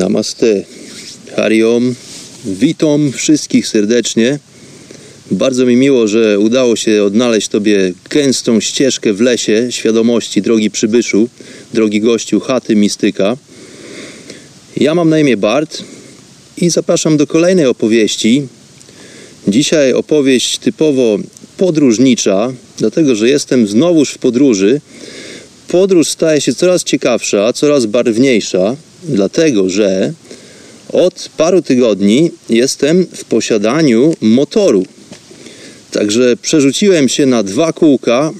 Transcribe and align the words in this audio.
Namaste. 0.00 0.64
Hariom. 1.36 1.94
Witam 2.44 3.12
wszystkich 3.12 3.68
serdecznie. 3.68 4.38
Bardzo 5.30 5.66
mi 5.66 5.76
miło, 5.76 6.08
że 6.08 6.38
udało 6.38 6.76
się 6.76 7.04
odnaleźć 7.04 7.48
Tobie 7.48 7.92
gęstą 8.10 8.60
ścieżkę 8.60 9.12
w 9.12 9.20
lesie 9.20 9.66
świadomości, 9.70 10.42
drogi 10.42 10.70
przybyszu, 10.70 11.28
drogi 11.74 12.00
gościu 12.00 12.40
chaty 12.40 12.76
mistyka. 12.76 13.36
Ja 14.76 14.94
mam 14.94 15.08
na 15.08 15.18
imię 15.18 15.36
Bart 15.36 15.82
i 16.56 16.70
zapraszam 16.70 17.16
do 17.16 17.26
kolejnej 17.26 17.66
opowieści. 17.66 18.42
Dzisiaj 19.48 19.92
opowieść 19.92 20.58
typowo 20.58 21.18
podróżnicza, 21.56 22.52
dlatego 22.78 23.14
że 23.14 23.28
jestem 23.28 23.66
znowuż 23.66 24.10
w 24.10 24.18
podróży. 24.18 24.80
Podróż 25.68 26.08
staje 26.08 26.40
się 26.40 26.54
coraz 26.54 26.84
ciekawsza, 26.84 27.52
coraz 27.52 27.86
barwniejsza, 27.86 28.76
dlatego 29.02 29.68
że 29.68 30.12
od 30.92 31.28
paru 31.36 31.62
tygodni 31.62 32.30
jestem 32.48 33.06
w 33.14 33.24
posiadaniu 33.24 34.14
motoru. 34.20 34.84
Także 35.90 36.36
przerzuciłem 36.36 37.08
się 37.08 37.26
na 37.26 37.42
dwa 37.42 37.72
kółka. 37.72 38.32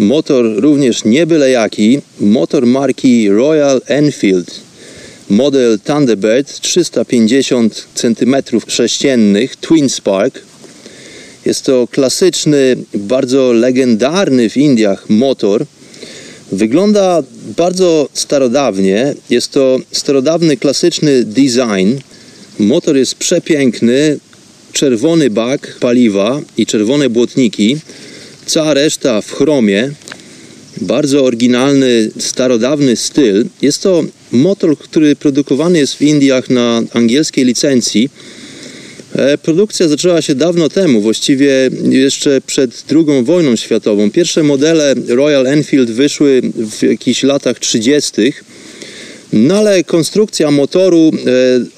Motor 0.00 0.44
również 0.56 1.04
nie 1.04 1.26
byle 1.26 1.50
jaki. 1.50 2.00
Motor 2.20 2.66
marki 2.66 3.30
Royal 3.30 3.80
Enfield. 3.86 4.60
Model 5.30 5.78
Thunderbird 5.78 6.60
350 6.60 7.86
cm3 7.96 9.48
Twin 9.60 9.88
Spark. 9.88 10.40
Jest 11.46 11.64
to 11.64 11.88
klasyczny, 11.90 12.76
bardzo 12.94 13.52
legendarny 13.52 14.50
w 14.50 14.56
Indiach 14.56 15.10
motor. 15.10 15.66
Wygląda 16.52 17.22
bardzo 17.56 18.08
starodawnie. 18.12 19.14
Jest 19.30 19.52
to 19.52 19.78
starodawny, 19.92 20.56
klasyczny 20.56 21.24
design. 21.24 21.98
Motor 22.58 22.96
jest 22.96 23.14
przepiękny, 23.14 24.18
czerwony 24.72 25.30
bak 25.30 25.76
paliwa 25.80 26.40
i 26.56 26.66
czerwone 26.66 27.10
błotniki. 27.10 27.76
Cała 28.46 28.74
reszta 28.74 29.20
w 29.20 29.32
chromie. 29.32 29.90
Bardzo 30.80 31.24
oryginalny, 31.24 32.10
starodawny 32.18 32.96
styl. 32.96 33.46
Jest 33.62 33.82
to 33.82 34.04
motor, 34.32 34.78
który 34.78 35.16
produkowany 35.16 35.78
jest 35.78 35.94
w 35.94 36.02
Indiach 36.02 36.50
na 36.50 36.82
angielskiej 36.92 37.44
licencji. 37.44 38.10
Produkcja 39.42 39.88
zaczęła 39.88 40.22
się 40.22 40.34
dawno 40.34 40.68
temu, 40.68 41.00
właściwie 41.00 41.70
jeszcze 41.90 42.40
przed 42.40 42.84
II 42.90 43.24
wojną 43.24 43.56
światową. 43.56 44.10
Pierwsze 44.10 44.42
modele 44.42 44.94
Royal 45.08 45.46
Enfield 45.46 45.90
wyszły 45.90 46.42
w 46.54 46.82
jakichś 46.82 47.22
latach 47.22 47.58
30. 47.58 48.12
No 49.32 49.54
ale 49.54 49.84
konstrukcja 49.84 50.50
motoru 50.50 51.12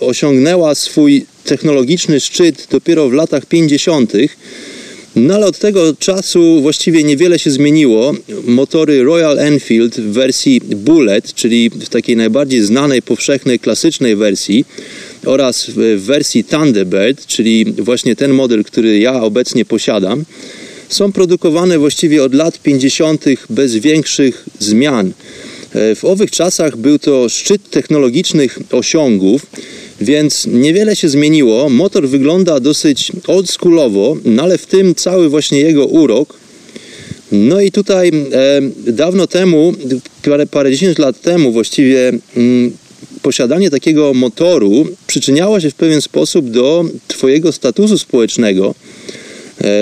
e, 0.01 0.07
osiągnęła 0.07 0.75
swój 0.75 1.27
technologiczny 1.45 2.21
szczyt 2.21 2.67
dopiero 2.71 3.09
w 3.09 3.13
latach 3.13 3.47
50. 3.47 4.13
No 5.17 5.35
ale 5.35 5.47
od 5.47 5.59
tego 5.59 5.95
czasu 5.95 6.61
właściwie 6.63 7.05
niewiele 7.05 7.39
się 7.39 7.51
zmieniło. 7.51 8.15
Motory 8.45 9.05
Royal 9.05 9.39
Enfield 9.39 10.01
w 10.01 10.13
wersji 10.13 10.61
Bullet, 10.61 11.35
czyli 11.35 11.71
w 11.71 11.89
takiej 11.89 12.17
najbardziej 12.17 12.63
znanej, 12.63 13.03
powszechnej, 13.03 13.59
klasycznej 13.59 14.17
wersji 14.17 14.65
oraz 15.29 15.71
w 15.77 16.05
wersji 16.05 16.45
Thunderbird, 16.45 17.27
czyli 17.27 17.65
właśnie 17.65 18.17
ten 18.17 18.33
model, 18.33 18.65
który 18.65 18.99
ja 18.99 19.23
obecnie 19.23 19.65
posiadam, 19.65 20.25
są 20.89 21.13
produkowane 21.13 21.79
właściwie 21.79 22.23
od 22.23 22.35
lat 22.35 22.63
50. 22.63 23.25
bez 23.51 23.77
większych 23.77 24.45
zmian. 24.59 25.13
W 25.73 26.01
owych 26.03 26.31
czasach 26.31 26.77
był 26.77 26.99
to 26.99 27.29
szczyt 27.29 27.71
technologicznych 27.71 28.59
osiągów, 28.73 29.47
więc 30.01 30.47
niewiele 30.47 30.97
się 30.97 31.09
zmieniło. 31.09 31.69
Motor 31.69 32.09
wygląda 32.09 32.61
dosyć 32.61 33.13
oldschoolowo, 33.27 34.17
no 34.25 34.43
ale 34.43 34.59
w 34.59 34.67
tym 34.67 34.95
cały 34.95 35.29
właśnie 35.29 35.61
jego 35.61 35.87
urok. 35.87 36.39
No 37.33 37.61
i 37.61 37.73
tutaj 37.73 38.09
e, 38.09 38.93
dawno 38.93 39.27
temu, 39.27 39.75
parę, 40.23 40.47
parędziesiąt 40.47 40.99
lat 40.99 41.21
temu 41.21 41.53
właściwie 41.53 42.13
mm, 42.37 42.73
posiadanie 43.29 43.71
takiego 43.71 44.15
motoru 44.15 44.87
przyczyniało 45.07 45.61
się 45.61 45.71
w 45.71 45.75
pewien 45.75 46.01
sposób 46.03 46.51
do 46.51 46.85
Twojego 47.09 47.53
statusu 47.53 47.99
społecznego. 47.99 48.75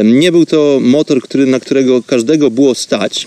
Nie 0.05 0.33
był 0.33 0.47
to 0.47 0.79
motor, 0.83 1.23
który, 1.23 1.47
na 1.47 1.61
którego 1.61 2.03
każdego 2.03 2.51
było 2.51 2.75
stać. 2.75 3.27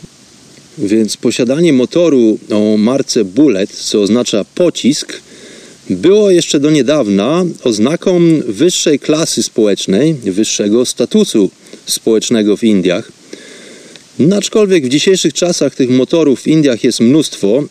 Więc 0.77 1.17
posiadanie 1.17 1.73
motoru 1.73 2.39
o 2.51 2.77
marce 2.77 3.25
Bullet, 3.25 3.69
co 3.71 4.01
oznacza 4.01 4.45
pocisk, 4.55 5.21
było 5.89 6.31
jeszcze 6.31 6.59
do 6.59 6.69
niedawna 6.69 7.45
oznaką 7.63 8.19
wyższej 8.47 8.99
klasy 8.99 9.43
społecznej, 9.43 10.13
wyższego 10.13 10.85
statusu 10.85 11.49
społecznego 11.85 12.57
w 12.57 12.63
Indiach. 12.63 13.11
No, 14.19 14.35
aczkolwiek 14.35 14.85
w 14.85 14.89
dzisiejszych 14.89 15.33
czasach 15.33 15.75
tych 15.75 15.89
motorów 15.89 16.41
w 16.41 16.47
Indiach 16.47 16.83
jest 16.83 16.99
mnóstwo, 16.99 17.63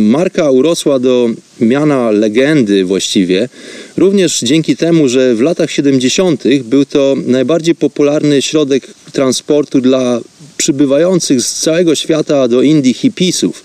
marka 0.00 0.50
urosła 0.50 0.98
do 0.98 1.30
miana 1.60 2.10
legendy 2.10 2.84
właściwie, 2.84 3.48
również 3.96 4.40
dzięki 4.40 4.76
temu, 4.76 5.08
że 5.08 5.34
w 5.34 5.40
latach 5.40 5.70
70. 5.70 6.44
był 6.64 6.84
to 6.84 7.16
najbardziej 7.26 7.74
popularny 7.74 8.42
środek 8.42 8.86
transportu 9.12 9.80
dla 9.80 10.20
przybywających 10.56 11.42
z 11.42 11.60
całego 11.60 11.94
świata 11.94 12.48
do 12.48 12.62
Indii 12.62 12.94
hipisów. 12.94 13.62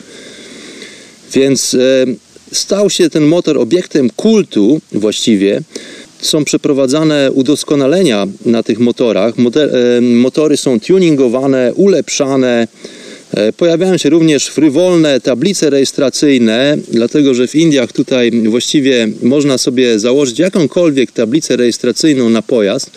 Więc 1.34 1.74
e, 1.74 2.06
stał 2.52 2.90
się 2.90 3.10
ten 3.10 3.24
motor 3.24 3.58
obiektem 3.58 4.10
kultu 4.10 4.82
właściwie. 4.92 5.62
Są 6.22 6.46
przeprowadzane 6.46 7.32
udoskonalenia 7.32 8.28
na 8.46 8.64
tych 8.64 8.80
motorach. 8.80 9.34
Motory 10.02 10.58
są 10.58 10.80
tuningowane, 10.80 11.74
ulepszane. 11.76 12.68
Pojawiają 13.58 13.98
się 13.98 14.10
również 14.10 14.48
frywolne 14.48 15.22
tablice 15.22 15.70
rejestracyjne, 15.70 16.78
dlatego 16.92 17.34
że 17.34 17.48
w 17.48 17.56
Indiach 17.56 17.92
tutaj 17.92 18.32
właściwie 18.32 19.08
można 19.24 19.58
sobie 19.58 20.00
założyć 20.00 20.40
jakąkolwiek 20.40 21.12
tablicę 21.12 21.56
rejestracyjną 21.56 22.30
na 22.30 22.42
pojazd. 22.42 22.92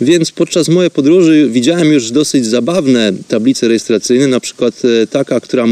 Więc 0.00 0.30
podczas 0.30 0.68
mojej 0.68 0.90
podróży 0.90 1.48
widziałem 1.50 1.92
już 1.92 2.10
dosyć 2.10 2.46
zabawne 2.46 3.12
tablice 3.28 3.68
rejestracyjne, 3.68 4.26
na 4.26 4.40
przykład 4.40 4.82
taka, 5.10 5.40
która, 5.40 5.66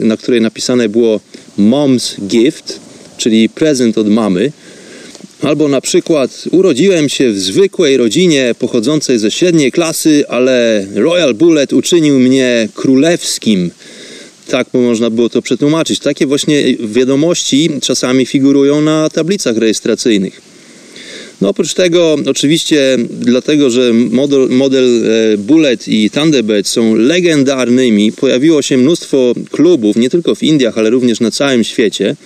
na 0.00 0.16
której 0.16 0.40
napisane 0.40 0.88
było 0.88 1.20
Mom's 1.58 2.26
Gift, 2.26 2.80
czyli 3.16 3.48
prezent 3.48 3.98
od 3.98 4.08
mamy. 4.08 4.52
Albo 5.42 5.68
na 5.68 5.80
przykład 5.80 6.44
urodziłem 6.50 7.08
się 7.08 7.32
w 7.32 7.40
zwykłej 7.40 7.96
rodzinie 7.96 8.54
pochodzącej 8.58 9.18
ze 9.18 9.30
średniej 9.30 9.72
klasy, 9.72 10.24
ale 10.28 10.86
Royal 10.94 11.34
Bullet 11.34 11.72
uczynił 11.72 12.18
mnie 12.18 12.68
królewskim. 12.74 13.70
Tak 14.48 14.66
można 14.74 15.10
było 15.10 15.28
to 15.28 15.42
przetłumaczyć. 15.42 16.00
Takie 16.00 16.26
właśnie 16.26 16.76
wiadomości 16.78 17.70
czasami 17.82 18.26
figurują 18.26 18.80
na 18.80 19.08
tablicach 19.08 19.56
rejestracyjnych. 19.56 20.40
No 21.40 21.48
oprócz 21.48 21.74
tego, 21.74 22.16
oczywiście, 22.26 22.96
dlatego, 23.10 23.70
że 23.70 23.92
model, 23.92 24.48
model 24.50 25.02
Bullet 25.38 25.88
i 25.88 26.10
Thunderbird 26.10 26.68
są 26.68 26.94
legendarnymi, 26.94 28.12
pojawiło 28.12 28.62
się 28.62 28.76
mnóstwo 28.76 29.34
klubów, 29.50 29.96
nie 29.96 30.10
tylko 30.10 30.34
w 30.34 30.42
Indiach, 30.42 30.78
ale 30.78 30.90
również 30.90 31.20
na 31.20 31.30
całym 31.30 31.64
świecie. 31.64 32.16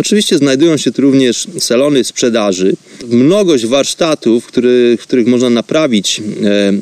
Oczywiście 0.00 0.38
znajdują 0.38 0.76
się 0.76 0.92
tu 0.92 1.02
również 1.02 1.46
salony 1.58 2.04
sprzedaży, 2.04 2.76
mnogość 3.08 3.66
warsztatów, 3.66 4.46
który, 4.46 4.96
w 5.00 5.02
których 5.02 5.26
można 5.26 5.50
naprawić 5.50 6.22
e, 6.44 6.72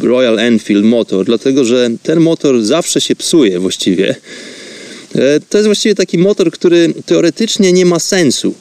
Royal 0.00 0.38
Enfield 0.38 0.84
motor, 0.84 1.26
dlatego 1.26 1.64
że 1.64 1.90
ten 2.02 2.20
motor 2.20 2.62
zawsze 2.62 3.00
się 3.00 3.16
psuje 3.16 3.58
właściwie. 3.58 4.14
E, 5.14 5.40
to 5.40 5.58
jest 5.58 5.68
właściwie 5.68 5.94
taki 5.94 6.18
motor, 6.18 6.50
który 6.50 6.94
teoretycznie 7.06 7.72
nie 7.72 7.86
ma 7.86 7.98
sensu. 7.98 8.54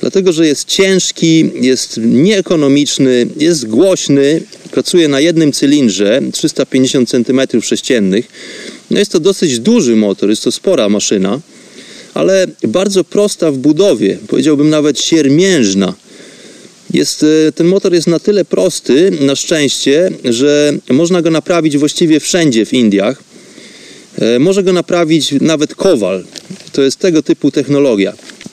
Dlatego, 0.00 0.32
że 0.32 0.46
jest 0.46 0.68
ciężki, 0.68 1.50
jest 1.60 2.00
nieekonomiczny, 2.02 3.26
jest 3.36 3.66
głośny, 3.66 4.42
pracuje 4.70 5.08
na 5.08 5.20
jednym 5.20 5.52
cylindrze 5.52 6.20
350 6.32 7.10
cm3. 7.10 8.22
No 8.90 8.98
jest 8.98 9.12
to 9.12 9.20
dosyć 9.20 9.58
duży 9.58 9.96
motor, 9.96 10.30
jest 10.30 10.44
to 10.44 10.52
spora 10.52 10.88
maszyna, 10.88 11.40
ale 12.14 12.46
bardzo 12.68 13.04
prosta 13.04 13.52
w 13.52 13.58
budowie, 13.58 14.18
powiedziałbym 14.28 14.70
nawet 14.70 15.00
siermiężna. 15.00 15.94
Jest, 16.92 17.22
e, 17.48 17.52
ten 17.52 17.66
motor 17.66 17.94
jest 17.94 18.06
na 18.06 18.18
tyle 18.18 18.44
prosty, 18.44 19.12
na 19.20 19.36
szczęście, 19.36 20.10
że 20.24 20.72
można 20.90 21.22
go 21.22 21.30
naprawić 21.30 21.78
właściwie 21.78 22.20
wszędzie 22.20 22.66
w 22.66 22.72
Indiach. 22.72 23.22
E, 24.18 24.38
może 24.38 24.62
go 24.62 24.72
naprawić 24.72 25.34
nawet 25.40 25.74
kowal. 25.74 26.24
To 26.72 26.82
jest 26.82 26.98
tego 26.98 27.22
typu 27.22 27.50
technologia. 27.50 28.12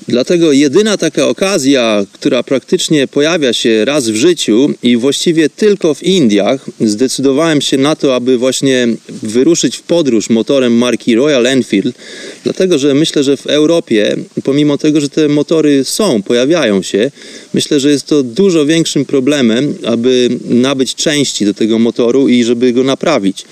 Dlatego 0.10 0.52
jedyna 0.52 0.98
taka 0.98 1.28
okazja, 1.28 2.06
która 2.12 2.44
praktycznie 2.44 3.08
pojawia 3.08 3.54
się 3.54 3.86
raz 3.86 4.10
w 4.10 4.16
życiu 4.16 4.74
i 4.84 4.98
właściwie 4.98 5.50
tylko 5.50 5.94
w 5.94 6.04
Indiach, 6.04 6.66
zdecydowałem 6.82 7.62
się 7.62 7.78
na 7.78 7.96
to, 7.96 8.16
aby 8.16 8.38
właśnie 8.38 8.88
wyruszyć 9.10 9.78
w 9.78 9.82
podróż 9.82 10.30
motorem 10.30 10.78
marki 10.78 11.16
Royal 11.16 11.48
Enfield, 11.48 11.96
dlatego 12.44 12.80
że 12.80 12.94
myślę, 12.94 13.24
że 13.24 13.38
w 13.38 13.48
Europie, 13.48 14.16
pomimo 14.44 14.78
tego, 14.78 15.02
że 15.02 15.10
te 15.10 15.28
motory 15.28 15.84
są, 15.84 16.24
pojawiają 16.24 16.82
się, 16.82 17.12
myślę, 17.54 17.80
że 17.80 17.90
jest 17.90 18.06
to 18.06 18.24
dużo 18.24 18.66
większym 18.66 19.06
problemem, 19.06 19.76
aby 19.86 20.30
nabyć 20.46 20.96
części 20.96 21.46
do 21.46 21.54
tego 21.54 21.80
motoru 21.80 22.28
i 22.28 22.44
żeby 22.44 22.74
go 22.74 22.84
naprawić. 22.84 23.46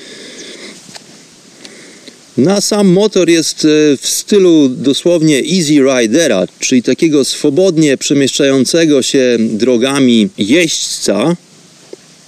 Na 2.37 2.61
sam 2.61 2.87
motor 2.87 3.29
jest 3.29 3.65
e, 3.65 3.97
w 3.97 4.07
stylu 4.07 4.69
dosłownie 4.69 5.39
Easy 5.39 5.73
Ridera, 5.73 6.45
czyli 6.59 6.83
takiego 6.83 7.25
swobodnie 7.25 7.97
przemieszczającego 7.97 9.01
się 9.01 9.37
drogami 9.39 10.29
jeźdźca. 10.37 11.35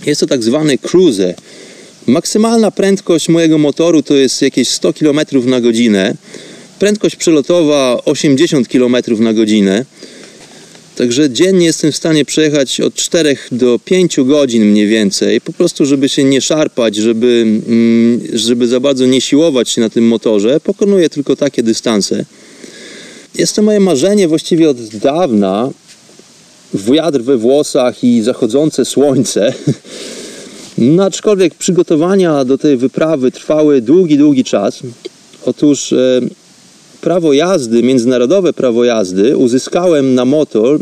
Jest 0.06 0.21
to 0.21 0.27
tak 0.27 0.44
zwany 0.44 0.77
cruiser. 0.77 1.35
Maksymalna 2.07 2.71
prędkość 2.71 3.29
mojego 3.29 3.57
motoru 3.57 4.03
to 4.03 4.15
jest 4.15 4.41
jakieś 4.41 4.67
100 4.67 4.94
km 4.94 5.19
na 5.45 5.61
godzinę. 5.61 6.15
Prędkość 6.79 7.15
przelotowa 7.15 8.01
80 8.06 8.67
km 8.67 8.95
na 9.19 9.33
godzinę. 9.33 9.85
Także 11.00 11.30
dziennie 11.30 11.66
jestem 11.66 11.92
w 11.92 11.96
stanie 11.96 12.25
przejechać 12.25 12.81
od 12.81 12.94
4 12.94 13.38
do 13.51 13.80
5 13.86 14.18
godzin 14.19 14.66
mniej 14.66 14.88
więcej, 14.88 15.42
po 15.42 15.54
prostu 15.54 15.86
żeby 15.86 16.10
się 16.10 16.24
nie 16.24 16.42
szarpać, 16.42 16.96
żeby, 16.96 17.46
mm, 17.68 18.22
żeby 18.34 18.68
za 18.68 18.80
bardzo 18.80 19.06
nie 19.06 19.22
siłować 19.22 19.69
się 19.69 19.81
na 19.81 19.90
tym 19.90 20.07
motorze. 20.07 20.60
Pokonuję 20.60 21.10
tylko 21.10 21.36
takie 21.36 21.63
dystanse. 21.63 22.25
Jest 23.36 23.56
to 23.56 23.62
moje 23.62 23.80
marzenie 23.80 24.28
właściwie 24.28 24.69
od 24.69 24.78
dawna. 24.88 25.69
Wiatr 26.74 27.22
we 27.22 27.38
włosach 27.38 28.04
i 28.04 28.22
zachodzące 28.22 28.86
słońce. 28.86 29.54
No, 30.78 31.04
aczkolwiek 31.12 31.56
przygotowania 31.56 32.45
do 32.45 32.57
tej 32.57 32.78
wyprawy 32.78 33.31
trwały 33.31 33.81
długi, 33.81 34.18
długi 34.18 34.44
czas. 34.44 34.80
Otóż 35.45 35.94
e, 35.94 36.22
prawo 37.01 37.34
jazdy, 37.34 37.84
międzynarodowe 37.84 38.54
prawo 38.54 38.84
jazdy 38.84 39.38
uzyskałem 39.38 40.16
na 40.16 40.25
motor 40.25 40.80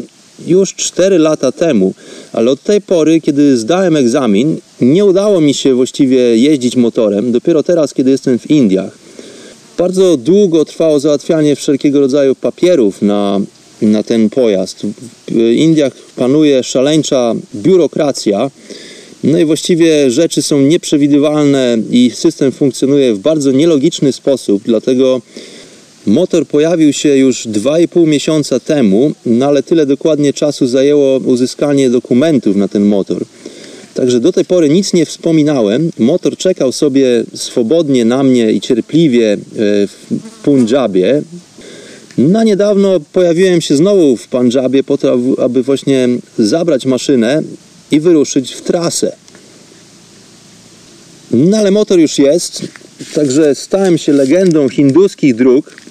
już 0.47 0.75
4 0.75 1.17
lata 1.17 1.51
temu, 1.51 1.93
ale 2.33 2.51
od 2.51 2.63
tej 2.63 2.81
pory, 2.81 3.21
kiedy 3.21 3.57
zdałem 3.57 3.95
egzamin, 3.95 4.57
nie 4.81 5.05
udało 5.05 5.41
mi 5.41 5.53
się 5.53 5.73
właściwie 5.73 6.37
jeździć 6.37 6.75
motorem. 6.75 7.31
Dopiero 7.31 7.63
teraz, 7.63 7.93
kiedy 7.93 8.11
jestem 8.11 8.39
w 8.39 8.51
Indiach. 8.51 8.97
Bardzo 9.77 10.17
długo 10.17 10.65
trwało 10.65 10.99
załatwianie 10.99 11.55
wszelkiego 11.55 11.99
rodzaju 11.99 12.35
papierów 12.35 13.01
na, 13.01 13.39
na 13.81 14.03
ten 14.03 14.29
pojazd. 14.29 14.85
W 15.27 15.51
Indiach 15.51 15.93
panuje 16.15 16.63
szaleńcza 16.63 17.35
biurokracja. 17.55 18.51
No 19.23 19.39
i 19.39 19.45
właściwie 19.45 20.11
rzeczy 20.11 20.41
są 20.41 20.61
nieprzewidywalne 20.61 21.77
i 21.91 22.11
system 22.13 22.51
funkcjonuje 22.51 23.13
w 23.13 23.19
bardzo 23.19 23.51
nielogiczny 23.51 24.11
sposób, 24.11 24.63
dlatego 24.65 25.21
Motor 26.07 26.47
pojawił 26.47 26.93
się 26.93 27.17
już 27.17 27.47
2,5 27.47 28.07
miesiąca 28.07 28.59
temu, 28.59 29.11
no 29.25 29.45
ale 29.45 29.63
tyle 29.63 29.85
dokładnie 29.85 30.33
czasu 30.33 30.67
zajęło 30.67 31.17
uzyskanie 31.17 31.89
dokumentów 31.89 32.55
na 32.55 32.67
ten 32.67 32.85
motor. 32.85 33.25
Także 33.93 34.19
do 34.19 34.31
tej 34.31 34.45
pory 34.45 34.69
nic 34.69 34.93
nie 34.93 35.05
wspominałem. 35.05 35.91
Motor 35.99 36.37
czekał 36.37 36.71
sobie 36.71 37.23
swobodnie 37.35 38.05
na 38.05 38.23
mnie 38.23 38.51
i 38.51 38.61
cierpliwie 38.61 39.33
e, 39.33 39.37
w 39.87 40.41
Punjabie. 40.43 41.21
Na 42.17 42.43
niedawno 42.43 42.99
pojawiłem 43.13 43.61
się 43.61 43.75
znowu 43.75 44.17
w 44.17 44.27
Punjabie 44.27 44.83
po 44.83 44.97
to, 44.97 45.17
aby 45.37 45.63
właśnie 45.63 46.09
zabrać 46.39 46.85
maszynę 46.85 47.41
i 47.91 47.99
wyruszyć 47.99 48.53
w 48.53 48.61
trasę. 48.61 49.15
No 51.31 51.57
ale 51.57 51.71
motor 51.71 51.99
już 51.99 52.17
jest, 52.19 52.67
także 53.13 53.55
stałem 53.55 53.97
się 53.97 54.13
legendą 54.13 54.69
hinduskich 54.69 55.35
dróg. 55.35 55.86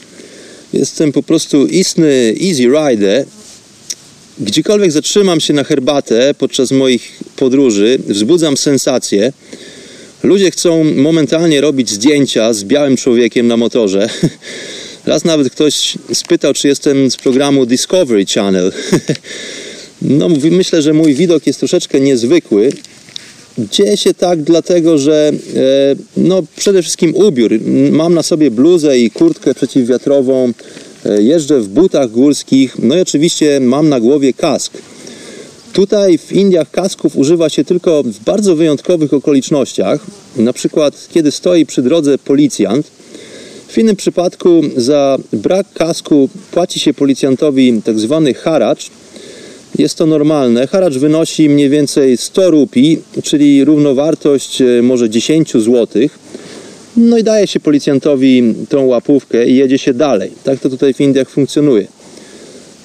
Jestem 0.72 1.12
po 1.12 1.22
prostu 1.22 1.66
istny 1.66 2.34
easy 2.48 2.62
rider. 2.62 3.26
Gdziekolwiek 4.40 4.92
zatrzymam 4.92 5.40
się 5.40 5.52
na 5.52 5.64
herbatę 5.64 6.34
podczas 6.34 6.70
moich 6.70 7.12
podróży, 7.36 7.98
wzbudzam 8.06 8.56
sensację. 8.56 9.32
Ludzie 10.22 10.50
chcą 10.50 10.84
momentalnie 10.84 11.60
robić 11.60 11.90
zdjęcia 11.90 12.52
z 12.52 12.64
białym 12.64 12.96
człowiekiem 12.96 13.46
na 13.46 13.56
motorze. 13.56 14.08
Raz 15.06 15.24
nawet 15.24 15.50
ktoś 15.50 15.98
spytał, 16.12 16.54
czy 16.54 16.68
jestem 16.68 17.10
z 17.10 17.16
programu 17.16 17.66
Discovery 17.66 18.26
Channel. 18.26 18.72
No, 20.02 20.28
myślę, 20.50 20.82
że 20.82 20.92
mój 20.92 21.14
widok 21.14 21.46
jest 21.46 21.58
troszeczkę 21.58 22.00
niezwykły. 22.00 22.72
Dzieje 23.58 23.96
się 23.96 24.14
tak 24.14 24.42
dlatego, 24.42 24.98
że 24.98 25.32
e, 25.56 25.96
no, 26.16 26.42
przede 26.56 26.82
wszystkim 26.82 27.14
ubiór. 27.14 27.52
Mam 27.90 28.14
na 28.14 28.22
sobie 28.22 28.50
bluzę 28.50 28.98
i 28.98 29.10
kurtkę 29.10 29.54
przeciwwiatrową, 29.54 30.52
e, 31.06 31.22
jeżdżę 31.22 31.60
w 31.60 31.68
butach 31.68 32.10
górskich, 32.10 32.76
no 32.78 32.96
i 32.96 33.00
oczywiście 33.00 33.60
mam 33.60 33.88
na 33.88 34.00
głowie 34.00 34.32
kask. 34.32 34.72
Tutaj 35.72 36.18
w 36.18 36.32
Indiach 36.32 36.70
kasków 36.70 37.16
używa 37.16 37.48
się 37.48 37.64
tylko 37.64 38.02
w 38.02 38.18
bardzo 38.24 38.56
wyjątkowych 38.56 39.14
okolicznościach, 39.14 40.00
na 40.36 40.52
przykład 40.52 41.08
kiedy 41.14 41.30
stoi 41.30 41.66
przy 41.66 41.82
drodze 41.82 42.18
policjant. 42.18 42.86
W 43.68 43.78
innym 43.78 43.96
przypadku 43.96 44.62
za 44.76 45.18
brak 45.32 45.66
kasku 45.72 46.28
płaci 46.50 46.80
się 46.80 46.94
policjantowi 46.94 47.82
tak 47.84 47.98
zwany 47.98 48.34
haracz, 48.34 48.90
jest 49.78 49.98
to 49.98 50.06
normalne. 50.06 50.66
Haracz 50.66 50.94
wynosi 50.94 51.48
mniej 51.48 51.70
więcej 51.70 52.16
100 52.16 52.50
rupi, 52.50 52.98
czyli 53.22 53.64
równowartość 53.64 54.62
e, 54.62 54.82
może 54.82 55.10
10 55.10 55.52
zł. 55.52 55.86
No 56.96 57.18
i 57.18 57.24
daje 57.24 57.46
się 57.46 57.60
policjantowi 57.60 58.54
tą 58.68 58.86
łapówkę 58.86 59.46
i 59.46 59.56
jedzie 59.56 59.78
się 59.78 59.94
dalej. 59.94 60.30
Tak 60.44 60.60
to 60.60 60.70
tutaj 60.70 60.94
w 60.94 61.00
Indiach 61.00 61.30
funkcjonuje. 61.30 61.86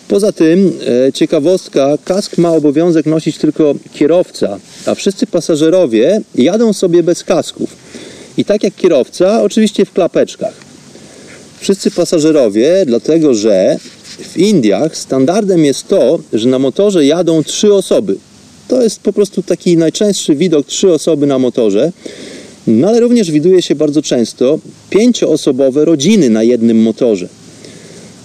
Poza 0.07 0.31
tym, 0.31 0.79
e, 1.07 1.13
ciekawostka, 1.13 1.98
kask 2.05 2.38
ma 2.38 2.51
obowiązek 2.51 3.05
nosić 3.05 3.38
tylko 3.38 3.75
kierowca, 3.93 4.60
a 4.86 4.95
wszyscy 4.95 5.27
pasażerowie 5.27 6.21
jadą 6.36 6.74
sobie 6.74 7.03
bez 7.03 7.24
kasków. 7.24 7.75
I 8.38 8.45
tak 8.45 8.63
jak 8.63 8.75
kierowca, 8.75 9.43
oczywiście 9.43 9.86
w 9.86 9.93
klapeczkach. 9.93 10.53
Wszyscy 11.60 11.91
pasażerowie, 11.91 12.83
dlatego 12.86 13.33
że 13.33 13.77
w 14.24 14.38
Indiach 14.38 14.98
standardem 14.98 15.66
jest 15.66 15.88
to, 15.88 16.20
że 16.34 16.50
na 16.50 16.60
motorze 16.60 17.06
jadą 17.06 17.44
trzy 17.44 17.74
osoby. 17.74 18.16
To 18.68 18.82
jest 18.82 19.00
po 19.00 19.13
prostu 19.13 19.44
taki 19.44 19.78
najczęstszy 19.78 20.36
widok 20.36 20.68
trzy 20.68 20.94
osoby 20.94 21.28
na 21.28 21.40
motorze. 21.40 21.92
No 22.68 22.88
ale 22.88 23.00
również 23.00 23.32
widuje 23.32 23.62
się 23.62 23.75
bardzo 23.75 24.01
często 24.01 24.60
pięcioosobowe 24.90 25.86
rodziny 25.86 26.30
na 26.30 26.44
jednym 26.44 26.82
motorze. 26.82 27.28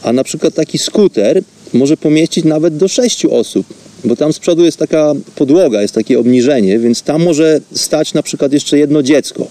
A 0.02 0.12
na 0.12 0.24
przykład 0.24 0.54
taki 0.54 0.78
skuter 0.78 1.42
może 1.72 1.96
pomieścić 1.96 2.44
nawet 2.44 2.76
do 2.76 2.88
sześciu 2.88 3.34
osób, 3.34 3.66
bo 4.04 4.16
tam 4.16 4.32
z 4.32 4.38
przodu 4.38 4.64
jest 4.64 4.78
taka 4.78 5.12
podłoga, 5.36 5.82
jest 5.82 5.94
takie 5.94 6.18
obniżenie, 6.18 6.78
więc 6.78 7.02
tam 7.02 7.24
może 7.24 7.60
stać 7.74 8.14
na 8.14 8.22
przykład 8.22 8.52
jeszcze 8.52 8.78
jedno 8.78 9.02
dziecko. 9.02 9.46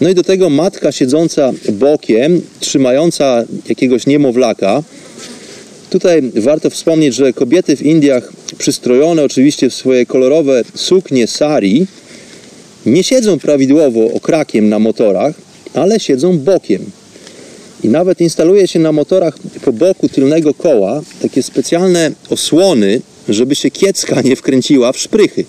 No 0.00 0.08
i 0.08 0.14
do 0.14 0.22
tego 0.22 0.50
matka 0.50 0.92
siedząca 0.92 1.52
bokiem, 1.72 2.40
trzymająca 2.60 3.44
jakiegoś 3.68 4.06
niemowlaka, 4.06 4.82
Tutaj 5.92 6.22
warto 6.34 6.70
wspomnieć, 6.70 7.14
że 7.14 7.32
kobiety 7.32 7.76
w 7.76 7.82
Indiach 7.82 8.32
przystrojone 8.58 9.24
oczywiście 9.24 9.70
w 9.70 9.74
swoje 9.74 10.06
kolorowe 10.06 10.62
suknie 10.74 11.26
sari 11.26 11.86
nie 12.86 13.04
siedzą 13.04 13.38
prawidłowo 13.38 14.12
okrakiem 14.14 14.68
na 14.68 14.78
motorach, 14.78 15.34
ale 15.74 16.00
siedzą 16.00 16.38
bokiem. 16.38 16.90
I 17.84 17.88
nawet 17.88 18.20
instaluje 18.20 18.68
się 18.68 18.78
na 18.78 18.92
motorach 18.92 19.38
po 19.64 19.72
boku 19.72 20.08
tylnego 20.08 20.54
koła 20.54 21.02
takie 21.22 21.42
specjalne 21.42 22.12
osłony, 22.30 23.00
żeby 23.28 23.54
się 23.54 23.70
kiecka 23.70 24.22
nie 24.22 24.36
wkręciła 24.36 24.92
w 24.92 24.98
szprychy. 24.98 25.44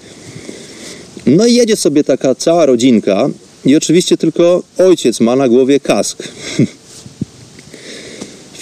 No 1.26 1.46
i 1.46 1.54
jedzie 1.54 1.76
sobie 1.76 2.04
taka 2.04 2.36
cała 2.36 2.66
rodzinka 2.66 3.30
i 3.66 3.76
oczywiście 3.76 4.18
tylko 4.18 4.64
ojciec 4.78 5.20
ma 5.20 5.36
na 5.36 5.48
głowie 5.48 5.80
kask. 5.80 6.24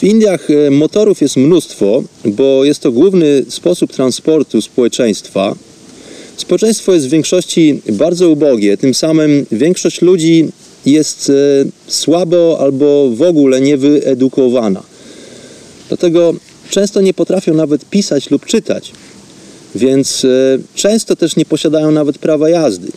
W 0.01 0.03
Indiach 0.03 0.49
e, 0.49 0.71
motorów 0.71 1.21
jest 1.21 1.37
mnóstwo, 1.37 2.03
bo 2.25 2.65
jest 2.65 2.79
to 2.79 2.91
główny 2.91 3.45
sposób 3.49 3.93
transportu 3.93 4.61
społeczeństwa. 4.61 5.55
Społeczeństwo 6.37 6.93
jest 6.93 7.07
w 7.07 7.09
większości 7.09 7.81
bardzo 7.91 8.29
ubogie, 8.29 8.77
tym 8.77 8.93
samym 8.93 9.45
większość 9.51 10.01
ludzi 10.01 10.47
jest 10.85 11.29
e, 11.29 11.33
słabo 11.87 12.57
albo 12.59 13.09
w 13.09 13.21
ogóle 13.21 13.61
niewyedukowana. 13.61 14.83
Dlatego 15.87 16.33
często 16.69 17.01
nie 17.01 17.13
potrafią 17.13 17.53
nawet 17.53 17.85
pisać 17.85 18.31
lub 18.31 18.45
czytać, 18.45 18.91
więc 19.75 20.25
e, 20.25 20.27
często 20.75 21.15
też 21.15 21.35
nie 21.35 21.45
posiadają 21.45 21.91
nawet 21.91 22.17
prawa 22.17 22.49
jazdy. 22.49 22.91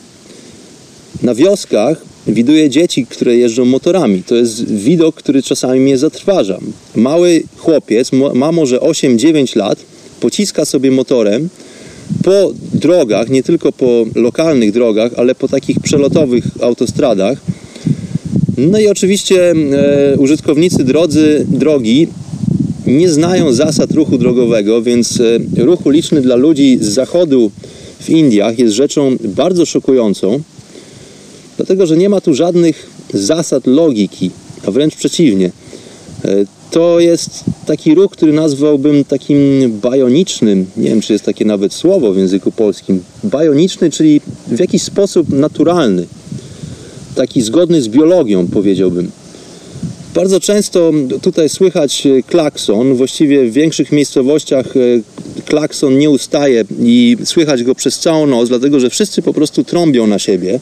Na 1.22 1.34
wioskach 1.34 2.13
widuję 2.26 2.70
dzieci, 2.70 3.06
które 3.06 3.36
jeżdżą 3.36 3.64
motorami. 3.64 4.22
To 4.22 4.34
jest 4.34 4.72
widok, 4.72 5.14
który 5.14 5.42
czasami 5.42 5.80
mnie 5.80 5.98
zatrważa. 5.98 6.58
Mały 6.96 7.42
chłopiec, 7.56 8.10
ma 8.34 8.52
może 8.52 8.78
8-9 8.78 9.56
lat, 9.56 9.78
pociska 10.20 10.64
sobie 10.64 10.90
motorem 10.90 11.48
po 12.24 12.52
drogach, 12.72 13.30
nie 13.30 13.42
tylko 13.42 13.72
po 13.72 14.04
lokalnych 14.14 14.72
drogach, 14.72 15.12
ale 15.16 15.34
po 15.34 15.48
takich 15.48 15.80
przelotowych 15.80 16.44
autostradach. 16.60 17.38
No 18.56 18.78
i 18.78 18.86
oczywiście 18.88 19.50
e, 19.52 20.16
użytkownicy 20.18 20.84
drodzy, 20.84 21.46
drogi 21.48 22.08
nie 22.86 23.08
znają 23.08 23.52
zasad 23.52 23.92
ruchu 23.92 24.18
drogowego, 24.18 24.82
więc 24.82 25.20
e, 25.20 25.64
ruch 25.64 25.86
uliczny 25.86 26.20
dla 26.20 26.36
ludzi 26.36 26.78
z 26.80 26.88
zachodu 26.88 27.50
w 28.00 28.10
Indiach 28.10 28.58
jest 28.58 28.74
rzeczą 28.74 29.16
bardzo 29.24 29.66
szokującą. 29.66 30.40
Dlatego, 31.66 31.86
że 31.86 31.96
nie 31.96 32.08
ma 32.08 32.20
tu 32.20 32.34
żadnych 32.34 32.90
zasad 33.14 33.66
logiki, 33.66 34.30
a 34.66 34.70
wręcz 34.70 34.96
przeciwnie. 34.96 35.50
E, 36.24 36.44
to 36.70 37.00
jest 37.00 37.44
taki 37.66 37.94
ruch, 37.94 38.12
który 38.12 38.32
nazwałbym 38.32 39.04
takim 39.04 39.38
bajonicznym. 39.82 40.66
Nie 40.76 40.88
wiem, 40.88 41.00
czy 41.00 41.12
jest 41.12 41.24
takie 41.24 41.44
nawet 41.44 41.72
słowo 41.72 42.12
w 42.12 42.16
języku 42.16 42.52
polskim. 42.52 43.02
Bajoniczny, 43.22 43.90
czyli 43.90 44.20
w 44.46 44.60
jakiś 44.60 44.82
sposób 44.82 45.28
naturalny. 45.28 46.06
Taki 47.14 47.42
zgodny 47.42 47.82
z 47.82 47.88
biologią, 47.88 48.46
powiedziałbym. 48.46 49.10
Bardzo 50.14 50.40
często 50.40 50.92
tutaj 51.22 51.48
słychać 51.48 52.08
klakson. 52.26 52.94
Właściwie 52.94 53.44
w 53.44 53.52
większych 53.52 53.92
miejscowościach 53.92 54.76
e, 54.76 54.80
klakson 55.44 55.98
nie 55.98 56.10
ustaje 56.10 56.64
i 56.80 57.16
słychać 57.24 57.64
go 57.64 57.74
przez 57.74 57.98
całą 57.98 58.26
noc, 58.26 58.48
dlatego 58.48 58.80
że 58.80 58.90
wszyscy 58.90 59.22
po 59.22 59.34
prostu 59.34 59.64
trąbią 59.64 60.06
na 60.06 60.18
siebie. 60.18 60.60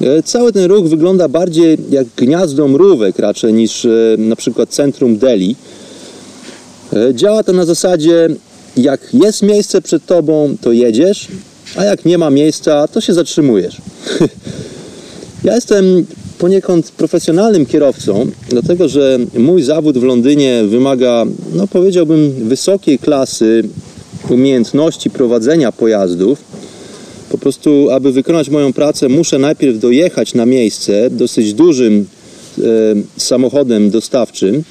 E, 0.00 0.22
cały 0.22 0.52
ten 0.52 0.64
ruch 0.64 0.88
wygląda 0.88 1.28
bardziej 1.28 1.78
jak 1.90 2.06
gniazdo 2.16 2.68
mrówek 2.68 3.18
raczej 3.18 3.52
niż 3.52 3.84
e, 3.84 3.90
na 4.18 4.36
przykład 4.36 4.68
centrum 4.68 5.18
Delhi. 5.18 5.56
E, 6.92 7.14
działa 7.14 7.42
to 7.42 7.52
na 7.52 7.64
zasadzie 7.64 8.28
jak 8.76 9.00
jest 9.14 9.42
miejsce 9.42 9.82
przed 9.82 10.06
tobą, 10.06 10.56
to 10.60 10.72
jedziesz, 10.72 11.28
a 11.76 11.84
jak 11.84 12.04
nie 12.04 12.18
ma 12.18 12.30
miejsca, 12.30 12.88
to 12.88 13.00
się 13.00 13.14
zatrzymujesz. 13.14 13.76
ja 15.44 15.54
jestem 15.54 16.06
poniekąd 16.38 16.90
profesjonalnym 16.90 17.66
kierowcą, 17.66 18.26
dlatego 18.48 18.88
że 18.88 19.18
mój 19.38 19.62
zawód 19.62 19.98
w 19.98 20.02
Londynie 20.02 20.64
wymaga, 20.64 21.24
no 21.54 21.66
powiedziałbym, 21.66 22.32
wysokiej 22.48 22.98
klasy 22.98 23.62
umiejętności 24.30 25.10
prowadzenia 25.10 25.72
pojazdów 25.72 26.38
po 27.30 27.38
prostu, 27.38 27.90
aby 27.90 28.12
wykonać 28.12 28.50
moją 28.50 28.72
pracę, 28.72 29.08
muszę 29.08 29.38
najpierw 29.38 29.78
dojechać 29.78 30.34
na 30.34 30.46
miejsce 30.46 31.10
dosyć 31.10 31.54
dużym 31.54 32.06
e, 32.58 32.62
samochodem 33.16 33.90
dostawczym. 33.90 34.64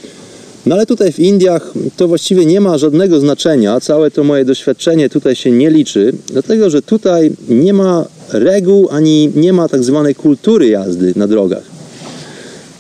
No 0.66 0.76
ale 0.76 0.86
tutaj 0.86 1.12
w 1.12 1.20
Indiach 1.20 1.74
to 1.98 2.08
właściwie 2.08 2.46
nie 2.46 2.62
ma 2.62 2.78
żadnego 2.78 3.20
znaczenia. 3.20 3.80
Całe 3.80 4.12
to 4.12 4.24
moje 4.24 4.46
doświadczenie 4.46 5.10
tutaj 5.10 5.36
się 5.36 5.52
nie 5.52 5.70
liczy, 5.70 6.14
dlatego 6.28 6.70
że 6.70 6.82
tutaj 6.82 7.32
nie 7.50 7.74
ma 7.74 8.06
reguł 8.30 8.88
ani 8.92 9.32
nie 9.36 9.54
ma 9.54 9.70
tak 9.70 9.84
zwanej 9.84 10.16
kultury 10.16 10.68
jazdy 10.68 11.14
na 11.16 11.28
drogach. 11.28 11.64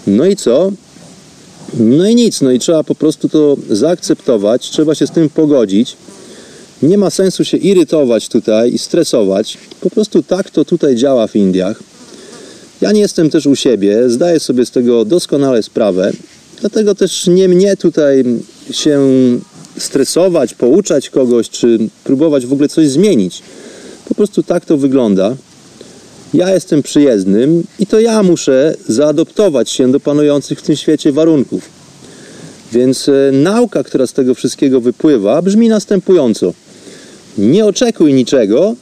No 0.08 0.26
i 0.26 0.36
co? 0.36 0.72
No 1.80 2.08
i 2.10 2.16
nic, 2.16 2.42
no 2.42 2.52
i 2.52 2.60
trzeba 2.60 2.84
po 2.84 2.96
prostu 2.96 3.30
to 3.30 3.58
zaakceptować, 3.70 4.70
trzeba 4.70 4.96
się 4.96 5.08
z 5.08 5.12
tym 5.12 5.30
pogodzić. 5.30 5.98
Nie 6.82 6.98
ma 6.98 7.10
sensu 7.10 7.46
się 7.46 7.58
irytować 7.58 8.30
tutaj 8.30 8.74
i 8.74 8.78
stresować. 8.78 9.58
Po 9.82 9.90
prostu 9.90 10.24
tak 10.24 10.50
to 10.50 10.66
tutaj 10.66 10.96
działa 10.96 11.28
w 11.28 11.36
Indiach. 11.36 11.80
Ja 12.82 12.92
nie 12.92 13.02
jestem 13.02 13.30
też 13.30 13.46
u 13.46 13.56
siebie, 13.56 14.10
zdaję 14.10 14.40
sobie 14.40 14.66
z 14.66 14.72
tego 14.72 15.06
doskonale 15.06 15.64
sprawę. 15.64 16.12
Dlatego 16.60 16.96
też 16.96 17.28
nie 17.28 17.48
mnie 17.48 17.78
tutaj 17.78 18.24
się 18.72 19.00
stresować, 19.78 20.54
pouczać 20.54 21.10
kogoś, 21.10 21.50
czy 21.50 21.80
próbować 22.04 22.46
w 22.46 22.54
ogóle 22.54 22.70
coś 22.70 22.88
zmienić. 22.88 23.42
Po 24.10 24.16
prostu 24.16 24.44
tak 24.44 24.66
to 24.66 24.78
wygląda. 24.78 25.36
Ja 26.34 26.54
jestem 26.54 26.84
przyjezdnym 26.84 27.64
i 27.80 27.88
to 27.88 28.00
ja 28.00 28.24
muszę 28.24 28.76
zaadoptować 28.88 29.70
się 29.70 29.92
do 29.92 30.00
panujących 30.00 30.60
w 30.60 30.62
tym 30.62 30.76
świecie 30.76 31.12
warunków. 31.12 31.70
Więc 32.72 33.10
e, 33.10 33.32
nauka, 33.32 33.84
która 33.84 34.08
z 34.08 34.14
tego 34.14 34.36
wszystkiego 34.36 34.82
wypływa, 34.82 35.42
brzmi 35.42 35.70
następująco. 35.70 36.54
Nie 37.38 37.66
oczekuj 37.66 38.14
niczego, 38.14 38.76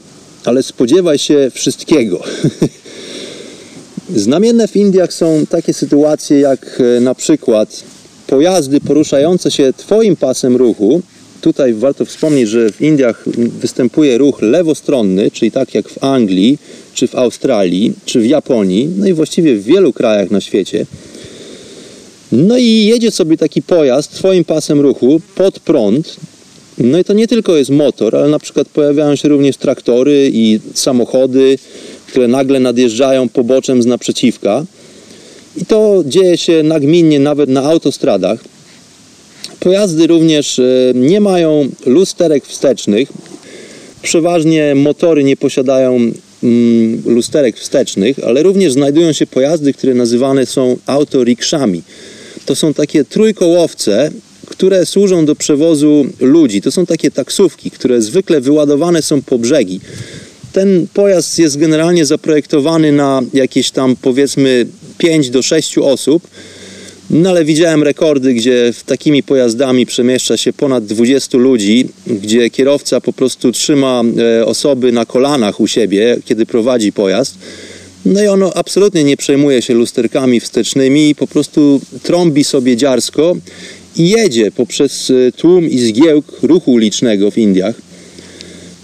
ale 0.46 0.64
spodziewaj 0.64 1.20
się 1.20 1.52
wszystkiego. 1.54 2.24
Znamienne 4.16 4.68
w 4.68 4.76
Indiach 4.76 5.14
są 5.14 5.46
takie 5.50 5.74
sytuacje 5.74 6.40
jak 6.40 6.82
e, 6.98 7.00
na 7.00 7.16
przykład 7.16 7.84
pojazdy 8.28 8.82
poruszające 8.82 9.52
się 9.52 9.74
Twoim 9.78 10.16
pasem 10.16 10.56
ruchu. 10.56 11.02
Tutaj 11.42 11.74
warto 11.74 12.06
wspomnieć, 12.06 12.50
że 12.50 12.72
w 12.72 12.82
Indiach 12.82 13.24
występuje 13.62 14.18
ruch 14.18 14.42
lewostronny, 14.42 15.32
czyli 15.32 15.52
tak 15.52 15.76
jak 15.76 15.90
w 15.90 16.04
Anglii, 16.04 16.58
czy 16.94 17.08
w 17.08 17.16
Australii, 17.16 17.94
czy 18.06 18.20
w 18.20 18.26
Japonii, 18.26 18.90
no 18.98 19.08
i 19.08 19.14
właściwie 19.14 19.56
w 19.56 19.64
wielu 19.64 19.94
krajach 19.94 20.32
na 20.32 20.42
świecie. 20.42 20.86
No 22.32 22.58
i 22.58 22.86
jedzie 22.86 23.12
sobie 23.12 23.38
taki 23.38 23.62
pojazd 23.62 24.12
Twoim 24.12 24.46
pasem 24.46 24.82
ruchu 24.82 25.22
pod 25.36 25.60
prąd, 25.60 26.16
no 26.77 27.00
i 27.00 27.03
to 27.03 27.13
nie 27.13 27.27
tylko 27.27 27.55
jest 27.55 27.70
motor, 27.70 28.15
ale 28.15 28.29
na 28.29 28.39
przykład 28.39 28.67
pojawiają 28.67 29.15
się 29.15 29.27
również 29.27 29.58
traktory 29.58 30.29
i 30.34 30.60
samochody, 30.74 31.58
które 32.08 32.27
nagle 32.27 32.60
nadjeżdżają 32.60 33.29
poboczem 33.29 33.84
z 33.84 33.86
naprzeciwka. 33.86 34.65
I 35.58 35.65
to 35.65 36.03
dzieje 36.05 36.38
się 36.38 36.63
nagminnie 36.63 37.20
nawet 37.20 37.50
na 37.50 37.63
autostradach. 37.63 38.39
Pojazdy 39.60 40.08
również 40.08 40.60
e, 40.60 40.63
nie 40.96 41.22
mają 41.22 41.70
lusterek 41.86 42.46
wstecznych. 42.46 43.10
Przeważnie 44.01 44.75
motory 44.75 45.24
nie 45.24 45.38
posiadają 45.38 46.12
mm, 46.44 47.03
lusterek 47.05 47.58
wstecznych, 47.58 48.20
ale 48.24 48.44
również 48.44 48.74
znajdują 48.74 49.13
się 49.13 49.27
pojazdy, 49.27 49.74
które 49.74 49.94
nazywane 49.94 50.46
są 50.46 50.77
autorikszami. 50.86 51.82
To 52.46 52.55
są 52.55 52.74
takie 52.74 53.05
trójkołowce, 53.05 54.12
które 54.46 54.86
służą 54.86 55.25
do 55.25 55.36
przewozu 55.36 56.06
ludzi. 56.20 56.62
To 56.62 56.72
są 56.72 56.86
takie 56.86 57.12
taksówki, 57.12 57.72
które 57.72 58.02
zwykle 58.02 58.42
wyładowane 58.42 59.02
są 59.02 59.22
po 59.22 59.38
brzegi. 59.40 59.80
Ten 60.54 60.88
pojazd 60.94 61.40
jest 61.40 61.58
generalnie 61.58 62.06
zaprojektowany 62.06 62.92
na 62.92 63.22
jakieś 63.34 63.72
tam 63.72 63.96
powiedzmy 63.96 64.66
5 64.98 65.30
do 65.30 65.42
6 65.42 65.78
osób. 65.78 66.28
No 67.10 67.30
ale 67.30 67.46
widziałem 67.46 67.84
rekordy, 67.84 68.34
gdzie 68.34 68.74
takimi 68.86 69.24
pojazdami 69.24 69.86
przemieszcza 69.86 70.38
się 70.38 70.54
ponad 70.54 70.86
20 70.86 71.38
ludzi, 71.38 71.88
gdzie 72.08 72.50
kierowca 72.50 73.02
po 73.02 73.14
prostu 73.14 73.52
trzyma 73.52 74.04
e, 74.40 74.46
osoby 74.46 74.92
na 74.92 75.06
kolanach 75.06 75.60
u 75.60 75.68
siebie, 75.68 76.18
kiedy 76.25 76.46
prowadzi 76.46 76.92
pojazd. 76.92 77.38
No 78.06 78.24
i 78.24 78.28
ono 78.28 78.54
absolutnie 78.54 79.04
nie 79.04 79.18
przejmuje 79.18 79.62
się 79.62 79.74
lusterkami 79.74 80.40
wstecznymi, 80.40 81.16
po 81.16 81.28
prostu 81.28 81.82
trąbi 82.04 82.44
sobie 82.44 82.78
dziarsko 82.78 83.36
i 83.98 84.10
jedzie 84.10 84.52
poprzez 84.52 85.12
e, 85.12 85.32
tłum 85.32 85.70
i 85.70 85.80
zgiełk 85.80 86.40
ruchu 86.44 86.72
ulicznego 86.74 87.32
w 87.32 87.38
Indiach. 87.38 87.75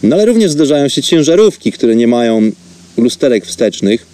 No 0.03 0.15
ale 0.15 0.25
również 0.25 0.51
zdarzają 0.51 0.87
się 0.87 1.03
ciężarówki, 1.03 1.71
które 1.71 1.95
nie 1.95 2.07
mają 2.07 2.51
lusterek 2.97 3.45
wstecznych. 3.45 4.05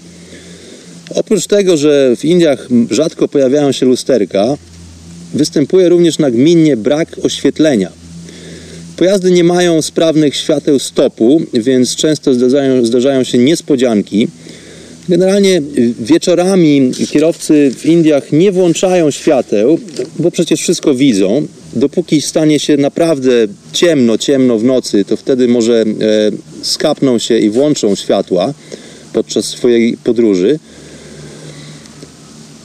Oprócz 1.16 1.48
tego, 1.48 1.78
że 1.78 2.16
w 2.16 2.26
Indiach 2.26 2.68
rzadko 2.90 3.28
pojawiają 3.28 3.72
się 3.72 3.86
lusterka, 3.86 4.58
występuje 5.34 5.90
również 5.90 6.18
nagminnie 6.18 6.78
brak 6.78 7.16
oświetlenia. 7.24 7.92
Pojazdy 8.98 9.32
nie 9.32 9.44
mają 9.44 9.82
sprawnych 9.82 10.36
świateł 10.36 10.80
stopu, 10.80 11.42
więc 11.54 11.96
często 11.96 12.34
zdarzają, 12.34 12.86
zdarzają 12.86 13.24
się 13.24 13.38
niespodzianki. 13.38 14.28
Generalnie 15.10 15.58
y, 15.58 15.94
wieczorami 16.00 16.92
kierowcy 17.12 17.72
w 17.78 17.86
Indiach 17.86 18.32
nie 18.32 18.52
włączają 18.52 19.12
świateł, 19.12 19.80
bo 20.20 20.32
przecież 20.32 20.62
wszystko 20.62 20.96
widzą. 20.96 21.48
Dopóki 21.74 22.22
stanie 22.22 22.60
się 22.60 22.78
naprawdę 22.78 23.32
ciemno, 23.74 24.18
ciemno 24.18 24.58
w 24.58 24.64
nocy, 24.64 25.06
to 25.06 25.18
wtedy 25.18 25.48
może 25.48 25.82
e, 25.82 25.86
skapną 26.62 27.20
się 27.20 27.38
i 27.38 27.50
włączą 27.50 27.96
światła 27.96 28.54
podczas 29.14 29.46
swojej 29.46 29.98
podróży. 29.98 30.60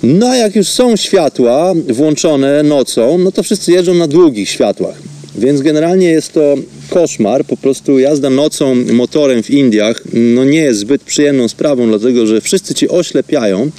No 0.03 0.29
a 0.29 0.37
jak 0.37 0.57
już 0.57 0.69
są 0.69 0.97
światła 0.97 1.75
włączone 1.89 2.63
nocą, 2.63 3.19
no 3.19 3.33
to 3.33 3.43
wszyscy 3.43 3.73
jeżdżą 3.73 3.95
na 3.95 4.07
długich 4.09 4.49
światłach. 4.49 4.97
Więc 5.39 5.61
generalnie 5.61 6.07
jest 6.07 6.33
to 6.33 6.55
koszmar. 6.93 7.45
Po 7.45 7.57
prostu 7.57 7.99
jazda 7.99 8.31
nocą 8.31 8.75
motorem 8.75 9.43
w 9.43 9.51
Indiach 9.51 10.03
no 10.13 10.45
nie 10.45 10.59
jest 10.59 10.81
zbyt 10.81 11.03
przyjemną 11.03 11.49
sprawą, 11.49 11.87
dlatego 11.87 12.27
że 12.27 12.41
wszyscy 12.41 12.75
ci 12.75 12.89
oślepiają. 12.89 13.71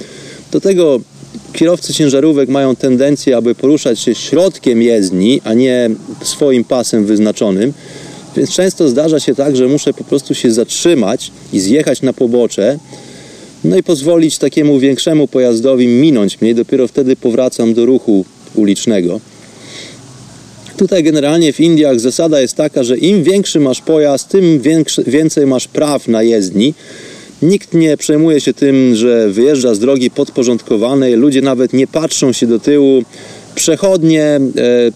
Do 0.52 0.60
tego 0.60 1.00
kierowcy 1.52 1.94
ciężarówek 1.94 2.48
mają 2.48 2.76
tendencję, 2.76 3.36
aby 3.36 3.54
poruszać 3.54 4.00
się 4.00 4.14
środkiem 4.14 4.82
jezdni, 4.82 5.40
a 5.44 5.54
nie 5.54 5.90
swoim 6.22 6.64
pasem 6.64 7.06
wyznaczonym. 7.06 7.72
Więc 8.36 8.50
często 8.50 8.88
zdarza 8.88 9.20
się 9.20 9.34
tak, 9.34 9.56
że 9.56 9.68
muszę 9.68 9.94
po 9.94 10.04
prostu 10.04 10.34
się 10.34 10.52
zatrzymać 10.52 11.30
i 11.52 11.60
zjechać 11.60 12.02
na 12.02 12.12
pobocze, 12.12 12.78
no 13.64 13.76
i 13.76 13.82
pozwolić 13.82 14.38
takiemu 14.38 14.78
większemu 14.78 15.28
pojazdowi 15.28 15.86
minąć 15.86 16.40
mnie. 16.40 16.54
Dopiero 16.54 16.88
wtedy 16.88 17.16
powracam 17.16 17.74
do 17.74 17.86
ruchu 17.86 18.24
ulicznego. 18.54 19.20
Tutaj 20.76 21.02
generalnie 21.02 21.52
w 21.52 21.60
Indiach 21.60 22.00
zasada 22.00 22.40
jest 22.40 22.56
taka, 22.56 22.84
że 22.84 22.98
im 22.98 23.22
większy 23.22 23.60
masz 23.60 23.80
pojazd, 23.80 24.28
tym 24.28 24.60
więcej 25.06 25.46
masz 25.46 25.68
praw 25.68 26.08
na 26.08 26.22
jezdni. 26.22 26.74
Nikt 27.42 27.74
nie 27.74 27.96
przejmuje 27.96 28.40
się 28.40 28.54
tym, 28.54 28.94
że 28.94 29.28
wyjeżdża 29.28 29.74
z 29.74 29.78
drogi 29.78 30.10
podporządkowanej, 30.10 31.14
ludzie 31.14 31.42
nawet 31.42 31.72
nie 31.72 31.86
patrzą 31.86 32.32
się 32.32 32.46
do 32.46 32.58
tyłu, 32.58 33.02
przechodnie 33.54 34.24
e, 34.24 34.40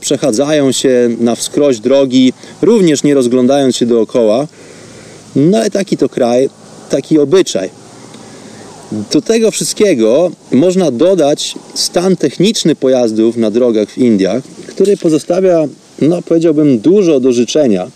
przechadzają 0.01 0.73
się 0.73 1.11
na 1.21 1.35
wskroś 1.35 1.79
drogi, 1.79 2.33
również 2.63 3.03
nie 3.03 3.15
rozglądając 3.15 3.77
się 3.77 3.87
dookoła. 3.87 4.47
No 5.37 5.67
i 5.67 5.71
taki 5.71 5.97
to 5.97 6.09
kraj, 6.09 6.51
taki 6.91 7.19
obyczaj. 7.19 7.71
Do 9.13 9.23
tego 9.23 9.51
wszystkiego 9.51 10.31
można 10.53 10.91
dodać 10.91 11.55
stan 11.75 12.17
techniczny 12.17 12.77
pojazdów 12.77 13.37
na 13.37 13.51
drogach 13.51 13.91
w 13.91 13.99
Indiach, 13.99 14.43
który 14.79 14.97
pozostawia, 14.97 15.69
no 16.03 16.23
powiedziałbym, 16.23 16.79
dużo 16.79 17.21
do 17.21 17.33
życzenia. 17.33 17.91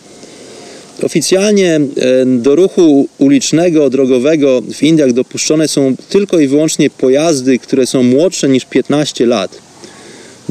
Oficjalnie 1.02 1.76
e, 1.76 1.80
do 2.26 2.56
ruchu 2.56 3.08
ulicznego, 3.18 3.90
drogowego 3.90 4.62
w 4.72 4.82
Indiach 4.82 5.12
dopuszczone 5.12 5.68
są 5.68 5.94
tylko 6.08 6.38
i 6.38 6.48
wyłącznie 6.48 6.90
pojazdy, 6.90 7.58
które 7.58 7.86
są 7.86 8.02
młodsze 8.02 8.48
niż 8.48 8.64
15 8.64 9.26
lat. 9.26 9.58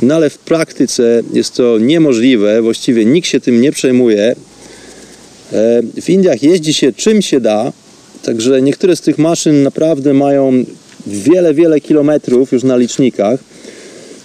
No 0.01 0.15
ale 0.15 0.29
w 0.29 0.37
praktyce 0.37 1.21
jest 1.33 1.55
to 1.55 1.77
niemożliwe, 1.77 2.61
właściwie 2.61 3.05
nikt 3.05 3.27
się 3.27 3.39
tym 3.39 3.61
nie 3.61 3.71
przejmuje. 3.71 4.35
E, 5.53 5.81
w 6.01 6.09
Indiach 6.09 6.43
jeździ 6.43 6.73
się 6.73 6.93
czym 6.93 7.21
się 7.21 7.39
da, 7.39 7.73
także 8.23 8.61
niektóre 8.61 8.95
z 8.95 9.01
tych 9.01 9.17
maszyn 9.17 9.63
naprawdę 9.63 10.13
mają 10.13 10.65
wiele, 11.07 11.53
wiele 11.53 11.81
kilometrów 11.81 12.51
już 12.51 12.63
na 12.63 12.77
licznikach. 12.77 13.50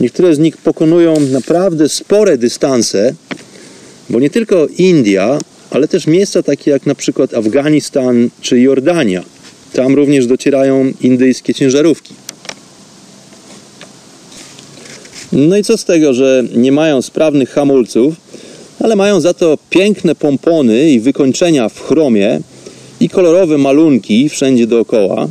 Niektóre 0.00 0.34
z 0.34 0.38
nich 0.38 0.56
pokonują 0.56 1.20
naprawdę 1.20 1.88
spore 1.88 2.38
dystanse, 2.38 3.14
bo 4.10 4.20
nie 4.20 4.30
tylko 4.30 4.66
India, 4.78 5.38
ale 5.70 5.88
też 5.88 6.06
miejsca 6.06 6.42
takie 6.42 6.70
jak 6.70 6.86
na 6.86 6.94
przykład 6.94 7.34
Afganistan 7.34 8.30
czy 8.40 8.60
Jordania. 8.60 9.24
Tam 9.72 9.94
również 9.94 10.26
docierają 10.26 10.92
indyjskie 11.00 11.54
ciężarówki. 11.54 12.14
No 15.32 15.56
i 15.56 15.64
co 15.64 15.76
z 15.76 15.84
tego, 15.84 16.14
że 16.14 16.44
nie 16.54 16.72
mają 16.72 17.02
sprawnych 17.02 17.50
hamulców, 17.50 18.14
ale 18.80 18.96
mają 18.96 19.20
za 19.20 19.34
to 19.34 19.58
piękne 19.70 20.14
pompony 20.14 20.90
i 20.90 21.00
wykończenia 21.00 21.68
w 21.68 21.80
chromie 21.80 22.40
i 23.00 23.08
kolorowe 23.08 23.58
malunki 23.58 24.28
wszędzie 24.28 24.66
dookoła. 24.66 25.28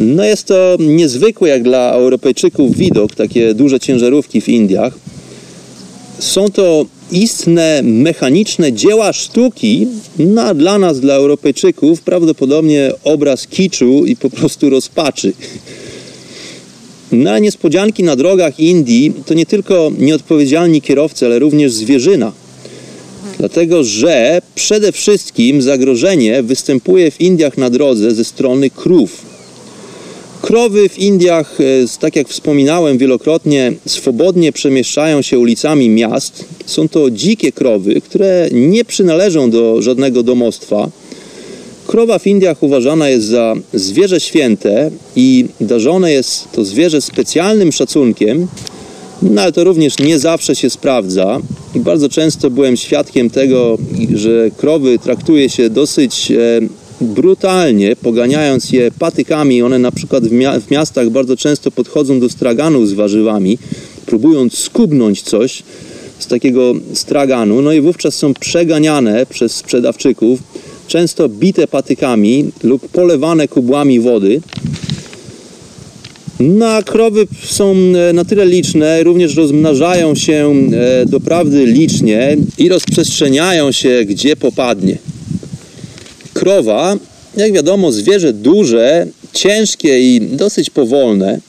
No 0.00 0.24
jest 0.24 0.44
to 0.44 0.76
niezwykły 0.80 1.48
jak 1.48 1.62
dla 1.62 1.92
Europejczyków 1.92 2.76
widok, 2.76 3.14
takie 3.14 3.54
duże 3.54 3.80
ciężarówki 3.80 4.40
w 4.40 4.48
Indiach. 4.48 4.94
Są 6.18 6.48
to 6.48 6.86
istne 7.12 7.80
mechaniczne 7.82 8.72
dzieła 8.72 9.12
sztuki, 9.12 9.86
no 10.18 10.42
a 10.42 10.54
dla 10.54 10.78
nas, 10.78 11.00
dla 11.00 11.14
Europejczyków, 11.14 12.00
prawdopodobnie 12.00 12.92
obraz 13.04 13.46
kiczu 13.46 14.04
i 14.06 14.16
po 14.16 14.30
prostu 14.30 14.70
rozpaczy. 14.70 15.32
Na 17.12 17.38
niespodzianki 17.38 18.02
na 18.02 18.16
drogach 18.16 18.60
Indii 18.60 19.12
to 19.26 19.34
nie 19.34 19.46
tylko 19.46 19.92
nieodpowiedzialni 19.98 20.82
kierowcy, 20.82 21.26
ale 21.26 21.38
również 21.38 21.72
zwierzyna. 21.72 22.32
Dlatego, 23.38 23.84
że 23.84 24.42
przede 24.54 24.92
wszystkim 24.92 25.62
zagrożenie 25.62 26.42
występuje 26.42 27.10
w 27.10 27.20
Indiach 27.20 27.58
na 27.58 27.70
drodze 27.70 28.10
ze 28.10 28.24
strony 28.24 28.70
krów. 28.70 29.27
Krowy 30.42 30.88
w 30.88 30.98
Indiach, 30.98 31.60
e, 31.60 31.64
tak 32.00 32.16
jak 32.16 32.28
wspominałem 32.28 32.98
wielokrotnie, 32.98 33.72
swobodnie 33.86 34.52
przemieszczają 34.52 35.22
się 35.22 35.38
ulicami 35.38 35.90
miast. 35.90 36.44
Są 36.66 36.88
to 36.88 37.10
dzikie 37.10 37.52
krowy, 37.52 38.00
które 38.00 38.48
nie 38.52 38.84
przynależą 38.84 39.50
do 39.50 39.82
żadnego 39.82 40.22
domostwa. 40.22 40.90
Krowa 41.86 42.18
w 42.18 42.26
Indiach 42.26 42.62
uważana 42.62 43.08
jest 43.08 43.26
za 43.26 43.54
zwierzę 43.74 44.20
święte 44.20 44.90
i 45.16 45.46
darzone 45.60 46.12
jest 46.12 46.52
to 46.52 46.64
zwierzę 46.64 47.00
specjalnym 47.00 47.72
szacunkiem, 47.72 48.46
no 49.22 49.42
ale 49.42 49.52
to 49.52 49.64
również 49.64 49.98
nie 49.98 50.18
zawsze 50.18 50.56
się 50.56 50.70
sprawdza. 50.70 51.40
I 51.74 51.80
bardzo 51.80 52.08
często 52.08 52.50
byłem 52.50 52.76
świadkiem 52.76 53.30
tego, 53.30 53.78
że 54.14 54.50
krowy 54.56 54.98
traktuje 54.98 55.48
się 55.48 55.70
dosyć 55.70 56.30
e, 56.30 56.36
brutalnie, 57.00 57.96
poganiając 57.96 58.72
je 58.72 58.90
patykami. 58.90 59.62
One 59.62 59.78
na 59.78 59.92
przykład 59.92 60.28
w, 60.28 60.32
mia 60.32 60.60
w 60.60 60.70
miastach 60.70 61.10
bardzo 61.10 61.36
często 61.36 61.70
podchodzą 61.70 62.20
do 62.20 62.28
straganów 62.28 62.88
z 62.88 62.92
warzywami, 62.92 63.58
próbując 64.06 64.58
skubnąć 64.58 65.22
coś 65.22 65.62
z 66.18 66.26
takiego 66.26 66.74
straganu, 66.94 67.62
no 67.62 67.72
i 67.72 67.80
wówczas 67.80 68.14
są 68.14 68.34
przeganiane 68.34 69.26
przez 69.26 69.52
sprzedawczyków, 69.52 70.40
często 70.86 71.28
bite 71.28 71.66
patykami 71.66 72.50
lub 72.62 72.88
polewane 72.88 73.48
kubłami 73.48 74.00
wody. 74.00 74.40
No 76.40 76.66
a 76.66 76.82
krowy 76.82 77.26
są 77.44 77.74
e, 78.08 78.12
na 78.12 78.24
tyle 78.24 78.46
liczne, 78.46 79.02
również 79.02 79.36
rozmnażają 79.36 80.14
się 80.14 80.54
e, 80.72 81.06
doprawdy 81.06 81.66
licznie 81.66 82.36
i 82.58 82.68
rozprzestrzeniają 82.68 83.72
się 83.72 84.04
gdzie 84.04 84.36
popadnie 84.36 84.98
krowa, 86.48 86.96
jak 87.36 87.52
wiadomo, 87.52 87.92
zwierzę 87.92 88.32
duże, 88.32 89.06
ciężkie 89.32 90.00
i 90.00 90.20
dosyć 90.20 90.70
powolne. 90.70 91.40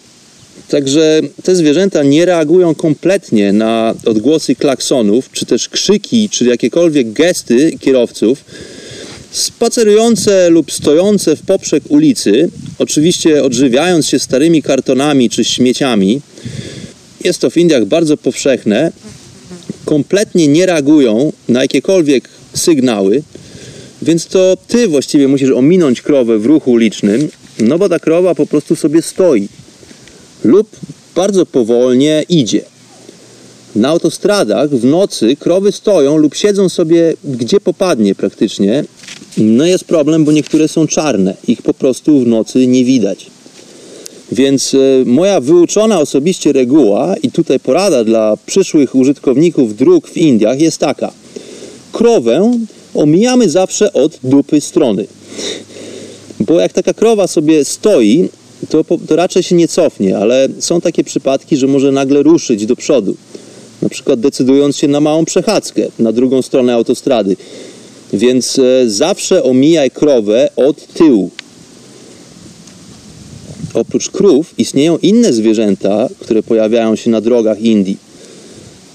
Także 0.70 1.22
te 1.44 1.56
zwierzęta 1.56 2.04
nie 2.04 2.26
reagują 2.26 2.76
kompletnie 2.76 3.54
na 3.54 3.96
odgłosy 4.06 4.56
klaksonów, 4.56 5.32
czy 5.32 5.46
też 5.46 5.70
krzyki, 5.70 6.30
czy 6.30 6.46
jakiekolwiek 6.46 7.12
gesty 7.12 7.78
kierowców. 7.80 8.46
Spacerujące 9.32 10.50
lub 10.50 10.72
stojące 10.72 11.36
w 11.36 11.42
poprzek 11.42 11.84
ulicy, 11.90 12.50
oczywiście 12.80 13.44
odżywiając 13.44 14.08
się 14.08 14.20
starymi 14.20 14.62
kartonami 14.62 15.30
czy 15.30 15.44
śmieciami, 15.44 16.22
jest 17.24 17.40
to 17.40 17.50
w 17.50 17.58
Indiach 17.58 17.86
bardzo 17.86 18.18
powszechne, 18.18 18.92
kompletnie 19.86 20.48
nie 20.48 20.66
reagują 20.66 21.34
na 21.50 21.62
jakiekolwiek 21.62 22.30
sygnały, 22.54 23.24
więc 24.02 24.28
to 24.28 24.58
ty 24.68 24.88
właściwie 24.88 25.28
musisz 25.28 25.52
ominąć 25.52 26.02
krowę 26.02 26.40
w 26.40 26.46
ruchu 26.46 26.72
ulicznym, 26.72 27.30
no 27.60 27.78
bo 27.78 27.90
ta 27.90 28.00
krowa 28.00 28.36
po 28.36 28.46
prostu 28.46 28.76
sobie 28.76 29.02
stoi 29.02 29.48
lub 30.44 30.68
bardzo 31.16 31.46
powolnie 31.46 32.24
idzie. 32.30 32.62
Na 33.76 33.90
autostradach 33.90 34.70
w 34.70 34.86
nocy 34.86 35.36
krowy 35.36 35.72
stoją 35.72 36.18
lub 36.18 36.36
siedzą 36.36 36.70
sobie 36.70 37.14
gdzie 37.24 37.60
popadnie 37.60 38.16
praktycznie. 38.16 38.84
No 39.38 39.66
jest 39.66 39.84
problem, 39.84 40.26
bo 40.26 40.32
niektóre 40.32 40.68
są 40.68 40.88
czarne. 40.88 41.38
Ich 41.48 41.62
po 41.62 41.74
prostu 41.74 42.20
w 42.20 42.28
nocy 42.28 42.68
nie 42.68 42.86
widać. 42.86 43.26
Więc 44.32 44.74
e, 44.74 44.78
moja 45.06 45.42
wyuczona 45.42 46.00
osobiście 46.00 46.54
reguła 46.54 47.16
i 47.24 47.32
tutaj 47.32 47.60
porada 47.60 48.04
dla 48.04 48.38
przyszłych 48.46 48.96
użytkowników 48.96 49.76
dróg 49.76 50.08
w 50.08 50.18
Indiach 50.18 50.60
jest 50.60 50.78
taka. 50.78 51.12
Krowę 52.00 52.52
omijamy 52.94 53.50
zawsze 53.50 53.94
od 53.94 54.20
dupy 54.24 54.62
strony. 54.62 55.06
Bo 56.40 56.60
jak 56.60 56.74
taka 56.74 56.94
krowa 56.94 57.28
sobie 57.28 57.66
stoi, 57.66 58.30
to, 58.70 58.84
to 59.08 59.16
raczej 59.16 59.44
się 59.44 59.56
nie 59.56 59.68
cofnie, 59.68 60.18
ale 60.18 60.48
są 60.60 60.82
takie 60.82 61.04
przypadki, 61.04 61.58
że 61.58 61.68
może 61.68 61.92
nagle 61.92 62.24
ruszyć 62.24 62.66
do 62.66 62.76
przodu. 62.76 63.16
Na 63.82 63.90
przykład 63.90 64.20
decydując 64.20 64.78
się 64.78 64.88
na 64.88 65.00
małą 65.00 65.26
przechadzkę 65.26 65.88
na 66.00 66.12
drugą 66.12 66.42
stronę 66.42 66.74
autostrady. 66.74 67.36
Więc 68.14 68.60
e, 68.60 68.90
zawsze 68.90 69.44
omijaj 69.44 69.92
krowę 69.92 70.50
od 70.56 70.88
tyłu. 70.94 71.30
oprócz 73.74 74.10
krów 74.10 74.54
istnieją 74.58 74.98
inne 74.98 75.34
zwierzęta, 75.34 76.08
które 76.20 76.44
pojawiają 76.44 76.96
się 76.96 77.10
na 77.10 77.22
drogach 77.22 77.62
Indii. 77.62 78.09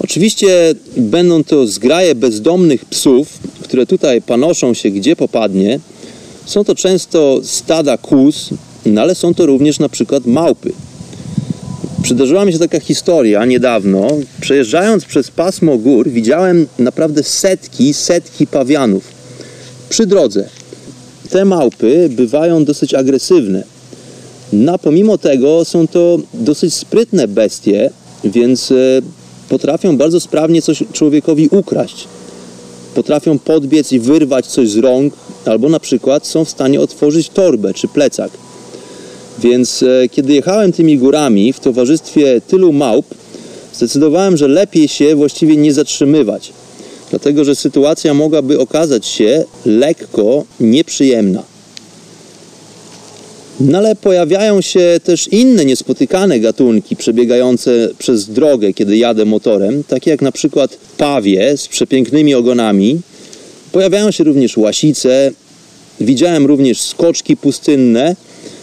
Oczywiście 0.04 0.74
będą 0.96 1.44
to 1.44 1.66
zgraje 1.66 2.14
bezdomnych 2.14 2.84
psów, 2.84 3.38
które 3.62 3.86
tutaj 3.86 4.22
panoszą 4.22 4.74
się 4.74 4.90
gdzie 4.90 5.16
popadnie. 5.16 5.80
Są 6.46 6.64
to 6.64 6.74
często 6.74 7.40
stada 7.42 7.98
kóz, 7.98 8.50
no 8.86 9.00
ale 9.00 9.14
są 9.14 9.34
to 9.34 9.46
również 9.46 9.78
na 9.78 9.88
przykład 9.88 10.26
małpy. 10.26 10.72
Przydarzyła 12.02 12.44
mi 12.44 12.52
się 12.52 12.58
taka 12.58 12.80
historia 12.80 13.44
niedawno. 13.44 14.08
Przejeżdżając 14.40 15.04
przez 15.04 15.30
pasmo 15.30 15.78
gór, 15.78 16.08
widziałem 16.10 16.66
naprawdę 16.78 17.22
setki, 17.22 17.94
setki 17.94 18.46
pawianów 18.46 19.04
przy 19.88 20.06
drodze. 20.06 20.48
Te 21.30 21.44
małpy 21.44 22.08
bywają 22.10 22.64
dosyć 22.64 22.94
agresywne. 22.94 23.64
No, 24.52 24.78
pomimo 24.78 25.18
tego 25.18 25.64
są 25.64 25.88
to 25.88 26.18
dosyć 26.34 26.74
sprytne 26.74 27.28
bestie, 27.28 27.90
więc 28.24 28.70
e, 28.72 28.74
potrafią 29.48 29.96
bardzo 29.96 30.20
sprawnie 30.20 30.62
coś 30.62 30.82
człowiekowi 30.92 31.48
ukraść. 31.48 32.08
Potrafią 32.94 33.38
podbiec 33.38 33.92
i 33.92 34.00
wyrwać 34.00 34.46
coś 34.46 34.68
z 34.68 34.76
rąk, 34.76 35.14
albo 35.44 35.68
na 35.68 35.80
przykład 35.80 36.26
są 36.26 36.44
w 36.44 36.50
stanie 36.50 36.80
otworzyć 36.80 37.28
torbę 37.28 37.74
czy 37.74 37.88
plecak. 37.88 38.30
Więc 39.38 39.82
e, 39.82 40.08
kiedy 40.08 40.32
jechałem 40.32 40.72
tymi 40.72 40.98
górami 40.98 41.52
w 41.52 41.60
towarzystwie 41.60 42.40
tylu 42.40 42.72
małp, 42.72 43.06
zdecydowałem, 43.72 44.36
że 44.36 44.48
lepiej 44.48 44.88
się 44.88 45.16
właściwie 45.16 45.56
nie 45.56 45.72
zatrzymywać, 45.72 46.52
dlatego 47.10 47.44
że 47.44 47.54
sytuacja 47.54 48.14
mogłaby 48.14 48.60
okazać 48.60 49.06
się 49.06 49.44
lekko 49.66 50.44
nieprzyjemna. 50.60 51.53
No 53.60 53.78
ale 53.78 53.96
pojawiają 53.96 54.60
się 54.60 55.00
też 55.04 55.28
inne 55.28 55.64
niespotykane 55.64 56.40
gatunki 56.40 56.96
przebiegające 56.96 57.88
przez 57.98 58.28
drogę, 58.28 58.72
kiedy 58.72 58.96
jadę 58.96 59.24
motorem, 59.24 59.84
takie 59.84 60.10
jak 60.10 60.22
na 60.22 60.32
przykład 60.32 60.78
pawie 60.98 61.56
z 61.56 61.68
przepięknymi 61.68 62.34
ogonami. 62.34 63.00
Pojawiają 63.72 64.10
się 64.10 64.24
również 64.24 64.56
łasice, 64.56 65.32
widziałem 66.00 66.46
również 66.46 66.80
skoczki 66.80 67.36
pustynne, 67.36 68.16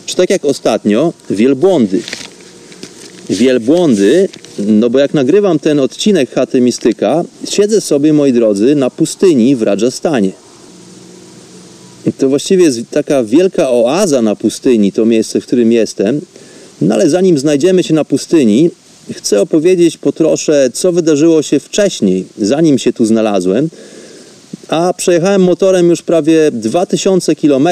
czy 0.05 0.15
tak 0.15 0.29
jak 0.29 0.45
ostatnio, 0.45 1.13
wielbłądy. 1.29 2.01
Wielbłądy, 3.29 4.29
no 4.59 4.89
bo 4.89 4.99
jak 4.99 5.13
nagrywam 5.13 5.59
ten 5.59 5.79
odcinek 5.79 6.31
Chaty 6.31 6.61
Mistyka, 6.61 7.23
siedzę 7.49 7.81
sobie, 7.81 8.13
moi 8.13 8.33
drodzy, 8.33 8.75
na 8.75 8.89
pustyni 8.89 9.55
w 9.55 9.61
Rajasthanie. 9.61 10.31
To 12.17 12.29
właściwie 12.29 12.63
jest 12.63 12.79
taka 12.91 13.23
wielka 13.23 13.69
oaza 13.71 14.21
na 14.21 14.35
pustyni, 14.35 14.91
to 14.91 15.05
miejsce, 15.05 15.41
w 15.41 15.45
którym 15.45 15.71
jestem. 15.71 16.21
No 16.81 16.95
ale 16.95 17.09
zanim 17.09 17.37
znajdziemy 17.37 17.83
się 17.83 17.93
na 17.93 18.05
pustyni, 18.05 18.69
chcę 19.13 19.41
opowiedzieć 19.41 19.97
po 19.97 20.11
trosze, 20.11 20.69
co 20.73 20.91
wydarzyło 20.91 21.41
się 21.41 21.59
wcześniej, 21.59 22.25
zanim 22.37 22.77
się 22.79 22.93
tu 22.93 23.05
znalazłem. 23.05 23.69
A 24.67 24.93
przejechałem 24.93 25.43
motorem 25.43 25.89
już 25.89 26.01
prawie 26.01 26.51
2000 26.51 27.35
km, 27.35 27.67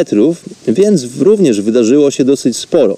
więc 0.67 1.05
również 1.19 1.61
wydarzyło 1.61 2.11
się 2.11 2.25
dosyć 2.25 2.57
sporo. 2.57 2.97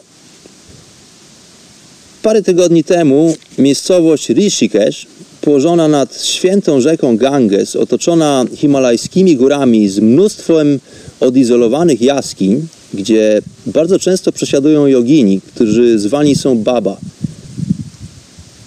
Parę 2.23 2.41
tygodni 2.41 2.83
temu 2.83 3.35
miejscowość 3.57 4.29
Rishikesh, 4.29 5.07
położona 5.41 5.87
nad 5.87 6.23
świętą 6.23 6.81
rzeką 6.81 7.17
Ganges, 7.17 7.75
otoczona 7.75 8.45
himalajskimi 8.55 9.35
górami 9.35 9.89
z 9.89 9.99
mnóstwem 9.99 10.79
odizolowanych 11.21 12.01
jaskiń, 12.01 12.67
gdzie 12.93 13.41
bardzo 13.65 13.99
często 13.99 14.31
przesiadują 14.31 14.87
jogini, 14.87 15.41
którzy 15.41 15.99
zwani 15.99 16.35
są 16.35 16.57
baba. 16.57 16.97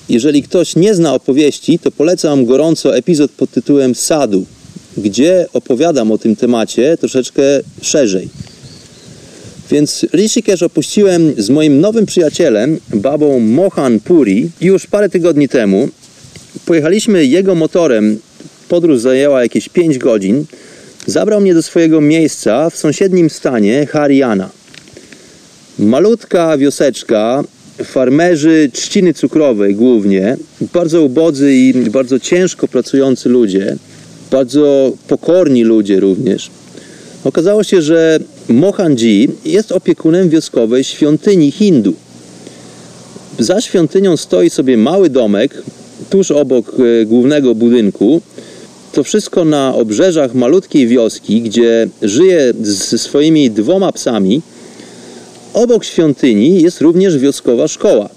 Jeżeli 0.08 0.42
ktoś 0.42 0.76
nie 0.76 0.94
zna 0.94 1.14
opowieści, 1.14 1.78
to 1.78 1.90
polecam 1.90 2.44
gorąco 2.44 2.96
epizod 2.96 3.30
pod 3.30 3.50
tytułem 3.50 3.94
Sadu, 3.94 4.44
gdzie 4.96 5.46
opowiadam 5.52 6.12
o 6.12 6.18
tym 6.18 6.36
temacie 6.36 6.96
troszeczkę 6.96 7.42
szerzej. 7.82 8.28
Więc 9.70 10.06
Rishikesh 10.14 10.62
opuściłem 10.62 11.34
z 11.38 11.50
moim 11.50 11.80
nowym 11.80 12.06
przyjacielem, 12.06 12.78
babą 12.94 13.40
Mohan 13.40 14.00
Puri, 14.00 14.50
już 14.60 14.86
parę 14.86 15.08
tygodni 15.08 15.48
temu. 15.48 15.88
Pojechaliśmy 16.66 17.26
jego 17.26 17.54
motorem. 17.54 18.18
Podróż 18.68 19.00
zajęła 19.00 19.42
jakieś 19.42 19.68
5 19.68 19.98
godzin. 19.98 20.44
Zabrał 21.06 21.40
mnie 21.40 21.54
do 21.54 21.62
swojego 21.62 22.00
miejsca 22.00 22.70
w 22.70 22.76
sąsiednim 22.76 23.30
stanie 23.30 23.86
Haryana. 23.86 24.50
Malutka 25.78 26.58
wioseczka, 26.58 27.44
farmerzy 27.84 28.70
trzciny 28.72 29.14
cukrowej 29.14 29.74
głównie, 29.74 30.36
bardzo 30.72 31.02
ubodzy 31.02 31.54
i 31.54 31.74
bardzo 31.90 32.20
ciężko 32.20 32.68
pracujący 32.68 33.28
ludzie, 33.28 33.76
bardzo 34.30 34.92
pokorni 35.08 35.64
ludzie 35.64 36.00
również. 36.00 36.50
Okazało 37.24 37.64
się, 37.64 37.82
że 37.82 38.18
Mohanji 38.48 39.28
jest 39.44 39.72
opiekunem 39.72 40.28
wioskowej 40.28 40.84
świątyni 40.84 41.50
Hindu. 41.50 41.94
Za 43.38 43.60
świątynią 43.60 44.16
stoi 44.16 44.50
sobie 44.50 44.76
mały 44.76 45.10
domek 45.10 45.62
tuż 46.10 46.30
obok 46.30 46.72
e, 47.02 47.06
głównego 47.06 47.54
budynku. 47.54 48.20
To 48.94 49.04
wszystko 49.04 49.44
na 49.44 49.74
obrzeżach 49.74 50.34
malutkiej 50.34 50.86
wioski, 50.86 51.42
gdzie 51.42 51.88
żyje 52.02 52.52
ze 52.62 52.98
swoimi 52.98 53.50
dwoma 53.50 53.92
psami. 53.92 54.42
Obok 55.54 55.84
świątyni 55.84 56.62
jest 56.62 56.80
również 56.80 57.18
wioskowa 57.18 57.68
szkoła. 57.68 58.08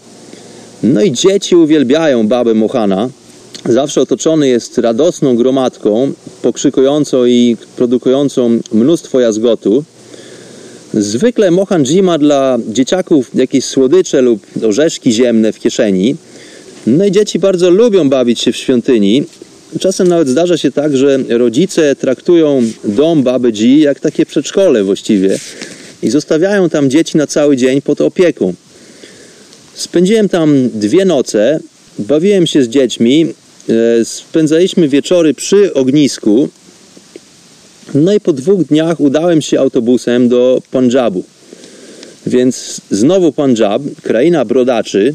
No 0.83 1.01
i 1.01 1.11
dzieci 1.11 1.55
uwielbiają 1.55 2.27
babę 2.27 2.53
Mohana. 2.53 3.09
Zawsze 3.65 4.01
otoczony 4.01 4.47
jest 4.47 4.77
radosną 4.77 5.35
gromadką, 5.35 6.11
pokrzykującą 6.41 7.25
i 7.25 7.57
produkującą 7.75 8.59
mnóstwo 8.71 9.19
jazgotu. 9.19 9.83
Zwykle 10.93 11.51
Mohanji 11.51 12.03
ma 12.03 12.17
dla 12.17 12.57
dzieciaków 12.67 13.35
jakieś 13.35 13.65
słodycze 13.65 14.21
lub 14.21 14.45
orzeszki 14.63 15.11
ziemne 15.11 15.53
w 15.53 15.59
kieszeni. 15.59 16.15
No 16.87 17.05
i 17.05 17.11
dzieci 17.11 17.39
bardzo 17.39 17.69
lubią 17.69 18.09
bawić 18.09 18.39
się 18.39 18.51
w 18.51 18.57
świątyni. 18.57 19.23
Czasem 19.79 20.07
nawet 20.07 20.27
zdarza 20.27 20.57
się 20.57 20.71
tak, 20.71 20.97
że 20.97 21.17
rodzice 21.29 21.95
traktują 21.95 22.63
dom 22.83 23.23
baby 23.23 23.51
G 23.51 23.79
jak 23.79 23.99
takie 23.99 24.25
przedszkole 24.25 24.83
właściwie 24.83 25.39
i 26.03 26.09
zostawiają 26.09 26.69
tam 26.69 26.89
dzieci 26.89 27.17
na 27.17 27.27
cały 27.27 27.57
dzień 27.57 27.81
pod 27.81 28.01
opieką. 28.01 28.53
Spędziłem 29.73 30.29
tam 30.29 30.69
dwie 30.73 31.05
noce, 31.05 31.59
bawiłem 31.99 32.47
się 32.47 32.63
z 32.63 32.67
dziećmi, 32.67 33.25
e, 33.69 34.05
spędzaliśmy 34.05 34.87
wieczory 34.87 35.33
przy 35.33 35.73
ognisku. 35.73 36.49
No 37.93 38.13
i 38.13 38.19
po 38.19 38.33
dwóch 38.33 38.63
dniach 38.63 38.99
udałem 38.99 39.41
się 39.41 39.59
autobusem 39.59 40.29
do 40.29 40.61
Punjabu. 40.71 41.23
Więc 42.27 42.81
znowu 42.91 43.31
Punjab, 43.31 43.81
kraina 44.03 44.45
brodaczy, 44.45 45.13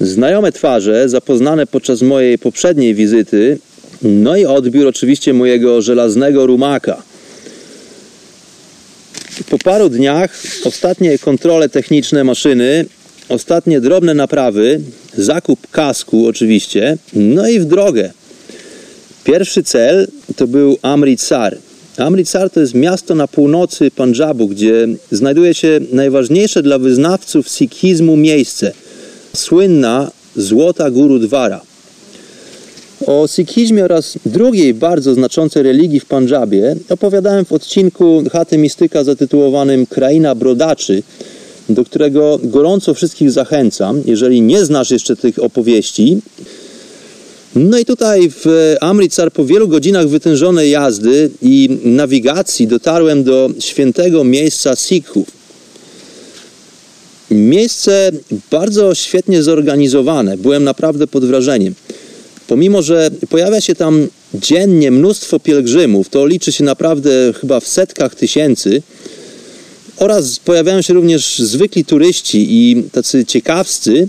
znajome 0.00 0.52
twarze, 0.52 1.08
zapoznane 1.08 1.66
podczas 1.66 2.02
mojej 2.02 2.38
poprzedniej 2.38 2.94
wizyty, 2.94 3.58
no 4.02 4.36
i 4.36 4.44
odbiór 4.44 4.86
oczywiście 4.86 5.34
mojego 5.34 5.82
żelaznego 5.82 6.46
rumaka. 6.46 7.02
Po 9.50 9.58
paru 9.58 9.88
dniach 9.88 10.42
ostatnie 10.64 11.18
kontrole 11.18 11.68
techniczne 11.68 12.24
maszyny, 12.24 12.86
ostatnie 13.28 13.80
drobne 13.80 14.14
naprawy, 14.14 14.80
zakup 15.16 15.70
kasku 15.70 16.26
oczywiście, 16.26 16.98
no 17.12 17.48
i 17.48 17.60
w 17.60 17.64
drogę. 17.64 18.10
Pierwszy 19.24 19.62
cel 19.62 20.08
to 20.36 20.46
był 20.46 20.78
Amritsar. 20.82 21.58
Amritsar 21.96 22.50
to 22.50 22.60
jest 22.60 22.74
miasto 22.74 23.14
na 23.14 23.28
północy 23.28 23.90
Punjabu, 23.90 24.48
gdzie 24.48 24.88
znajduje 25.10 25.54
się 25.54 25.80
najważniejsze 25.92 26.62
dla 26.62 26.78
wyznawców 26.78 27.48
sikhizmu 27.48 28.16
miejsce. 28.16 28.72
Słynna 29.34 30.10
Złota 30.36 30.90
Gurudwara. 30.90 31.60
O 33.06 33.26
sikhizmie 33.28 33.84
oraz 33.84 34.18
drugiej 34.26 34.74
bardzo 34.74 35.14
znaczącej 35.14 35.62
religii 35.62 36.00
w 36.00 36.04
Pandżabie 36.04 36.76
opowiadałem 36.88 37.44
w 37.44 37.52
odcinku 37.52 38.22
Chaty 38.32 38.58
Mistyka 38.58 39.04
zatytułowanym 39.04 39.86
Kraina 39.86 40.34
Brodaczy, 40.34 41.02
do 41.68 41.84
którego 41.84 42.40
gorąco 42.42 42.94
wszystkich 42.94 43.30
zachęcam, 43.30 44.02
jeżeli 44.06 44.42
nie 44.42 44.64
znasz 44.64 44.90
jeszcze 44.90 45.16
tych 45.16 45.38
opowieści. 45.38 46.18
No 47.54 47.78
i 47.78 47.84
tutaj 47.84 48.30
w 48.30 48.76
Amritsar 48.80 49.32
po 49.32 49.44
wielu 49.44 49.68
godzinach 49.68 50.08
wytężonej 50.08 50.70
jazdy 50.70 51.30
i 51.42 51.78
nawigacji 51.84 52.66
dotarłem 52.66 53.24
do 53.24 53.50
świętego 53.58 54.24
miejsca 54.24 54.76
Sikhów. 54.76 55.39
Miejsce 57.30 58.12
bardzo 58.50 58.94
świetnie 58.94 59.42
zorganizowane. 59.42 60.36
Byłem 60.36 60.64
naprawdę 60.64 61.06
pod 61.06 61.24
wrażeniem. 61.24 61.74
Pomimo, 62.46 62.82
że 62.82 63.10
pojawia 63.28 63.60
się 63.60 63.74
tam 63.74 64.08
dziennie 64.34 64.90
mnóstwo 64.90 65.40
pielgrzymów, 65.40 66.08
to 66.08 66.26
liczy 66.26 66.52
się 66.52 66.64
naprawdę 66.64 67.10
chyba 67.40 67.60
w 67.60 67.68
setkach 67.68 68.14
tysięcy, 68.14 68.82
oraz 69.96 70.38
pojawiają 70.38 70.82
się 70.82 70.94
również 70.94 71.38
zwykli 71.38 71.84
turyści 71.84 72.46
i 72.50 72.82
tacy 72.92 73.24
ciekawscy, 73.24 74.08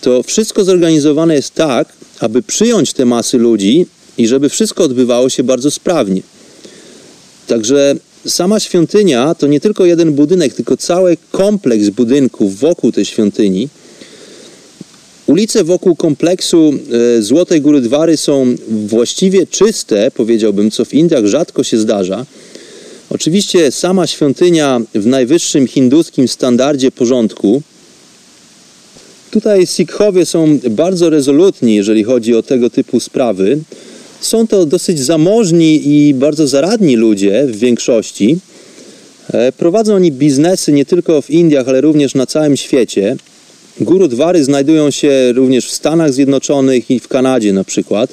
to 0.00 0.22
wszystko 0.22 0.64
zorganizowane 0.64 1.34
jest 1.34 1.54
tak, 1.54 1.92
aby 2.20 2.42
przyjąć 2.42 2.92
te 2.92 3.04
masy 3.04 3.38
ludzi 3.38 3.86
i 4.18 4.26
żeby 4.26 4.48
wszystko 4.48 4.84
odbywało 4.84 5.28
się 5.28 5.42
bardzo 5.42 5.70
sprawnie. 5.70 6.22
Także 7.46 7.94
sama 8.26 8.60
świątynia 8.60 9.34
to 9.34 9.46
nie 9.46 9.60
tylko 9.60 9.84
jeden 9.84 10.12
budynek, 10.12 10.54
tylko 10.54 10.76
cały 10.76 11.16
kompleks 11.30 11.88
budynków 11.88 12.58
wokół 12.58 12.92
tej 12.92 13.04
świątyni. 13.04 13.68
Ulice 15.26 15.64
wokół 15.64 15.96
kompleksu 15.96 16.72
e, 17.18 17.22
Złotej 17.22 17.60
Góry 17.60 17.80
Dwary 17.80 18.16
są 18.16 18.54
właściwie 18.68 19.46
czyste, 19.46 20.10
powiedziałbym, 20.10 20.70
co 20.70 20.84
w 20.84 20.94
Indiach 20.94 21.26
rzadko 21.26 21.64
się 21.64 21.78
zdarza. 21.78 22.26
Oczywiście 23.10 23.70
sama 23.70 24.06
świątynia 24.06 24.80
w 24.94 25.06
najwyższym 25.06 25.66
hinduskim 25.66 26.28
standardzie 26.28 26.90
porządku. 26.90 27.62
Tutaj 29.30 29.66
Sikhowie 29.66 30.26
są 30.26 30.58
bardzo 30.70 31.10
rezolutni, 31.10 31.74
jeżeli 31.74 32.04
chodzi 32.04 32.34
o 32.34 32.42
tego 32.42 32.70
typu 32.70 33.00
sprawy. 33.00 33.58
Są 34.24 34.46
to 34.46 34.66
dosyć 34.66 35.00
zamożni 35.00 35.88
i 35.88 36.14
bardzo 36.14 36.46
zaradni 36.46 36.96
ludzie 36.96 37.46
w 37.46 37.56
większości. 37.56 38.38
E, 39.32 39.52
prowadzą 39.52 39.94
oni 39.94 40.12
biznesy 40.12 40.72
nie 40.72 40.84
tylko 40.84 41.22
w 41.22 41.30
Indiach, 41.30 41.68
ale 41.68 41.80
również 41.80 42.14
na 42.14 42.26
całym 42.26 42.56
świecie. 42.56 43.16
Gurudwary 43.80 44.44
znajdują 44.44 44.90
się 44.90 45.32
również 45.32 45.66
w 45.66 45.74
Stanach 45.74 46.12
Zjednoczonych 46.12 46.90
i 46.90 47.00
w 47.00 47.08
Kanadzie 47.08 47.52
na 47.52 47.64
przykład, 47.64 48.10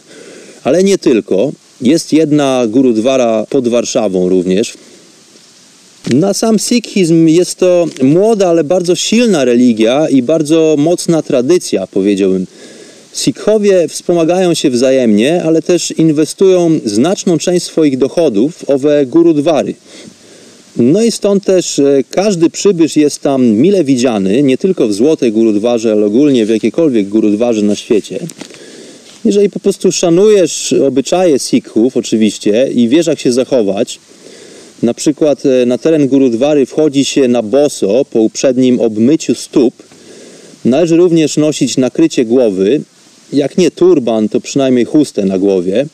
ale 0.63 0.83
nie 0.83 0.97
tylko. 0.97 1.51
Jest 1.81 2.13
jedna 2.13 2.67
gurudwara 2.67 3.45
pod 3.49 3.67
Warszawą 3.67 4.29
również. 4.29 4.73
Na 6.13 6.33
sam 6.33 6.59
sikhizm 6.59 7.27
jest 7.27 7.55
to 7.55 7.85
młoda, 8.03 8.47
ale 8.47 8.63
bardzo 8.63 8.95
silna 8.95 9.45
religia 9.45 10.09
i 10.09 10.21
bardzo 10.21 10.75
mocna 10.77 11.21
tradycja, 11.21 11.87
powiedziałbym. 11.87 12.45
Sikhowie 13.13 13.87
wspomagają 13.87 14.53
się 14.53 14.69
wzajemnie, 14.69 15.43
ale 15.43 15.61
też 15.61 15.91
inwestują 15.91 16.79
znaczną 16.85 17.37
część 17.37 17.65
swoich 17.65 17.97
dochodów 17.97 18.55
w 18.55 18.69
owe 18.69 19.05
gurudwary. 19.05 19.73
No 20.77 21.03
i 21.03 21.11
stąd 21.11 21.45
też 21.45 21.79
e, 21.79 22.03
każdy 22.09 22.49
przybysz 22.49 22.95
jest 22.95 23.19
tam 23.19 23.45
mile 23.45 23.83
widziany, 23.83 24.43
nie 24.43 24.57
tylko 24.57 24.87
w 24.87 24.93
złotej 24.93 25.31
gurudwarze, 25.31 25.91
ale 25.91 26.05
ogólnie 26.05 26.45
w 26.45 26.49
jakiejkolwiek 26.49 27.09
gurudwarze 27.09 27.61
na 27.61 27.75
świecie. 27.75 28.19
Jeżeli 29.25 29.49
po 29.49 29.59
prostu 29.59 29.91
szanujesz 29.91 30.73
obyczaje 30.73 31.39
Sikhów 31.39 31.97
oczywiście 31.97 32.69
i 32.75 32.87
wiesz 32.87 33.07
jak 33.07 33.19
się 33.19 33.31
zachować, 33.31 33.99
na 34.83 34.93
przykład 34.93 35.43
e, 35.45 35.65
na 35.65 35.77
teren 35.77 36.07
gurudwary 36.07 36.65
wchodzi 36.65 37.05
się 37.05 37.27
na 37.27 37.41
boso 37.41 38.05
po 38.05 38.19
uprzednim 38.19 38.79
obmyciu 38.79 39.35
stóp, 39.35 39.73
należy 40.65 40.97
również 40.97 41.37
nosić 41.37 41.77
nakrycie 41.77 42.25
głowy, 42.25 42.81
jak 43.33 43.57
nie 43.57 43.71
turban, 43.71 44.29
to 44.29 44.41
przynajmniej 44.41 44.85
chustę 44.85 45.25
na 45.25 45.39
głowie, 45.39 45.85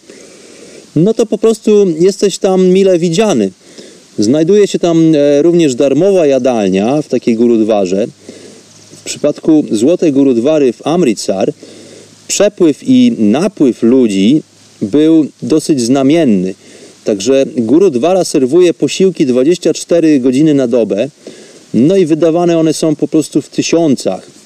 no 0.95 1.13
to 1.13 1.25
po 1.25 1.37
prostu 1.37 1.87
jesteś 1.99 2.37
tam 2.37 2.67
mile 2.67 2.99
widziany. 2.99 3.51
Znajduje 4.19 4.67
się 4.67 4.79
tam 4.79 5.15
e, 5.15 5.41
również 5.41 5.75
darmowa 5.75 6.25
jadalnia 6.25 7.01
w 7.01 7.07
takiej 7.07 7.35
gurudwarze. 7.35 8.07
W 8.91 9.03
przypadku 9.03 9.65
Złotej 9.71 10.11
Gurudwary 10.11 10.73
w 10.73 10.87
Amritsar 10.87 11.53
przepływ 12.27 12.77
i 12.83 13.13
napływ 13.17 13.83
ludzi 13.83 14.41
był 14.81 15.27
dosyć 15.41 15.81
znamienny. 15.81 16.55
Także 17.03 17.45
Gurudwara 17.57 18.25
serwuje 18.25 18.73
posiłki 18.73 19.25
24 19.25 20.19
godziny 20.19 20.53
na 20.53 20.67
dobę. 20.67 21.09
No 21.73 21.95
i 21.95 22.05
wydawane 22.05 22.59
one 22.59 22.73
są 22.73 22.95
po 22.95 23.07
prostu 23.07 23.41
w 23.41 23.49
tysiącach. 23.49 24.36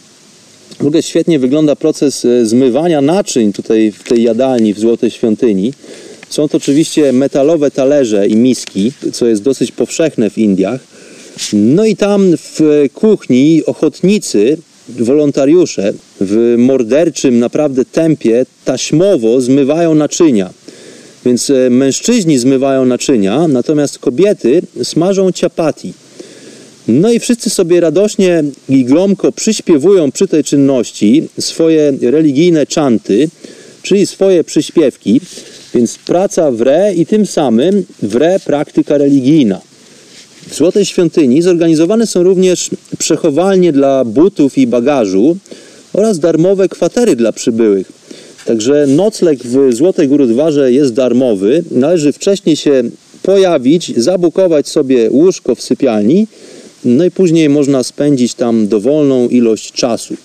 W 0.82 0.86
ogóle 0.86 1.04
świetnie 1.04 1.40
wygląda 1.40 1.76
proces 1.76 2.26
e, 2.26 2.46
zmywania 2.46 3.02
naczyń 3.02 3.54
tutaj 3.54 3.92
w 3.92 4.04
tej 4.04 4.24
jadalni 4.24 4.74
w 4.74 4.80
Złotej 4.80 5.12
Świątyni. 5.12 5.74
Są 6.30 6.48
to 6.48 6.58
oczywiście 6.58 7.14
metalowe 7.14 7.72
talerze 7.72 8.28
i 8.28 8.36
miski, 8.36 8.92
co 9.14 9.28
jest 9.28 9.42
dosyć 9.42 9.72
powszechne 9.72 10.30
w 10.30 10.38
Indiach. 10.38 10.82
No 11.54 11.86
i 11.86 11.96
tam 11.96 12.38
w 12.38 12.60
kuchni 12.94 13.62
ochotnicy, 13.66 14.58
wolontariusze 14.90 15.94
w 16.22 16.56
morderczym 16.58 17.40
naprawdę 17.40 17.86
tempie 17.86 18.46
taśmowo 18.66 19.42
zmywają 19.42 19.96
naczynia. 19.96 20.50
Więc 21.26 21.50
e, 21.50 21.70
mężczyźni 21.70 22.38
zmywają 22.38 22.86
naczynia, 22.86 23.48
natomiast 23.48 24.00
kobiety 24.00 24.62
smażą 24.84 25.32
ciapati. 25.32 25.94
No 26.88 27.12
i 27.12 27.20
wszyscy 27.20 27.50
sobie 27.50 27.80
radośnie 27.80 28.44
i 28.70 28.86
gromko 28.86 29.32
przyśpiewują 29.32 30.12
przy 30.12 30.28
tej 30.28 30.44
czynności 30.44 31.28
swoje 31.40 31.94
religijne 32.02 32.66
czanty, 32.66 33.30
czyli 33.84 34.08
swoje 34.08 34.44
przyśpiewki. 34.44 35.22
Więc 35.74 35.98
praca 35.98 36.52
w 36.52 36.62
re 36.62 36.94
i 36.94 37.06
tym 37.06 37.26
samym 37.26 37.86
w 38.04 38.16
re 38.16 38.40
praktyka 38.46 38.98
religijna. 38.98 39.62
W 40.48 40.56
Złotej 40.56 40.86
Świątyni 40.86 41.42
zorganizowane 41.42 42.08
są 42.08 42.24
również 42.24 42.70
przechowalnie 42.98 43.72
dla 43.74 44.06
butów 44.06 44.58
i 44.58 44.68
bagażu 44.68 45.38
oraz 45.94 46.20
darmowe 46.20 46.70
kwatery 46.70 47.16
dla 47.16 47.32
przybyłych. 47.32 47.92
Także 48.46 48.88
nocleg 48.88 49.40
w 49.44 49.74
Złotej 49.74 50.08
Górudwarze 50.08 50.72
jest 50.72 50.94
darmowy. 50.94 51.64
Należy 51.72 52.14
wcześniej 52.14 52.56
się 52.56 52.84
pojawić, 53.24 53.94
zabukować 53.98 54.68
sobie 54.68 55.12
łóżko 55.12 55.56
w 55.56 55.62
sypialni, 55.62 56.28
no 56.86 57.06
i 57.06 57.12
później 57.12 57.50
można 57.50 57.84
spędzić 57.84 58.34
tam 58.34 58.68
dowolną 58.68 59.30
ilość 59.30 59.72
czasu. 59.72 60.16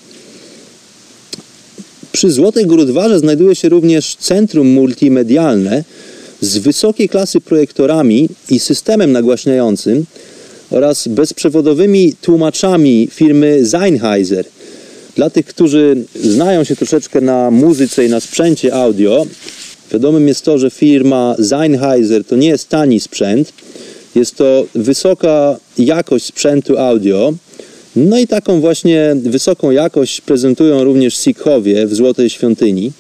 Przy 2.13 2.31
Złotej 2.31 2.67
Gurudwarze 2.67 3.19
znajduje 3.19 3.55
się 3.55 3.69
również 3.69 4.17
centrum 4.17 4.67
multimedialne 4.67 5.85
z 6.41 6.59
wysokiej 6.59 7.09
klasy 7.09 7.41
projektorami 7.41 8.29
i 8.51 8.59
systemem 8.61 9.13
nagłaśniającym 9.13 10.05
oraz 10.71 11.09
bezprzewodowymi 11.09 12.15
tłumaczami 12.21 13.09
firmy 13.13 13.67
Sennheiser. 13.67 14.45
Dla 15.17 15.31
tych, 15.31 15.47
którzy 15.47 15.97
znają 16.25 16.65
się 16.65 16.77
troszeczkę 16.77 17.21
na 17.21 17.51
muzyce 17.51 18.07
i 18.07 18.09
na 18.09 18.21
sprzęcie 18.21 18.75
audio, 18.75 19.27
wiadomym 19.93 20.29
jest 20.29 20.45
to, 20.45 20.59
że 20.59 20.71
firma 20.71 21.37
Sennheiser 21.43 22.25
to 22.25 22.37
nie 22.37 22.49
jest 22.49 22.69
tani 22.69 23.01
sprzęt. 23.01 23.53
Jest 24.17 24.37
to 24.37 24.67
wysoka 24.75 25.57
jakość 25.79 26.25
sprzętu 26.25 26.79
audio, 26.79 27.35
no 27.97 28.19
i 28.19 28.27
taką 28.27 28.61
właśnie 28.61 29.17
wysoką 29.23 29.71
jakość 29.71 30.21
prezentują 30.21 30.85
również 30.85 31.17
Sikhowie 31.17 31.87
w 31.87 31.95
Złotej 31.95 32.31
Świątyni. 32.31 32.93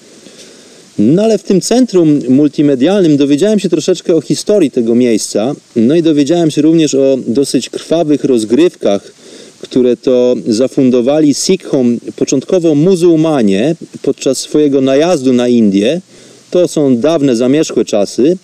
No 0.98 1.22
ale 1.22 1.38
w 1.38 1.42
tym 1.42 1.61
centrum 1.61 2.20
multimedialnym 2.29 3.16
dowiedziałem 3.16 3.59
się 3.59 3.68
troszeczkę 3.68 4.14
o 4.16 4.20
historii 4.20 4.70
tego 4.70 4.94
miejsca, 4.94 5.55
no 5.76 5.94
i 5.94 6.02
dowiedziałem 6.02 6.50
się 6.50 6.62
również 6.62 6.94
o 6.94 7.18
dosyć 7.26 7.70
krwawych 7.70 8.24
rozgrywkach, 8.24 9.12
które 9.61 9.96
to 9.96 10.35
zafundowali 10.46 11.35
Sikhom 11.35 11.98
początkowo 12.16 12.74
muzułmanie 12.74 13.76
podczas 14.02 14.38
swojego 14.38 14.81
najazdu 14.81 15.33
na 15.33 15.48
Indię. 15.48 16.00
To 16.50 16.68
są 16.68 16.96
dawne, 16.96 17.37
zamierzchłe 17.37 17.85
czasy. 17.85 18.37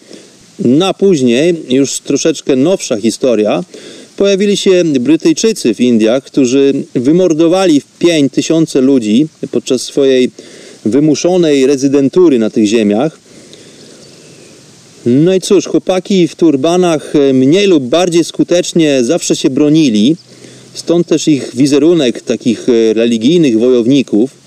Na 0.59 0.95
później, 0.95 1.55
już 1.69 2.01
troszeczkę 2.01 2.57
nowsza 2.57 2.97
historia, 2.97 3.65
pojawili 4.17 4.57
się 4.57 4.85
Brytyjczycy 4.85 5.75
w 5.75 5.81
Indiach, 5.81 6.25
którzy 6.25 6.73
wymordowali 6.95 7.81
w 7.81 7.85
pień 7.99 8.31
tysiące 8.31 8.81
ludzi 8.81 9.27
podczas 9.51 9.83
swojej 9.83 10.31
wymuszonej 10.85 11.67
rezydentury 11.67 12.39
na 12.39 12.51
tych 12.51 12.67
ziemiach. 12.67 13.19
No 15.07 15.35
i 15.35 15.41
cóż, 15.41 15.67
chłopaki 15.67 16.29
w 16.29 16.37
turbanach 16.37 17.13
mniej 17.35 17.67
lub 17.67 17.85
bardziej 17.85 18.25
skutecznie 18.25 19.05
zawsze 19.05 19.37
się 19.37 19.51
bronili, 19.51 20.17
stąd 20.75 21.07
też 21.07 21.29
ich 21.29 21.51
wizerunek 21.57 22.23
takich 22.23 22.67
religijnych 22.95 23.59
wojowników. 23.59 24.42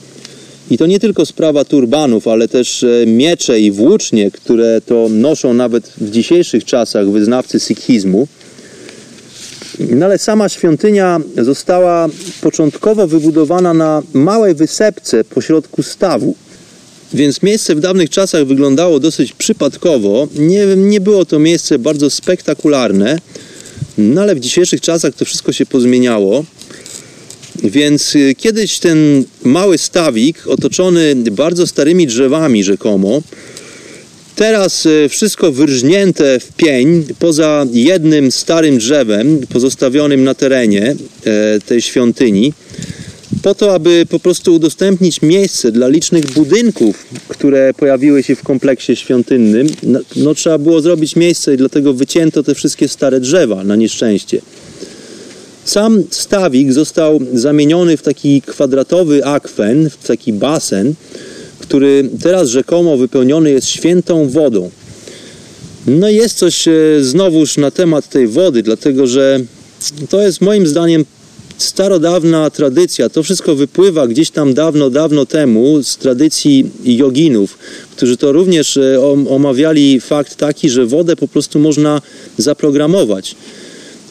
I 0.72 0.78
to 0.78 0.86
nie 0.86 1.00
tylko 1.00 1.26
sprawa 1.26 1.66
turbanów, 1.66 2.28
ale 2.28 2.48
też 2.48 2.86
miecze 3.08 3.60
i 3.60 3.72
włócznie, 3.72 4.32
które 4.32 4.82
to 4.82 5.08
noszą 5.10 5.54
nawet 5.54 5.94
w 5.98 6.12
dzisiejszych 6.12 6.66
czasach 6.66 7.10
wyznawcy 7.10 7.60
sikhizmu. 7.60 8.28
No 9.80 10.06
ale 10.06 10.18
sama 10.18 10.50
świątynia 10.50 11.20
została 11.38 12.08
początkowo 12.42 13.08
wybudowana 13.08 13.74
na 13.74 14.04
małej 14.14 14.56
wysepce 14.56 15.24
pośrodku 15.24 15.84
stawu. 15.84 16.36
Więc 17.14 17.44
miejsce 17.44 17.76
w 17.76 17.80
dawnych 17.80 18.10
czasach 18.10 18.46
wyglądało 18.46 19.00
dosyć 19.00 19.34
przypadkowo. 19.34 20.28
Nie, 20.36 20.66
nie 20.66 21.02
było 21.02 21.26
to 21.26 21.40
miejsce 21.40 21.80
bardzo 21.80 22.10
spektakularne, 22.10 23.20
no 23.98 24.22
ale 24.22 24.36
w 24.36 24.40
dzisiejszych 24.40 24.82
czasach 24.82 25.16
to 25.16 25.26
wszystko 25.26 25.52
się 25.52 25.66
pozmieniało. 25.66 26.46
Więc 27.70 28.16
y, 28.16 28.36
kiedyś 28.38 28.80
ten 28.80 29.24
mały 29.44 29.78
stawik, 29.78 30.48
otoczony 30.48 31.16
bardzo 31.16 31.68
starymi 31.68 32.08
drzewami 32.08 32.64
rzekomo, 32.64 33.22
Teraz 34.36 34.86
e, 34.86 35.10
wszystko 35.10 35.52
wyrżnięte 35.52 36.40
w 36.40 36.52
pień, 36.52 37.06
poza 37.20 37.66
jednym 37.72 38.32
starym 38.32 38.78
drzewem 38.78 39.40
pozostawionym 39.50 40.24
na 40.24 40.34
terenie 40.34 40.96
e, 41.26 41.60
tej 41.60 41.82
świątyni, 41.82 42.54
po 43.42 43.56
to, 43.56 43.74
aby 43.74 44.06
po 44.10 44.20
prostu 44.20 44.56
udostępnić 44.56 45.22
miejsce 45.22 45.72
dla 45.72 45.88
licznych 45.88 46.26
budynków, 46.26 47.06
które 47.28 47.74
pojawiły 47.74 48.24
się 48.24 48.36
w 48.36 48.44
kompleksie 48.44 48.96
świątynnym. 48.96 49.68
No, 49.84 50.00
no 50.16 50.36
trzeba 50.36 50.58
było 50.58 50.82
zrobić 50.82 51.16
miejsce 51.16 51.54
i 51.54 51.58
dlatego 51.58 51.94
wycięto 51.94 52.44
te 52.44 52.56
wszystkie 52.56 52.88
stare 52.88 53.20
drzewa 53.20 53.64
na 53.64 53.76
nieszczęście. 53.76 54.42
Sam 55.66 56.04
stawik 56.10 56.74
został 56.74 57.20
zamieniony 57.34 57.98
w 57.98 58.02
taki 58.02 58.42
kwadratowy 58.42 59.26
akwen, 59.26 59.90
w 59.90 60.08
taki 60.08 60.34
basen, 60.34 60.94
który 61.60 62.10
teraz 62.22 62.50
rzekomo 62.50 62.98
wypełniony 62.98 63.52
jest 63.52 63.68
świętą 63.68 64.30
wodą. 64.30 64.70
No 65.88 66.10
jest 66.10 66.38
coś 66.38 66.68
e, 66.68 66.74
znowuż 67.02 67.58
na 67.58 67.72
temat 67.72 68.10
tej 68.10 68.28
wody, 68.28 68.64
dlatego 68.64 69.08
że 69.08 69.40
to 70.10 70.22
jest 70.22 70.42
moim 70.42 70.68
zdaniem 70.68 71.06
starodawna 71.58 72.50
tradycja. 72.50 73.10
To 73.10 73.24
wszystko 73.24 73.56
wypływa 73.56 74.08
gdzieś 74.08 74.32
tam 74.32 74.54
dawno, 74.54 74.90
dawno 74.90 75.26
temu 75.26 75.84
z 75.84 75.98
tradycji 75.98 76.70
joginów, 76.84 77.58
którzy 77.96 78.18
to 78.18 78.32
również 78.32 78.78
e, 78.78 79.02
omawiali 79.30 80.00
fakt 80.00 80.36
taki, 80.36 80.70
że 80.70 80.86
wodę 80.86 81.16
po 81.16 81.28
prostu 81.28 81.60
można 81.60 82.02
zaprogramować. 82.38 83.36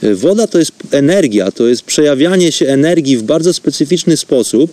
E, 0.05 0.15
woda 0.15 0.47
to 0.47 0.59
jest 0.59 0.73
energia, 0.91 1.51
to 1.51 1.67
jest 1.67 1.83
przejawianie 1.83 2.53
się 2.53 2.67
energii 2.67 3.17
w 3.17 3.23
bardzo 3.23 3.55
specyficzny 3.55 4.17
sposób, 4.17 4.73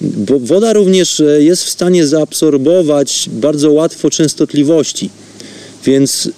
bo 0.00 0.38
woda 0.38 0.72
również 0.72 1.20
e, 1.20 1.42
jest 1.42 1.64
w 1.64 1.70
stanie 1.70 2.06
zaabsorbować 2.06 3.28
bardzo 3.32 3.72
łatwo 3.72 4.10
częstotliwości. 4.10 5.10
Więc 5.84 6.28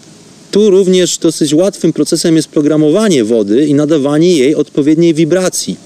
tu 0.50 0.70
również 0.70 1.18
dosyć 1.18 1.54
łatwym 1.54 1.92
procesem 1.92 2.36
jest 2.36 2.48
programowanie 2.48 3.24
wody 3.24 3.66
i 3.66 3.74
nadawanie 3.74 4.36
jej 4.36 4.54
odpowiedniej 4.54 5.14
wibracji. 5.14 5.76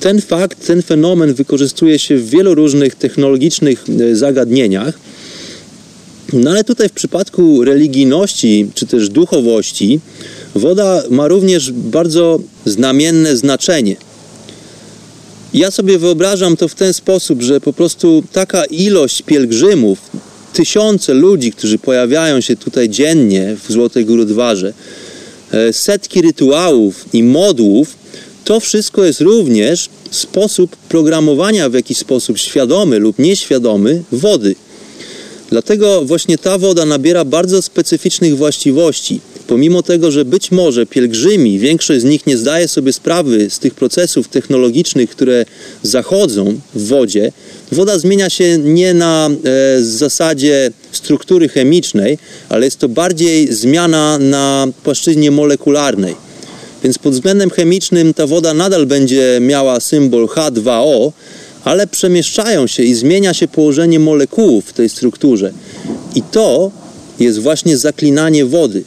Ten 0.00 0.20
fakt, 0.20 0.66
ten 0.66 0.82
fenomen 0.82 1.34
wykorzystuje 1.34 1.98
się 1.98 2.16
w 2.16 2.30
wielu 2.30 2.54
różnych 2.54 2.94
technologicznych 2.94 3.84
e, 4.00 4.16
zagadnieniach. 4.16 4.98
No 6.32 6.50
ale 6.50 6.64
tutaj 6.64 6.88
w 6.88 6.92
przypadku 6.92 7.64
religijności 7.64 8.70
czy 8.74 8.86
też 8.86 9.08
duchowości 9.08 10.00
woda 10.58 11.02
ma 11.10 11.28
również 11.28 11.72
bardzo 11.72 12.40
znamienne 12.64 13.36
znaczenie. 13.36 13.96
Ja 15.54 15.70
sobie 15.70 15.98
wyobrażam 15.98 16.56
to 16.56 16.68
w 16.68 16.74
ten 16.74 16.92
sposób, 16.92 17.42
że 17.42 17.60
po 17.60 17.72
prostu 17.72 18.22
taka 18.32 18.64
ilość 18.64 19.22
pielgrzymów, 19.22 19.98
tysiące 20.52 21.14
ludzi, 21.14 21.52
którzy 21.52 21.78
pojawiają 21.78 22.40
się 22.40 22.56
tutaj 22.56 22.88
dziennie 22.88 23.56
w 23.68 23.72
Złotej 23.72 24.04
Gurudwarze, 24.04 24.72
e, 25.52 25.72
setki 25.72 26.22
rytuałów 26.22 27.04
i 27.12 27.22
modłów, 27.22 27.96
to 28.44 28.60
wszystko 28.60 29.04
jest 29.04 29.20
również 29.20 29.88
sposób 30.10 30.76
programowania 30.76 31.68
w 31.68 31.74
jakiś 31.74 31.98
sposób 31.98 32.38
świadomy 32.38 32.98
lub 32.98 33.18
nieświadomy 33.18 34.02
wody. 34.12 34.54
Dlatego 35.50 36.04
właśnie 36.04 36.38
ta 36.38 36.58
woda 36.58 36.84
nabiera 36.84 37.24
bardzo 37.24 37.62
specyficznych 37.62 38.36
właściwości 38.36 39.20
pomimo 39.46 39.82
tego, 39.82 40.10
że 40.10 40.24
być 40.24 40.50
może 40.50 40.86
pielgrzymi, 40.86 41.58
większość 41.58 42.00
z 42.00 42.04
nich 42.04 42.26
nie 42.26 42.36
zdaje 42.36 42.68
sobie 42.68 42.92
sprawy 42.92 43.50
z 43.50 43.58
tych 43.58 43.74
procesów 43.74 44.28
technologicznych, 44.28 45.10
które 45.10 45.44
zachodzą 45.82 46.60
w 46.74 46.88
wodzie, 46.88 47.32
woda 47.72 47.98
zmienia 47.98 48.30
się 48.30 48.58
nie 48.58 48.94
na 48.94 49.30
e, 49.44 49.82
zasadzie 49.82 50.70
struktury 50.92 51.48
chemicznej, 51.48 52.18
ale 52.48 52.64
jest 52.64 52.78
to 52.78 52.88
bardziej 52.88 53.52
zmiana 53.54 54.18
na 54.18 54.66
płaszczyźnie 54.82 55.30
molekularnej. 55.30 56.14
Więc 56.84 56.98
pod 56.98 57.12
względem 57.12 57.50
chemicznym 57.50 58.14
ta 58.14 58.26
woda 58.26 58.54
nadal 58.54 58.86
będzie 58.86 59.38
miała 59.40 59.80
symbol 59.80 60.26
H2O, 60.26 61.12
ale 61.66 61.86
przemieszczają 61.86 62.66
się 62.66 62.82
i 62.82 62.94
zmienia 62.94 63.34
się 63.34 63.48
położenie 63.48 63.98
molekułów 64.00 64.64
w 64.66 64.72
tej 64.72 64.88
strukturze. 64.88 65.52
I 66.14 66.22
to 66.22 66.70
jest 67.20 67.38
właśnie 67.38 67.76
zaklinanie 67.76 68.44
wody. 68.44 68.84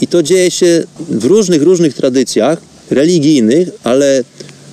I 0.00 0.06
to 0.06 0.22
dzieje 0.22 0.50
się 0.50 0.84
w 1.08 1.24
różnych, 1.24 1.62
różnych 1.62 1.94
tradycjach 1.94 2.60
religijnych, 2.90 3.68
ale 3.82 4.24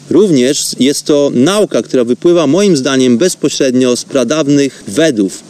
również 0.09 0.75
jest 0.79 1.03
to 1.03 1.31
nauka, 1.33 1.81
która 1.81 2.03
wypływa 2.03 2.47
moim 2.47 2.77
zdaniem 2.77 3.17
bezpośrednio 3.17 3.95
z 3.95 4.05
pradawnych 4.05 4.83
Wedów, 4.87 5.43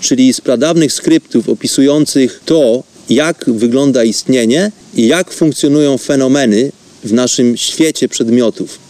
czyli 0.00 0.32
z 0.32 0.40
pradawnych 0.40 0.92
skryptów 0.92 1.48
opisujących 1.48 2.40
to, 2.44 2.82
jak 3.10 3.44
wygląda 3.48 4.04
istnienie 4.04 4.72
i 4.94 5.06
jak 5.06 5.30
funkcjonują 5.30 5.98
fenomeny 5.98 6.72
w 7.04 7.12
naszym 7.12 7.56
świecie 7.56 8.08
przedmiotów. 8.08 8.85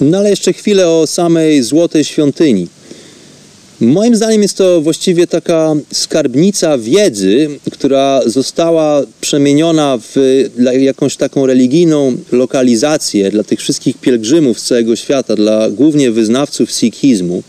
No 0.00 0.18
ale 0.18 0.30
jeszcze 0.30 0.52
chwilę 0.52 0.88
o 0.88 1.06
samej 1.06 1.62
Złotej 1.62 2.04
Świątyni. 2.04 2.68
Moim 3.80 4.16
zdaniem 4.16 4.42
jest 4.42 4.56
to 4.56 4.80
właściwie 4.80 5.26
taka 5.26 5.74
skarbnica 5.92 6.78
wiedzy, 6.78 7.48
która 7.72 8.20
została 8.26 9.02
przemieniona 9.20 9.98
w 9.98 10.16
jakąś 10.78 11.16
taką 11.16 11.46
religijną 11.46 12.16
lokalizację 12.32 13.30
dla 13.30 13.44
tych 13.44 13.60
wszystkich 13.60 13.98
pielgrzymów 13.98 14.60
z 14.60 14.64
całego 14.64 14.96
świata, 14.96 15.36
dla 15.36 15.70
głównie 15.70 16.10
wyznawców 16.10 16.72
sikhizmu. 16.72 17.42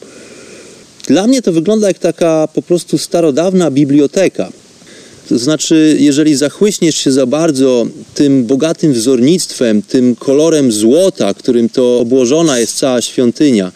Dla 1.07 1.27
mnie 1.27 1.41
to 1.41 1.51
wygląda 1.51 1.87
jak 1.87 1.99
taka 1.99 2.47
po 2.53 2.61
prostu 2.61 2.97
starodawna 2.97 3.71
biblioteka. 3.71 4.51
To 5.29 5.37
znaczy, 5.37 5.97
jeżeli 5.99 6.35
zachłyśniesz 6.35 6.95
się 6.95 7.11
za 7.11 7.25
bardzo 7.25 7.87
tym 8.13 8.45
bogatym 8.45 8.93
wzornictwem, 8.93 9.81
tym 9.81 10.15
kolorem 10.15 10.71
złota, 10.71 11.33
którym 11.33 11.69
to 11.69 11.99
obłożona 11.99 12.59
jest 12.59 12.77
cała 12.77 13.01
świątynia, 13.01 13.71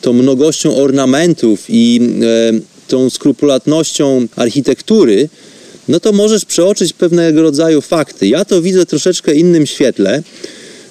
tą 0.00 0.12
mnogością 0.12 0.76
ornamentów 0.76 1.64
i 1.68 2.00
e, 2.22 2.60
tą 2.88 3.10
skrupulatnością 3.10 4.26
architektury, 4.36 5.28
no 5.88 6.00
to 6.00 6.12
możesz 6.12 6.44
przeoczyć 6.44 6.92
pewnego 6.92 7.42
rodzaju 7.42 7.80
fakty. 7.80 8.26
Ja 8.26 8.44
to 8.44 8.62
widzę 8.62 8.86
troszeczkę 8.86 9.34
innym 9.34 9.66
świetle. 9.66 10.22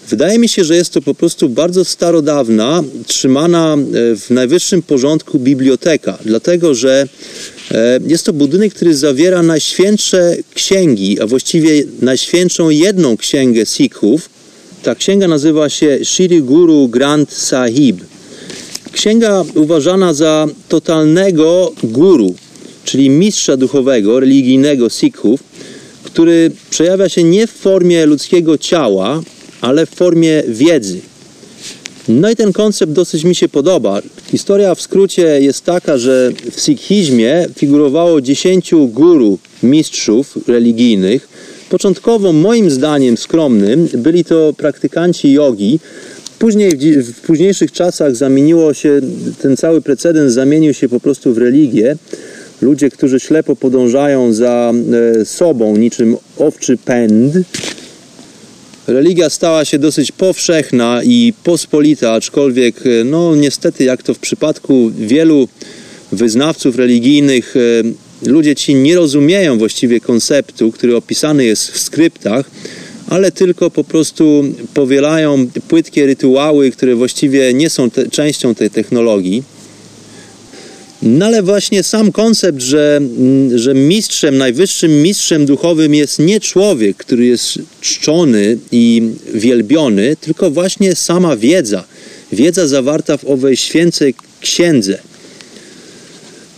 Wydaje 0.09 0.39
mi 0.39 0.49
się, 0.49 0.63
że 0.63 0.75
jest 0.75 0.93
to 0.93 1.01
po 1.01 1.15
prostu 1.15 1.49
bardzo 1.49 1.85
starodawna, 1.85 2.83
trzymana 3.07 3.73
e, 3.73 4.15
w 4.15 4.29
najwyższym 4.29 4.81
porządku 4.81 5.39
biblioteka, 5.39 6.17
dlatego 6.25 6.75
że 6.75 7.07
jest 8.07 8.25
to 8.25 8.33
budynek, 8.33 8.73
który 8.73 8.95
zawiera 8.95 9.43
najświętsze 9.43 10.37
księgi, 10.53 11.21
a 11.21 11.27
właściwie 11.27 11.83
najświętszą 12.01 12.69
jedną 12.69 13.17
księgę 13.17 13.65
Sikhów. 13.65 14.29
Ta 14.83 14.95
księga 14.95 15.27
nazywa 15.27 15.69
się 15.69 15.99
Shri 16.03 16.41
Guru 16.41 16.87
Granth 16.87 17.33
Sahib. 17.33 18.01
Księga 18.91 19.43
uważana 19.55 20.13
za 20.13 20.47
totalnego 20.69 21.73
guru, 21.83 22.35
czyli 22.85 23.09
mistrza 23.09 23.57
duchowego, 23.57 24.19
religijnego 24.19 24.89
Sikhów, 24.89 25.43
który 26.03 26.51
przejawia 26.69 27.09
się 27.09 27.23
nie 27.23 27.47
w 27.47 27.51
formie 27.51 28.05
ludzkiego 28.05 28.57
ciała, 28.57 29.21
ale 29.61 29.85
w 29.85 29.89
formie 29.89 30.43
wiedzy. 30.47 30.99
No 32.07 32.29
i 32.29 32.35
ten 32.35 32.53
koncept 32.53 32.91
dosyć 32.91 33.23
mi 33.23 33.35
się 33.35 33.49
podoba. 33.49 34.01
Historia 34.31 34.75
w 34.75 34.81
skrócie 34.81 35.41
jest 35.41 35.65
taka, 35.65 35.97
że 35.97 36.31
w 36.51 36.61
sikhizmie 36.61 37.45
figurowało 37.55 38.21
dziesięciu 38.21 38.87
guru, 38.87 39.39
mistrzów 39.63 40.37
religijnych. 40.47 41.27
Początkowo, 41.69 42.33
moim 42.33 42.71
zdaniem 42.71 43.17
skromnym, 43.17 43.87
byli 43.93 44.25
to 44.25 44.53
praktykanci 44.57 45.31
jogi, 45.31 45.79
Później, 46.39 46.71
w 46.97 47.21
późniejszych 47.21 47.71
czasach 47.71 48.15
zamieniło 48.15 48.73
się, 48.73 49.01
ten 49.41 49.57
cały 49.57 49.81
precedens 49.81 50.33
zamienił 50.33 50.73
się 50.73 50.89
po 50.89 50.99
prostu 50.99 51.33
w 51.33 51.37
religię. 51.37 51.95
Ludzie, 52.61 52.89
którzy 52.89 53.19
ślepo 53.19 53.55
podążają 53.55 54.33
za 54.33 54.73
e, 55.21 55.25
sobą, 55.25 55.77
niczym 55.77 56.17
owczy 56.37 56.77
pęd. 56.77 57.33
Religia 58.87 59.29
stała 59.29 59.65
się 59.65 59.79
dosyć 59.79 60.11
powszechna 60.11 61.01
i 61.03 61.33
pospolita, 61.43 62.11
aczkolwiek, 62.11 62.75
e, 62.85 63.03
no 63.03 63.35
niestety, 63.35 63.83
jak 63.83 64.03
to 64.03 64.13
w 64.13 64.19
przypadku 64.19 64.91
wielu 64.97 65.47
wyznawców 66.11 66.75
religijnych, 66.75 67.55
e, 67.57 68.29
ludzie 68.29 68.55
ci 68.55 68.75
nie 68.75 68.95
rozumieją 68.95 69.57
właściwie 69.57 69.99
konceptu, 69.99 70.71
który 70.71 70.95
opisany 70.95 71.45
jest 71.45 71.71
w 71.71 71.79
skryptach 71.79 72.45
ale 73.09 73.31
tylko 73.31 73.69
po 73.69 73.83
prostu 73.83 74.43
powielają 74.73 75.47
płytkie 75.67 76.05
rytuały, 76.05 76.71
które 76.71 76.95
właściwie 76.95 77.53
nie 77.53 77.69
są 77.69 77.89
te, 77.89 78.09
częścią 78.09 78.55
tej 78.55 78.69
technologii. 78.69 79.43
No 81.05 81.25
ale 81.25 81.43
właśnie 81.43 81.83
sam 81.83 82.11
koncept, 82.11 82.61
że, 82.61 82.97
mm, 82.97 83.57
że 83.57 83.73
mistrzem, 83.73 84.37
najwyższym 84.37 85.01
mistrzem 85.01 85.45
duchowym 85.45 85.95
jest 85.95 86.19
nie 86.19 86.39
człowiek, 86.39 86.97
który 86.97 87.25
jest 87.25 87.59
czczony 87.81 88.57
i 88.71 89.01
wielbiony, 89.33 90.15
tylko 90.21 90.51
właśnie 90.51 90.95
sama 90.95 91.37
wiedza. 91.37 91.83
Wiedza 92.31 92.67
zawarta 92.67 93.17
w 93.17 93.25
owej 93.25 93.57
święcej 93.57 94.15
księdze. 94.41 94.99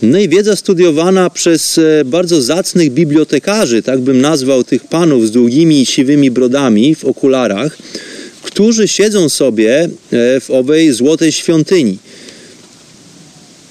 No 0.02 0.18
i 0.18 0.28
wiedza 0.28 0.56
studiowana 0.56 1.30
przez 1.30 1.78
e, 1.78 2.04
bardzo 2.04 2.42
zacnych 2.42 2.90
bibliotekarzy, 2.90 3.82
tak 3.82 4.00
bym 4.00 4.20
nazwał 4.20 4.64
tych 4.64 4.84
panów 4.84 5.26
z 5.26 5.30
długimi 5.30 5.86
siwymi 5.86 6.30
brodami 6.30 6.94
w 6.94 7.04
okularach, 7.04 7.78
którzy 8.42 8.88
siedzą 8.88 9.28
sobie 9.28 9.88
e, 10.12 10.40
w 10.40 10.50
owej 10.50 10.92
złotej 10.92 11.32
świątyni. 11.32 11.98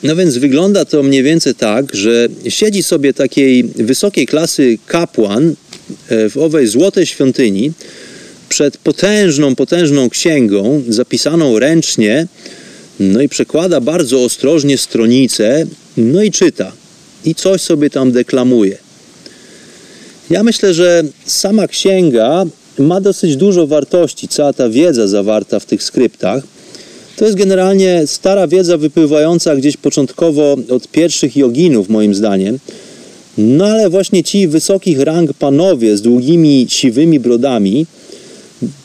No 0.05 0.15
więc 0.15 0.37
wygląda 0.37 0.85
to 0.85 1.03
mniej 1.03 1.23
więcej 1.23 1.55
tak, 1.55 1.95
że 1.95 2.27
siedzi 2.49 2.83
sobie 2.83 3.13
takiej 3.13 3.63
wysokiej 3.63 4.27
klasy 4.27 4.77
kapłan 4.85 5.55
e, 6.09 6.29
w 6.29 6.37
owej 6.37 6.67
złotej 6.67 7.05
świątyni 7.05 7.71
przed 8.49 8.77
potężną, 8.77 9.55
potężną 9.55 10.09
księgą 10.09 10.83
zapisaną 10.89 11.59
ręcznie, 11.59 12.27
no 12.99 13.21
i 13.21 13.29
przekłada 13.29 13.81
bardzo 13.81 14.23
ostrożnie 14.23 14.77
stronicę, 14.77 15.65
no 15.97 16.23
i 16.23 16.31
czyta. 16.31 16.71
I 17.25 17.35
coś 17.35 17.61
sobie 17.61 17.89
tam 17.89 18.11
deklamuje. 18.11 18.77
Ja 20.29 20.43
myślę, 20.43 20.73
że 20.73 21.03
sama 21.25 21.67
księga 21.67 22.45
ma 22.79 23.01
dosyć 23.01 23.35
dużo 23.35 23.67
wartości, 23.67 24.27
cała 24.27 24.53
ta 24.53 24.69
wiedza 24.69 25.07
zawarta 25.07 25.59
w 25.59 25.65
tych 25.65 25.83
skryptach. 25.83 26.43
To 27.17 27.25
jest 27.25 27.37
generalnie 27.37 28.03
stara 28.05 28.47
wiedza 28.47 28.77
wypływająca 28.77 29.55
gdzieś 29.55 29.77
początkowo 29.77 30.57
od 30.69 30.87
pierwszych 30.87 31.35
joginów, 31.37 31.89
moim 31.89 32.15
zdaniem. 32.15 32.59
No 33.37 33.65
ale 33.65 33.89
właśnie 33.89 34.23
ci 34.23 34.47
wysokich 34.47 34.99
rang 34.99 35.33
panowie 35.33 35.97
z 35.97 36.01
długimi, 36.01 36.65
siwymi 36.69 37.19
brodami 37.19 37.85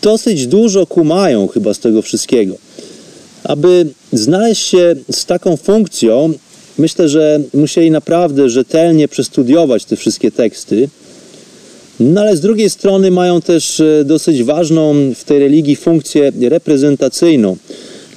dosyć 0.03 0.47
dużo 0.47 0.87
kumają 0.87 1.49
chyba 1.49 1.75
z 1.75 1.79
tego 1.79 2.03
wszystkiego. 2.03 2.55
Aby 3.45 3.87
znaleźć 4.13 4.67
się 4.67 4.97
z 5.11 5.27
taką 5.27 5.57
funkcją, 5.57 6.33
myślę, 6.79 7.09
że 7.09 7.41
musieli 7.55 7.91
naprawdę 7.91 8.51
rzetelnie 8.51 9.09
przestudiować 9.09 9.85
te 9.85 9.97
wszystkie 9.97 10.31
teksty. 10.31 10.89
No 12.01 12.21
ale 12.21 12.37
z 12.37 12.41
drugiej 12.41 12.71
strony 12.71 13.11
mają 13.11 13.41
też 13.41 13.81
e, 13.81 14.05
dosyć 14.05 14.43
ważną 14.43 14.95
w 15.15 15.25
tej 15.25 15.39
religii 15.39 15.77
funkcję 15.77 16.33
reprezentacyjną. 16.41 17.57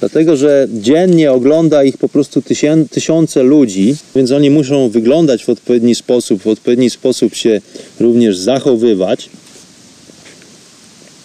Dlatego, 0.04 0.36
że 0.36 0.68
dziennie 0.72 1.32
ogląda 1.32 1.84
ich 1.84 1.98
po 1.98 2.08
prostu 2.08 2.42
tysiące 2.90 3.42
ludzi, 3.42 3.96
więc 4.16 4.32
oni 4.32 4.50
muszą 4.50 4.88
wyglądać 4.88 5.44
w 5.44 5.48
odpowiedni 5.48 5.94
sposób, 5.94 6.42
w 6.42 6.46
odpowiedni 6.46 6.90
sposób 6.90 7.34
się 7.34 7.60
również 8.00 8.38
zachowywać. 8.38 9.30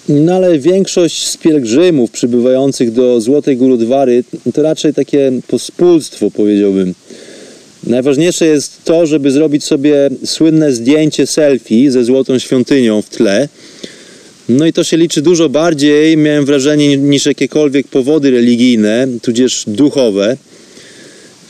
No 0.09 0.34
ale 0.34 0.59
większość 0.59 1.27
z 1.27 1.38
pielgrzymów 1.38 2.11
przybywających 2.11 2.91
do 2.91 3.21
Złotej 3.21 3.57
Gurudwary 3.57 4.23
to 4.53 4.61
raczej 4.61 4.93
takie 4.93 5.32
pospólstwo, 5.47 6.32
powiedziałbym. 6.32 6.93
Najważniejsze 7.84 8.45
jest 8.45 8.84
to, 8.84 9.05
żeby 9.05 9.32
zrobić 9.32 9.63
sobie 9.63 10.09
słynne 10.25 10.73
zdjęcie 10.73 11.27
selfie 11.27 11.91
ze 11.91 12.03
Złotą 12.03 12.39
Świątynią 12.39 13.01
w 13.01 13.09
tle. 13.09 13.49
No 14.49 14.65
i 14.65 14.73
to 14.73 14.83
się 14.83 14.97
liczy 14.97 15.21
dużo 15.21 15.49
bardziej, 15.49 16.17
miałem 16.17 16.45
wrażenie, 16.45 16.97
niż 16.97 17.25
jakiekolwiek 17.25 17.87
powody 17.87 18.31
religijne, 18.31 19.07
tudzież 19.21 19.63
duchowe. 19.67 20.37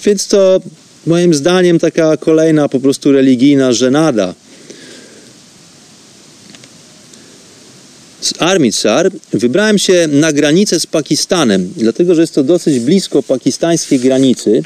Więc 0.06 0.28
to 0.28 0.62
moim 1.08 1.34
zdaniem 1.34 1.80
taka 1.80 2.18
kolejna 2.18 2.70
po 2.70 2.80
prostu 2.80 3.12
religijna 3.12 3.74
żenada. 3.74 4.34
z 8.22 8.34
Armitsar 8.42 9.12
wybrałem 9.34 9.78
się 9.78 10.08
na 10.12 10.34
granicę 10.34 10.80
z 10.80 10.86
Pakistanem, 10.86 11.74
dlatego 11.78 12.16
że 12.16 12.22
jest 12.22 12.36
to 12.36 12.44
dosyć 12.44 12.80
blisko 12.80 13.24
pakistańskiej 13.24 14.00
granicy, 14.00 14.62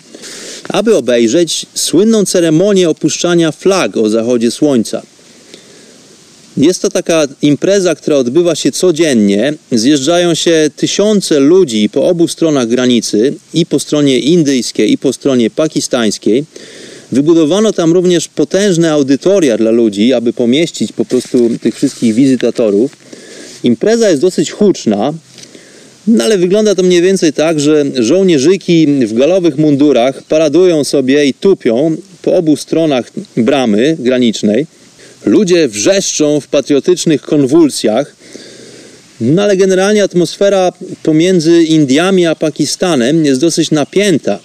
aby 0.69 0.95
obejrzeć 0.95 1.65
słynną 1.73 2.25
ceremonię 2.25 2.89
opuszczania 2.89 3.51
flag 3.51 3.97
o 3.97 4.09
zachodzie 4.09 4.51
słońca. 4.51 5.01
Jest 6.57 6.81
to 6.81 6.89
taka 6.89 7.27
impreza, 7.41 7.95
która 7.95 8.17
odbywa 8.17 8.55
się 8.55 8.71
codziennie. 8.71 9.53
Zjeżdżają 9.71 10.35
się 10.35 10.69
tysiące 10.75 11.39
ludzi 11.39 11.89
po 11.89 12.07
obu 12.07 12.27
stronach 12.27 12.67
granicy, 12.67 13.33
i 13.53 13.65
po 13.65 13.79
stronie 13.79 14.19
indyjskiej, 14.19 14.91
i 14.91 14.97
po 14.97 15.13
stronie 15.13 15.49
pakistańskiej. 15.49 16.45
Wybudowano 17.11 17.73
tam 17.73 17.93
również 17.93 18.27
potężne 18.27 18.91
audytoria 18.91 19.57
dla 19.57 19.71
ludzi, 19.71 20.13
aby 20.13 20.33
pomieścić 20.33 20.91
po 20.91 21.05
prostu 21.05 21.49
tych 21.61 21.75
wszystkich 21.75 22.13
wizytatorów. 22.13 22.97
Impreza 23.63 24.09
jest 24.09 24.21
dosyć 24.21 24.51
huczna, 24.51 25.13
no 26.07 26.23
ale 26.23 26.37
wygląda 26.37 26.75
to 26.75 26.83
mniej 26.83 27.01
więcej 27.01 27.33
tak, 27.33 27.59
że 27.59 27.85
żołnierzyki 27.95 28.87
w 28.87 29.13
galowych 29.13 29.57
mundurach 29.57 30.23
paradują 30.23 30.83
sobie 30.83 31.25
i 31.25 31.33
tupią 31.33 31.95
po 32.21 32.35
obu 32.35 32.55
stronach 32.55 33.11
bramy 33.37 33.97
granicznej. 33.99 34.65
Ludzie 35.25 35.67
wrzeszczą 35.67 36.39
w 36.39 36.47
patriotycznych 36.47 37.21
konwulsjach, 37.21 38.15
no 39.21 39.43
ale 39.43 39.57
generalnie 39.57 40.03
atmosfera 40.03 40.71
pomiędzy 41.03 41.63
Indiami 41.63 42.25
a 42.25 42.35
Pakistanem 42.35 43.25
jest 43.25 43.41
dosyć 43.41 43.71
napięta. 43.71 44.39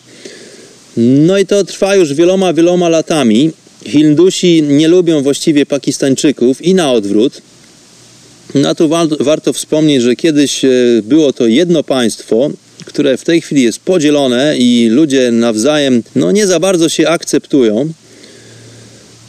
No 0.96 1.38
i 1.38 1.46
to 1.46 1.64
trwa 1.64 1.96
już 1.96 2.14
wieloma, 2.14 2.52
wieloma 2.52 2.88
latami. 2.88 3.50
Hindusi 3.86 4.62
nie 4.62 4.88
lubią 4.88 5.22
właściwie 5.22 5.66
Pakistańczyków 5.66 6.62
i 6.62 6.74
na 6.74 6.92
odwrót. 6.92 7.42
No 8.54 8.74
tu 8.74 8.90
warto 9.20 9.52
wspomnieć, 9.52 10.02
że 10.02 10.16
kiedyś 10.16 10.64
e, 10.64 10.68
było 11.02 11.32
to 11.32 11.46
jedno 11.46 11.82
państwo, 11.82 12.50
które 12.84 13.16
w 13.16 13.24
tej 13.24 13.40
chwili 13.40 13.62
jest 13.62 13.80
podzielone 13.80 14.58
i 14.58 14.88
ludzie 14.90 15.30
nawzajem 15.30 16.02
no, 16.16 16.32
nie 16.32 16.46
za 16.46 16.60
bardzo 16.60 16.88
się 16.88 17.08
akceptują. 17.08 17.92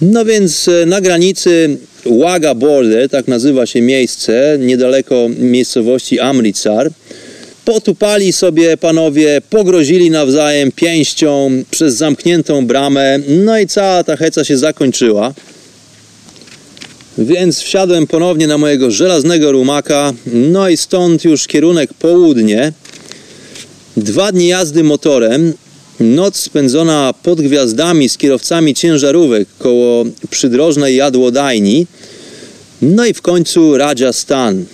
No 0.02 0.26
więc 0.26 0.68
e, 0.68 0.86
na 0.86 1.02
granicy 1.02 1.78
Waga 2.06 2.56
Border, 2.56 3.10
tak 3.10 3.28
nazywa 3.28 3.66
się 3.66 3.82
miejsce, 3.82 4.58
niedaleko 4.60 5.30
miejscowości 5.40 6.20
Amritsar, 6.20 6.92
potupali 7.66 8.34
sobie 8.34 8.78
panowie, 8.78 9.42
pogrozili 9.50 10.12
nawzajem 10.12 10.72
pięścią 10.72 11.52
przez 11.72 11.96
zamkniętą 11.96 12.68
bramę, 12.68 13.20
no 13.28 13.60
i 13.60 13.68
cała 13.68 14.04
ta 14.04 14.18
heca 14.18 14.44
się 14.44 14.58
zakończyła. 14.58 15.34
Więc 17.18 17.60
wsiadłem 17.60 18.08
ponownie 18.08 18.48
na 18.48 18.58
mojego 18.58 18.92
żelaznego 18.92 19.52
rumaka, 19.52 20.14
no 20.34 20.70
i 20.70 20.78
stąd 20.78 21.26
już 21.26 21.48
kierunek 21.48 21.94
południe. 21.94 22.74
Dwa 23.98 24.32
dni 24.32 24.48
jazdy 24.48 24.84
motorem, 24.84 25.54
noc 26.00 26.36
spędzona 26.36 27.14
pod 27.24 27.42
gwiazdami 27.42 28.10
z 28.10 28.18
kierowcami 28.18 28.74
ciężarówek 28.74 29.48
koło 29.60 30.06
przydrożnej 30.30 30.96
jadłodajni, 30.96 31.88
no 32.82 33.06
i 33.06 33.14
w 33.14 33.22
końcu 33.22 33.78
Rajasthan, 33.78 34.66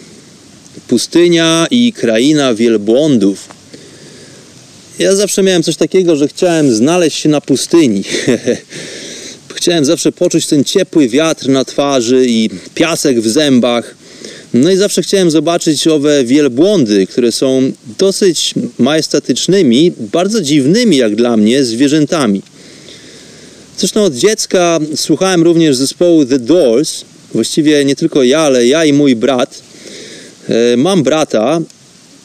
pustynia 0.87 1.67
i 1.71 1.93
kraina 1.93 2.53
wielbłądów. 2.53 3.47
Ja 4.99 5.15
zawsze 5.15 5.43
miałem 5.43 5.63
coś 5.63 5.75
takiego, 5.75 6.15
że 6.15 6.27
chciałem 6.27 6.75
znaleźć 6.75 7.17
się 7.17 7.29
na 7.29 7.41
pustyni. 7.41 8.03
Chciałem 9.55 9.85
zawsze 9.85 10.11
poczuć 10.11 10.47
ten 10.47 10.63
ciepły 10.63 11.09
wiatr 11.09 11.49
na 11.49 11.65
twarzy 11.65 12.25
i 12.27 12.49
piasek 12.75 13.21
w 13.21 13.27
zębach. 13.27 13.95
No 14.55 14.71
i 14.71 14.77
zawsze 14.77 15.01
chciałem 15.01 15.31
zobaczyć 15.31 15.87
owe 15.87 16.23
wielbłądy, 16.23 17.07
które 17.07 17.31
są 17.31 17.71
dosyć 17.97 18.53
majestatycznymi, 18.79 19.91
bardzo 19.97 20.41
dziwnymi 20.41 20.97
jak 20.97 21.15
dla 21.15 21.37
mnie 21.37 21.63
zwierzętami. 21.63 22.41
Zresztą 23.77 24.03
od 24.03 24.15
dziecka 24.15 24.79
słuchałem 24.95 25.43
również 25.43 25.75
zespołu 25.75 26.25
The 26.25 26.39
Doors. 26.39 27.05
Właściwie 27.33 27.85
nie 27.85 27.95
tylko 27.95 28.23
ja, 28.23 28.39
ale 28.39 28.67
ja 28.67 28.85
i 28.85 28.93
mój 28.93 29.15
brat. 29.15 29.61
E, 30.49 30.77
mam 30.77 31.03
brata. 31.03 31.61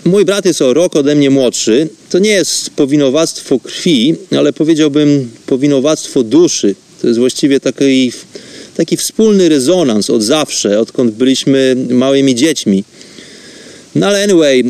Mój 0.05 0.25
brat 0.25 0.45
jest 0.45 0.63
o 0.63 0.75
rok 0.75 0.97
ode 0.97 1.15
mnie 1.15 1.31
młodszy. 1.31 1.89
To 2.11 2.19
nie 2.19 2.31
jest 2.31 2.71
powinowactwo 2.71 3.61
krwi, 3.61 4.15
ale 4.39 4.53
powiedziałbym 4.53 5.31
powinowactwo 5.47 6.23
duszy. 6.23 6.75
To 7.01 7.07
jest 7.07 7.19
właściwie 7.19 7.61
taki, 7.61 8.13
taki 8.81 8.97
wspólny 8.97 9.49
rezonans 9.49 10.11
od 10.11 10.23
zawsze, 10.23 10.81
odkąd 10.81 11.15
byliśmy 11.15 11.77
małymi 11.91 12.35
dziećmi. 12.35 12.85
No 13.95 14.07
ale 14.07 14.25
anyway, 14.25 14.61
e, 14.61 14.65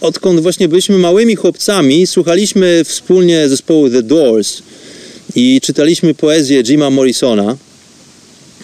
odkąd 0.00 0.40
właśnie 0.40 0.68
byliśmy 0.68 0.98
małymi 0.98 1.36
chłopcami, 1.36 2.06
słuchaliśmy 2.06 2.84
wspólnie 2.84 3.48
zespołu 3.48 3.90
The 3.90 4.02
Doors 4.02 4.62
i 5.34 5.60
czytaliśmy 5.62 6.14
poezję 6.14 6.62
Jima 6.62 6.90
Morrisona. 6.90 7.56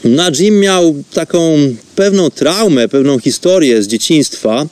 No 0.04 0.30
Jim 0.38 0.60
miał 0.60 1.02
taką 1.14 1.56
pewną 1.96 2.30
traumę, 2.30 2.88
pewną 2.88 3.18
historię 3.18 3.82
z 3.82 3.86
dzieciństwa, 3.86 4.66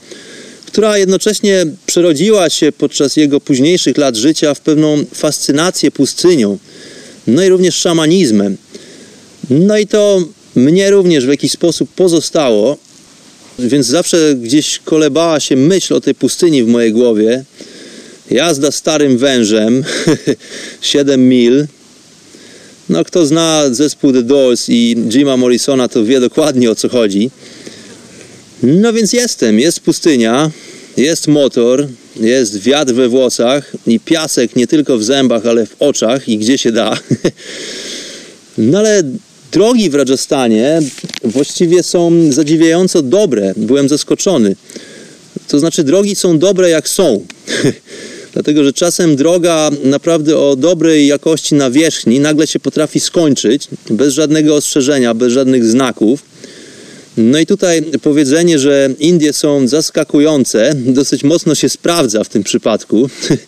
która 0.67 0.99
jednocześnie 0.99 1.67
przerodziła 1.87 2.51
się 2.51 2.73
podczas 2.73 3.17
jego 3.17 3.41
późniejszych 3.41 3.99
lat 3.99 4.17
życia 4.17 4.55
w 4.55 4.61
pewną 4.61 5.05
fascynację 5.15 5.91
pustynią 5.91 6.59
no 7.29 7.45
i 7.45 7.49
również 7.49 7.75
szamanizmem. 7.75 8.57
No 9.51 9.79
i 9.79 9.87
to 9.87 10.23
mnie 10.57 10.91
również 10.91 11.27
w 11.27 11.29
jakiś 11.29 11.53
sposób 11.53 11.91
pozostało, 11.97 12.77
więc 13.59 13.87
zawsze 13.87 14.35
gdzieś 14.35 14.79
kolebała 14.79 15.41
się 15.41 15.57
myśl 15.57 15.95
o 15.95 16.01
tej 16.01 16.15
pustyni 16.15 16.65
w 16.65 16.69
mojej 16.69 16.93
głowie. 16.93 17.45
Jazda 18.31 18.71
starym 18.71 19.19
wężem, 19.19 19.85
7 20.81 21.29
mil. 21.29 21.67
No, 22.89 23.05
kto 23.05 23.27
zna 23.27 23.65
zespół 23.71 24.13
The 24.13 24.23
Doors 24.23 24.69
i 24.69 24.97
Jima 25.11 25.37
Morrisona, 25.37 25.89
to 25.89 26.05
wie 26.05 26.21
dokładnie 26.21 26.71
o 26.71 26.75
co 26.75 26.89
chodzi. 26.89 27.31
No 28.63 28.93
więc 28.93 29.13
jestem, 29.13 29.61
jest 29.61 29.81
pustynia, 29.81 30.51
jest 30.97 31.29
motor, 31.29 31.89
jest 32.21 32.59
wiatr 32.59 32.93
we 32.93 33.09
włosach 33.09 33.73
i 33.87 34.01
piasek 34.01 34.57
nie 34.57 34.67
tylko 34.67 34.99
w 34.99 35.05
zębach, 35.05 35.47
ale 35.47 35.67
w 35.67 35.77
oczach 35.79 36.29
i 36.29 36.39
gdzie 36.39 36.59
się 36.59 36.73
da. 36.73 36.99
No 38.59 38.79
ale 38.79 39.03
drogi 39.53 39.91
w 39.91 39.95
Rajasthanie 39.95 40.81
właściwie 41.25 41.83
są 41.83 42.33
zadziwiająco 42.33 43.03
dobre. 43.03 43.53
Byłem 43.57 43.89
zaskoczony. 43.89 44.57
To 45.49 45.59
znaczy 45.59 45.85
drogi 45.85 46.15
są 46.15 46.39
dobre 46.39 46.71
jak 46.71 46.89
są. 46.89 47.27
Dlatego, 48.33 48.65
że 48.65 48.73
czasem 48.73 49.17
droga 49.17 49.71
naprawdę 49.85 50.39
o 50.39 50.57
dobrej 50.57 51.07
jakości 51.07 51.55
nawierzchni 51.55 52.21
nagle 52.21 52.47
się 52.47 52.61
potrafi 52.61 53.01
skończyć 53.01 53.69
bez 53.91 54.15
żadnego 54.15 54.55
ostrzeżenia, 54.55 55.15
bez 55.15 55.33
żadnych 55.33 55.65
znaków. 55.65 56.23
No 57.17 57.39
i 57.39 57.47
tutaj 57.47 57.83
powiedzenie, 57.83 58.59
że 58.59 58.91
Indie 58.99 59.33
są 59.33 59.69
zaskakujące, 59.69 60.73
dosyć 60.77 61.25
mocno 61.25 61.55
się 61.55 61.69
sprawdza 61.69 62.25
w 62.25 62.29
tym 62.29 62.43
przypadku. 62.45 63.09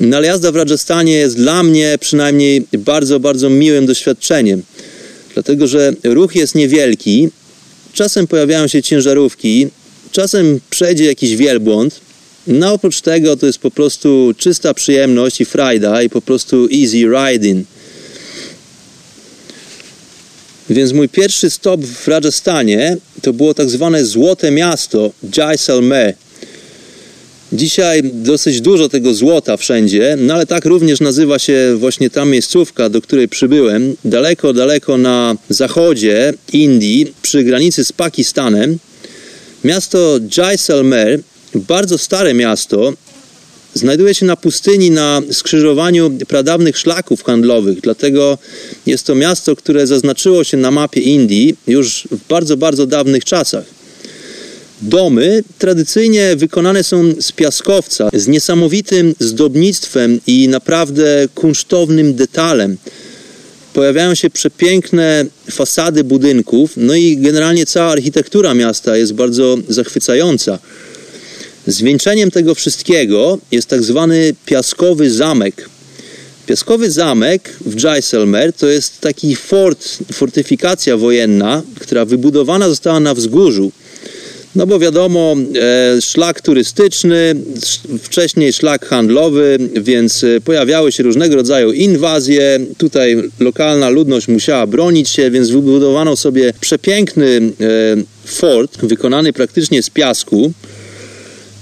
No 0.00 0.16
ale 0.16 0.26
jazda 0.26 0.52
w 0.52 0.56
Rajasthanie 0.56 1.12
jest 1.12 1.36
dla 1.36 1.62
mnie 1.62 1.96
przynajmniej 2.00 2.66
bardzo, 2.78 3.20
bardzo 3.20 3.50
miłym 3.50 3.86
doświadczeniem. 3.86 4.62
Dlatego, 5.34 5.66
że 5.66 5.92
ruch 6.04 6.34
jest 6.34 6.54
niewielki, 6.54 7.28
czasem 7.92 8.26
pojawiają 8.26 8.68
się 8.68 8.82
ciężarówki, 8.82 9.68
czasem 10.12 10.60
przejdzie 10.70 11.04
jakiś 11.04 11.36
wielbłąd, 11.36 12.00
no 12.46 12.72
oprócz 12.72 13.00
tego 13.00 13.36
to 13.36 13.46
jest 13.46 13.58
po 13.58 13.70
prostu 13.70 14.34
czysta 14.38 14.74
przyjemność 14.74 15.40
i 15.40 15.44
frajda 15.44 16.02
i 16.02 16.08
po 16.08 16.22
prostu 16.22 16.68
easy 16.72 17.06
riding. 17.32 17.66
Więc 20.70 20.92
mój 20.92 21.08
pierwszy 21.08 21.50
stop 21.50 21.80
w 21.80 22.08
Rajasthanie 22.08 22.96
to 23.22 23.32
było 23.32 23.54
tak 23.54 23.70
zwane 23.70 24.04
Złote 24.04 24.50
Miasto, 24.50 25.10
Jaisalmer. 25.36 26.14
Dzisiaj 27.54 28.02
dosyć 28.12 28.60
dużo 28.60 28.88
tego 28.88 29.14
złota 29.14 29.56
wszędzie, 29.56 30.16
no 30.20 30.34
ale 30.34 30.46
tak 30.46 30.64
również 30.64 31.00
nazywa 31.00 31.38
się 31.38 31.76
właśnie 31.78 32.10
ta 32.10 32.24
miejscówka, 32.24 32.88
do 32.88 33.00
której 33.02 33.28
przybyłem, 33.28 33.96
daleko, 34.04 34.52
daleko 34.52 34.98
na 34.98 35.36
zachodzie 35.48 36.34
Indii, 36.52 37.12
przy 37.22 37.44
granicy 37.44 37.84
z 37.84 37.92
Pakistanem. 37.92 38.78
Miasto 39.64 40.18
Jaisalmer, 40.36 41.20
bardzo 41.54 41.98
stare 41.98 42.34
miasto, 42.34 42.92
znajduje 43.74 44.14
się 44.14 44.26
na 44.26 44.36
pustyni 44.36 44.90
na 44.90 45.22
skrzyżowaniu 45.32 46.10
pradawnych 46.28 46.78
szlaków 46.78 47.24
handlowych. 47.24 47.80
Dlatego 47.80 48.38
jest 48.86 49.06
to 49.06 49.14
miasto, 49.14 49.56
które 49.56 49.86
zaznaczyło 49.86 50.44
się 50.44 50.56
na 50.56 50.70
mapie 50.70 51.00
Indii 51.00 51.56
już 51.66 52.08
w 52.10 52.28
bardzo, 52.28 52.56
bardzo 52.56 52.86
dawnych 52.86 53.24
czasach. 53.24 53.73
Domy 54.82 55.44
tradycyjnie 55.58 56.36
wykonane 56.36 56.84
są 56.84 57.12
z 57.20 57.32
piaskowca, 57.32 58.08
z 58.12 58.28
niesamowitym 58.28 59.14
zdobnictwem 59.20 60.20
i 60.26 60.48
naprawdę 60.48 61.28
kunsztownym 61.34 62.14
detalem. 62.14 62.76
Pojawiają 63.74 64.14
się 64.14 64.30
przepiękne 64.30 65.24
fasady 65.50 66.04
budynków, 66.04 66.72
no 66.76 66.94
i 66.94 67.16
generalnie 67.16 67.66
cała 67.66 67.92
architektura 67.92 68.54
miasta 68.54 68.96
jest 68.96 69.12
bardzo 69.12 69.56
zachwycająca. 69.68 70.58
Zwieńczeniem 71.66 72.30
tego 72.30 72.54
wszystkiego 72.54 73.38
jest 73.50 73.68
tak 73.68 73.82
zwany 73.82 74.34
piaskowy 74.46 75.10
zamek. 75.10 75.68
Piaskowy 76.46 76.90
zamek 76.90 77.56
w 77.66 77.82
Jaisalmer 77.82 78.52
to 78.52 78.66
jest 78.66 79.00
taki 79.00 79.36
fort, 79.36 79.98
fortyfikacja 80.12 80.96
wojenna, 80.96 81.62
która 81.80 82.04
wybudowana 82.04 82.68
została 82.68 83.00
na 83.00 83.14
wzgórzu. 83.14 83.72
No 84.54 84.66
bo 84.66 84.78
wiadomo, 84.78 85.36
e, 85.96 86.00
szlak 86.02 86.40
turystyczny, 86.40 87.34
wcześniej 88.02 88.52
szlak 88.52 88.86
handlowy, 88.86 89.58
więc 89.82 90.24
e, 90.24 90.40
pojawiały 90.40 90.92
się 90.92 91.02
różnego 91.02 91.36
rodzaju 91.36 91.72
inwazje. 91.72 92.60
Tutaj 92.78 93.16
lokalna 93.40 93.88
ludność 93.88 94.28
musiała 94.28 94.66
bronić 94.66 95.08
się, 95.08 95.30
więc 95.30 95.50
wybudowano 95.50 96.16
sobie 96.16 96.52
przepiękny 96.60 97.26
e, 97.26 97.50
fort, 98.24 98.78
wykonany 98.82 99.32
praktycznie 99.32 99.82
z 99.82 99.90
piasku. 99.90 100.52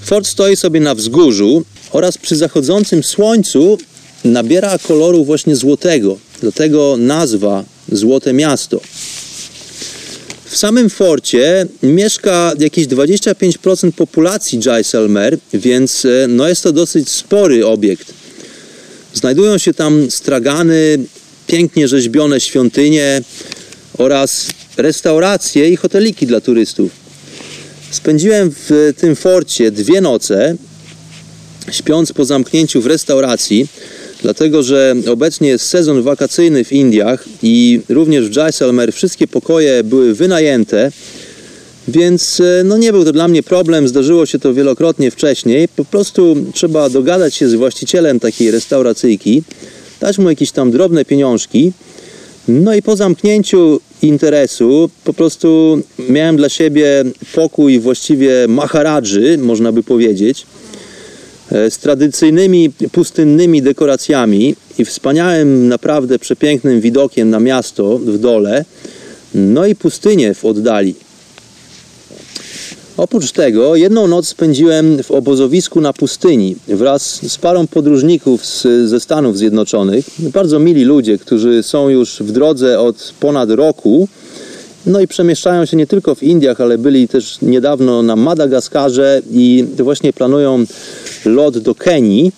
Fort 0.04 0.26
stoi 0.26 0.56
sobie 0.56 0.80
na 0.80 0.94
wzgórzu 0.94 1.64
oraz 1.90 2.18
przy 2.18 2.36
zachodzącym 2.36 3.02
słońcu 3.02 3.78
nabiera 4.24 4.78
koloru 4.78 5.24
właśnie 5.24 5.56
złotego. 5.56 6.18
Dlatego 6.40 6.96
nazwa 6.98 7.64
Złote 7.92 8.32
Miasto. 8.32 8.80
W 10.52 10.56
samym 10.56 10.90
forcie 10.90 11.66
mieszka 11.82 12.52
jakieś 12.58 12.86
25% 12.86 13.92
populacji 13.92 14.60
Jaisalmer, 14.66 15.38
więc 15.54 16.04
e, 16.04 16.26
no 16.28 16.48
jest 16.48 16.62
to 16.62 16.72
dosyć 16.72 17.08
spory 17.08 17.66
obiekt. 17.66 18.14
Znajdują 19.14 19.58
się 19.58 19.74
tam 19.74 20.10
stragany, 20.10 20.98
pięknie 21.46 21.88
rzeźbione 21.88 22.40
świątynie 22.40 23.22
oraz 23.98 24.46
restauracje 24.76 25.68
i 25.68 25.76
hoteliki 25.76 26.26
dla 26.26 26.40
turystów. 26.40 26.90
Spędziłem 27.90 28.54
w 28.68 28.92
tym 28.96 29.16
forcie 29.16 29.70
dwie 29.70 30.00
noce, 30.00 30.56
śpiąc 31.70 32.12
po 32.12 32.24
zamknięciu 32.24 32.82
w 32.82 32.86
restauracji, 32.86 33.66
dlatego 34.22 34.62
że 34.62 34.94
obecnie 35.10 35.48
jest 35.48 35.66
sezon 35.66 36.02
wakacyjny 36.02 36.64
w 36.64 36.72
Indiach 36.72 37.24
i 37.42 37.80
również 37.88 38.28
w 38.28 38.36
Jaisalmer 38.36 38.92
wszystkie 38.92 39.28
pokoje 39.28 39.84
były 39.84 40.14
wynajęte, 40.14 40.92
więc 41.88 42.40
e, 42.40 42.64
no 42.64 42.78
nie 42.78 42.92
był 42.92 43.04
to 43.04 43.12
dla 43.12 43.28
mnie 43.28 43.42
problem, 43.42 43.88
zdarzyło 43.88 44.26
się 44.26 44.38
to 44.38 44.54
wielokrotnie 44.54 45.10
wcześniej. 45.10 45.68
Po 45.68 45.84
prostu 45.84 46.36
trzeba 46.54 46.88
dogadać 46.88 47.34
się 47.34 47.48
z 47.48 47.54
właścicielem 47.54 48.20
takiej 48.20 48.50
restauracyjki, 48.50 49.42
dać 50.00 50.18
mu 50.18 50.30
jakieś 50.30 50.52
tam 50.52 50.70
drobne 50.70 51.04
pieniążki. 51.04 51.72
No 52.48 52.74
i 52.74 52.82
po 52.82 52.96
zamknięciu 52.96 53.80
interesu 54.02 54.90
po 55.04 55.12
prostu 55.12 55.80
miałem 56.08 56.36
dla 56.36 56.48
siebie 56.48 57.04
pokój 57.34 57.80
właściwie 57.80 58.48
maharadży, 58.48 59.38
można 59.38 59.72
by 59.72 59.82
powiedzieć. 59.82 60.46
E, 61.52 61.70
z 61.70 61.78
tradycyjnymi 61.78 62.70
pustynnymi 62.92 63.62
dekoracjami 63.62 64.56
i 64.78 64.84
wspaniałym, 64.84 65.68
naprawdę 65.68 66.18
przepięknym 66.18 66.80
widokiem 66.80 67.30
na 67.30 67.40
miasto 67.40 67.98
w 67.98 68.18
dole, 68.18 68.64
no 69.34 69.66
i 69.66 69.74
pustynię 69.74 70.34
w 70.34 70.44
oddali. 70.44 70.94
Oprócz 72.96 73.32
tego 73.32 73.76
jedną 73.76 74.06
noc 74.06 74.28
spędziłem 74.28 75.02
w 75.02 75.10
obozowisku 75.10 75.80
na 75.80 75.92
pustyni 75.92 76.56
wraz 76.68 77.30
z 77.32 77.38
parą 77.38 77.66
podróżników 77.66 78.46
z, 78.46 78.62
ze 78.88 79.00
Stanów 79.00 79.38
Zjednoczonych. 79.38 80.06
Bardzo 80.18 80.58
mili 80.58 80.84
ludzie, 80.84 81.18
którzy 81.18 81.62
są 81.62 81.88
już 81.88 82.16
w 82.20 82.32
drodze 82.32 82.80
od 82.80 83.14
ponad 83.20 83.50
roku. 83.50 84.08
No 84.86 85.00
i 85.00 85.08
przemieszczają 85.08 85.66
się 85.66 85.76
nie 85.76 85.86
tylko 85.86 86.14
w 86.14 86.22
Indiach, 86.22 86.60
ale 86.60 86.78
byli 86.78 87.08
też 87.08 87.38
niedawno 87.42 88.02
na 88.02 88.16
Madagaskarze 88.16 89.22
i 89.30 89.64
właśnie 89.78 90.12
planują 90.12 90.64
lot 91.24 91.58
do 91.58 91.74
Kenii. 91.74 92.32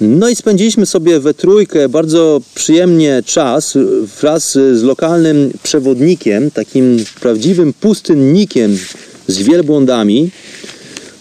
No 0.00 0.28
i 0.28 0.36
spędziliśmy 0.36 0.86
sobie 0.86 1.20
we 1.20 1.34
trójkę 1.34 1.88
bardzo 1.88 2.40
przyjemnie 2.54 3.22
czas 3.26 3.78
wraz 4.20 4.52
z 4.52 4.82
lokalnym 4.82 5.52
przewodnikiem, 5.62 6.50
takim 6.50 7.04
prawdziwym 7.20 7.72
pustynnikiem 7.72 8.78
z 9.26 9.38
wielbłądami. 9.38 10.30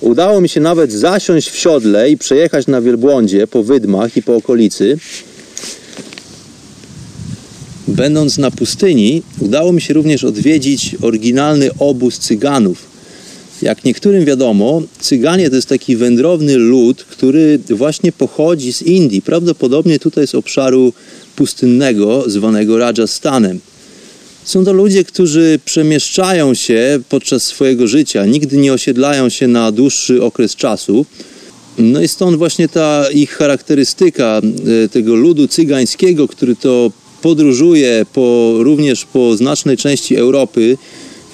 Udało 0.02 0.42
mi 0.42 0.50
się 0.50 0.62
nawet 0.62 0.92
zasiąść 0.92 1.50
w 1.50 1.58
siodle 1.58 2.10
i 2.10 2.18
przejechać 2.18 2.68
na 2.68 2.82
wielbłądzie 2.82 3.48
po 3.48 3.64
wydmach 3.64 4.18
i 4.18 4.24
po 4.24 4.36
okolicy. 4.36 4.98
Będąc 7.96 8.38
na 8.38 8.52
pustyni, 8.52 9.22
udało 9.40 9.74
mi 9.74 9.82
się 9.82 9.94
również 9.94 10.24
odwiedzić 10.24 10.96
oryginalny 11.02 11.70
obóz 11.80 12.20
cyganów, 12.20 12.94
jak 13.64 13.84
niektórym 13.84 14.26
wiadomo, 14.26 14.82
Cyganie 15.00 15.50
to 15.50 15.56
jest 15.56 15.70
taki 15.70 15.96
wędrowny 15.96 16.58
lud, 16.58 17.04
który 17.04 17.60
właśnie 17.70 18.12
pochodzi 18.12 18.74
z 18.74 18.82
Indii. 18.82 19.22
Prawdopodobnie 19.22 20.00
tutaj 20.00 20.28
z 20.28 20.36
obszaru 20.36 20.94
pustynnego, 21.36 22.30
zwanego 22.30 22.78
Rajasthanem. 22.78 23.60
Są 24.44 24.66
to 24.66 24.74
ludzie, 24.74 25.04
którzy 25.04 25.60
przemieszczają 25.66 26.54
się 26.54 27.00
podczas 27.10 27.44
swojego 27.44 27.88
życia, 27.88 28.26
nigdy 28.26 28.58
nie 28.58 28.74
osiedlają 28.74 29.30
się 29.30 29.48
na 29.48 29.72
dłuższy 29.72 30.24
okres 30.24 30.56
czasu. 30.56 31.06
No 31.78 32.02
i 32.02 32.08
stąd 32.08 32.38
właśnie 32.38 32.70
ta 32.70 33.06
ich 33.14 33.32
charakterystyka 33.32 34.42
e, 34.86 34.90
tego 34.90 35.16
ludu 35.16 35.48
cygańskiego, 35.48 36.28
który 36.28 36.56
to 36.56 36.92
podróżuje 37.24 38.06
po, 38.14 38.54
również 38.60 39.06
po 39.06 39.38
znacznej 39.38 39.78
części 39.78 40.16
Europy, 40.16 40.78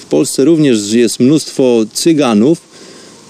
Polsce 0.10 0.46
również 0.46 0.92
jest 0.92 1.20
mnóstwo 1.20 1.86
Cyganów. 1.94 2.58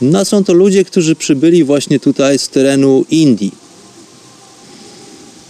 No 0.02 0.26
są 0.26 0.44
to 0.44 0.54
ludzie, 0.54 0.86
którzy 0.86 1.16
przybyli 1.16 1.64
właśnie 1.64 2.00
tutaj 2.00 2.40
z 2.40 2.50
terenu 2.50 3.06
Indii. 3.12 3.52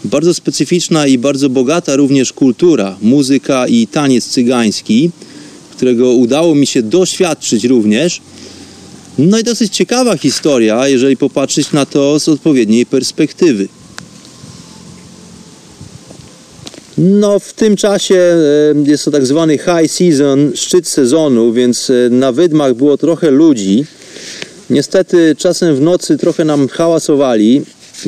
Bardzo 0.03 0.33
specyficzna 0.33 1.07
i 1.07 1.17
bardzo 1.17 1.49
bogata 1.49 1.95
również 1.95 2.33
kultura, 2.33 2.97
muzyka 3.01 3.67
i 3.67 3.87
taniec 3.87 4.25
cygański, 4.25 5.11
którego 5.71 6.11
udało 6.13 6.55
mi 6.55 6.67
się 6.67 6.83
doświadczyć 6.83 7.63
również. 7.63 8.21
No 9.17 9.39
i 9.39 9.43
dosyć 9.43 9.75
ciekawa 9.75 10.17
historia, 10.17 10.87
jeżeli 10.87 11.17
popatrzeć 11.17 11.71
na 11.71 11.85
to 11.85 12.19
z 12.19 12.29
odpowiedniej 12.29 12.85
perspektywy. 12.85 13.67
No, 17.01 17.39
w 17.39 17.53
tym 17.53 17.75
czasie 17.75 18.35
jest 18.85 19.05
to 19.05 19.11
tak 19.11 19.25
zwany 19.25 19.57
high 19.57 19.91
season, 19.91 20.51
szczyt 20.55 20.87
sezonu, 20.87 21.53
więc 21.53 21.89
e, 21.89 21.93
na 22.09 22.31
wydmach 22.31 22.73
było 22.73 22.97
trochę 22.97 23.31
ludzi. 23.31 23.85
Niestety 24.69 25.35
czasem 25.37 25.75
w 25.75 25.81
nocy 25.81 26.17
trochę 26.17 26.45
nam 26.45 26.67
hałasowali. 26.67 27.61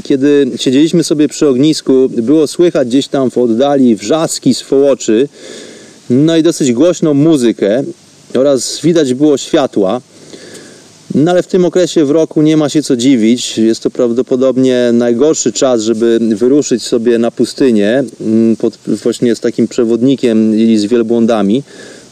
Kiedy 0.03 0.51
siedzieliśmy 0.55 1.03
sobie 1.03 1.27
przy 1.27 1.47
ognisku, 1.47 2.09
było 2.09 2.47
słychać 2.47 2.87
gdzieś 2.87 3.07
tam 3.07 3.31
w 3.31 3.37
oddali 3.37 3.95
wrzaski 3.95 4.53
swołoczy, 4.53 5.27
no 6.09 6.37
i 6.37 6.43
dosyć 6.43 6.73
głośną 6.73 7.13
muzykę 7.13 7.83
oraz 8.33 8.79
widać 8.83 9.13
było 9.13 9.37
światła. 9.37 10.01
No 11.16 11.32
ale 11.32 11.43
w 11.43 11.47
tym 11.47 11.66
okresie 11.66 12.05
w 12.05 12.12
roku 12.12 12.41
nie 12.41 12.57
ma 12.57 12.70
się 12.70 12.84
co 12.84 12.95
dziwić. 12.95 13.57
Jest 13.57 13.84
to 13.84 13.89
prawdopodobnie 13.89 14.89
najgorszy 14.93 15.51
czas, 15.51 15.82
żeby 15.82 16.20
wyruszyć 16.22 16.84
sobie 16.84 17.18
na 17.18 17.32
pustynię 17.32 18.03
mm, 18.22 18.55
pod, 18.55 18.78
właśnie 18.88 19.36
z 19.36 19.39
takim 19.39 19.68
przewodnikiem 19.68 20.59
i 20.59 20.78
z 20.78 20.86
wielbłądami. 20.86 21.64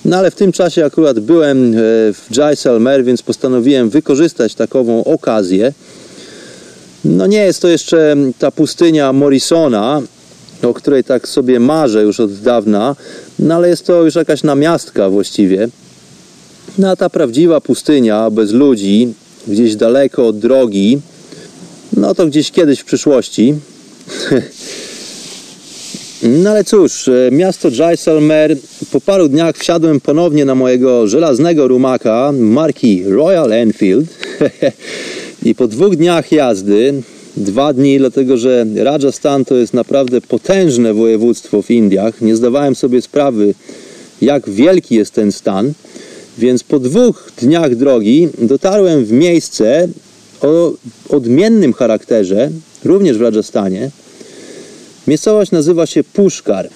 No 0.05 0.17
ale 0.17 0.31
w 0.31 0.35
tym 0.35 0.51
czasie 0.51 0.85
akurat 0.85 1.19
byłem 1.19 1.73
e, 1.73 1.77
w 2.13 2.27
Jaisalmer, 2.37 3.03
więc 3.03 3.21
postanowiłem 3.21 3.89
wykorzystać 3.89 4.55
takową 4.55 5.03
okazję. 5.03 5.73
No 7.05 7.27
nie 7.27 7.43
jest 7.43 7.61
to 7.61 7.67
jeszcze 7.67 8.15
ta 8.39 8.51
pustynia 8.51 9.13
Morrisona, 9.13 10.01
o 10.63 10.73
której 10.73 11.03
tak 11.03 11.27
sobie 11.27 11.59
marzę 11.59 12.03
już 12.03 12.19
od 12.19 12.33
dawna, 12.33 12.95
no 13.39 13.55
ale 13.55 13.69
jest 13.69 13.85
to 13.85 14.03
już 14.03 14.15
jakaś 14.15 14.43
namiastka 14.43 15.09
właściwie. 15.09 15.67
No 16.79 16.89
a 16.89 16.95
ta 16.95 17.09
prawdziwa 17.09 17.61
pustynia 17.61 18.29
bez 18.29 18.51
ludzi, 18.51 19.13
gdzieś 19.47 19.75
daleko 19.75 20.27
od 20.27 20.39
drogi, 20.39 20.99
no 21.97 22.15
to 22.15 22.27
gdzieś 22.27 22.51
kiedyś 22.51 22.79
w 22.79 22.85
przyszłości. 22.85 23.53
No 26.23 26.49
ale 26.49 26.63
cóż, 26.63 27.07
e, 27.07 27.29
miasto 27.31 27.69
Jaisalmer, 27.69 28.57
po 28.91 29.01
paru 29.01 29.29
dniach 29.29 29.57
wsiadłem 29.57 30.01
ponownie 30.01 30.45
na 30.45 30.55
mojego 30.55 31.07
żelaznego 31.07 31.67
rumaka 31.67 32.31
marki 32.31 33.03
Royal 33.03 33.53
Enfield 33.53 34.05
i 35.45 35.55
po 35.55 35.67
dwóch 35.67 35.95
dniach 35.95 36.31
jazdy, 36.31 37.01
dwa 37.37 37.73
dni, 37.73 37.97
dlatego 37.97 38.37
że 38.37 38.65
Rajasthan 38.75 39.45
to 39.45 39.55
jest 39.55 39.73
naprawdę 39.73 40.21
potężne 40.21 40.93
województwo 40.93 41.61
w 41.61 41.71
Indiach, 41.71 42.21
nie 42.21 42.35
zdawałem 42.35 42.75
sobie 42.75 43.01
sprawy, 43.01 43.53
jak 44.21 44.49
wielki 44.49 44.95
jest 44.95 45.13
ten 45.13 45.31
stan, 45.31 45.73
więc 46.39 46.63
po 46.63 46.79
dwóch 46.79 47.31
dniach 47.41 47.75
drogi 47.75 48.29
dotarłem 48.37 49.05
w 49.05 49.11
miejsce 49.11 49.87
o 50.41 50.71
odmiennym 51.09 51.73
charakterze, 51.73 52.49
również 52.85 53.17
w 53.17 53.21
Rajasthanie. 53.21 53.91
Miejscowość 55.07 55.51
nazywa 55.51 55.85
się 55.85 56.03
Puszkar. 56.03 56.69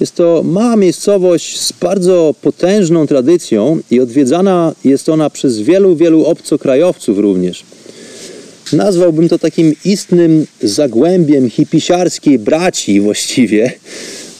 Jest 0.00 0.14
to 0.14 0.42
mała 0.44 0.76
miejscowość 0.76 1.60
z 1.60 1.72
bardzo 1.72 2.34
potężną 2.42 3.06
tradycją 3.06 3.80
i 3.90 4.00
odwiedzana 4.00 4.74
jest 4.84 5.08
ona 5.08 5.30
przez 5.30 5.60
wielu, 5.60 5.96
wielu 5.96 6.24
obcokrajowców 6.24 7.18
również. 7.18 7.64
Nazwałbym 8.72 9.28
to 9.28 9.38
takim 9.38 9.74
istnym 9.84 10.46
zagłębiem 10.62 11.50
hipisiarskiej 11.50 12.38
braci 12.38 13.00
właściwie. 13.00 13.72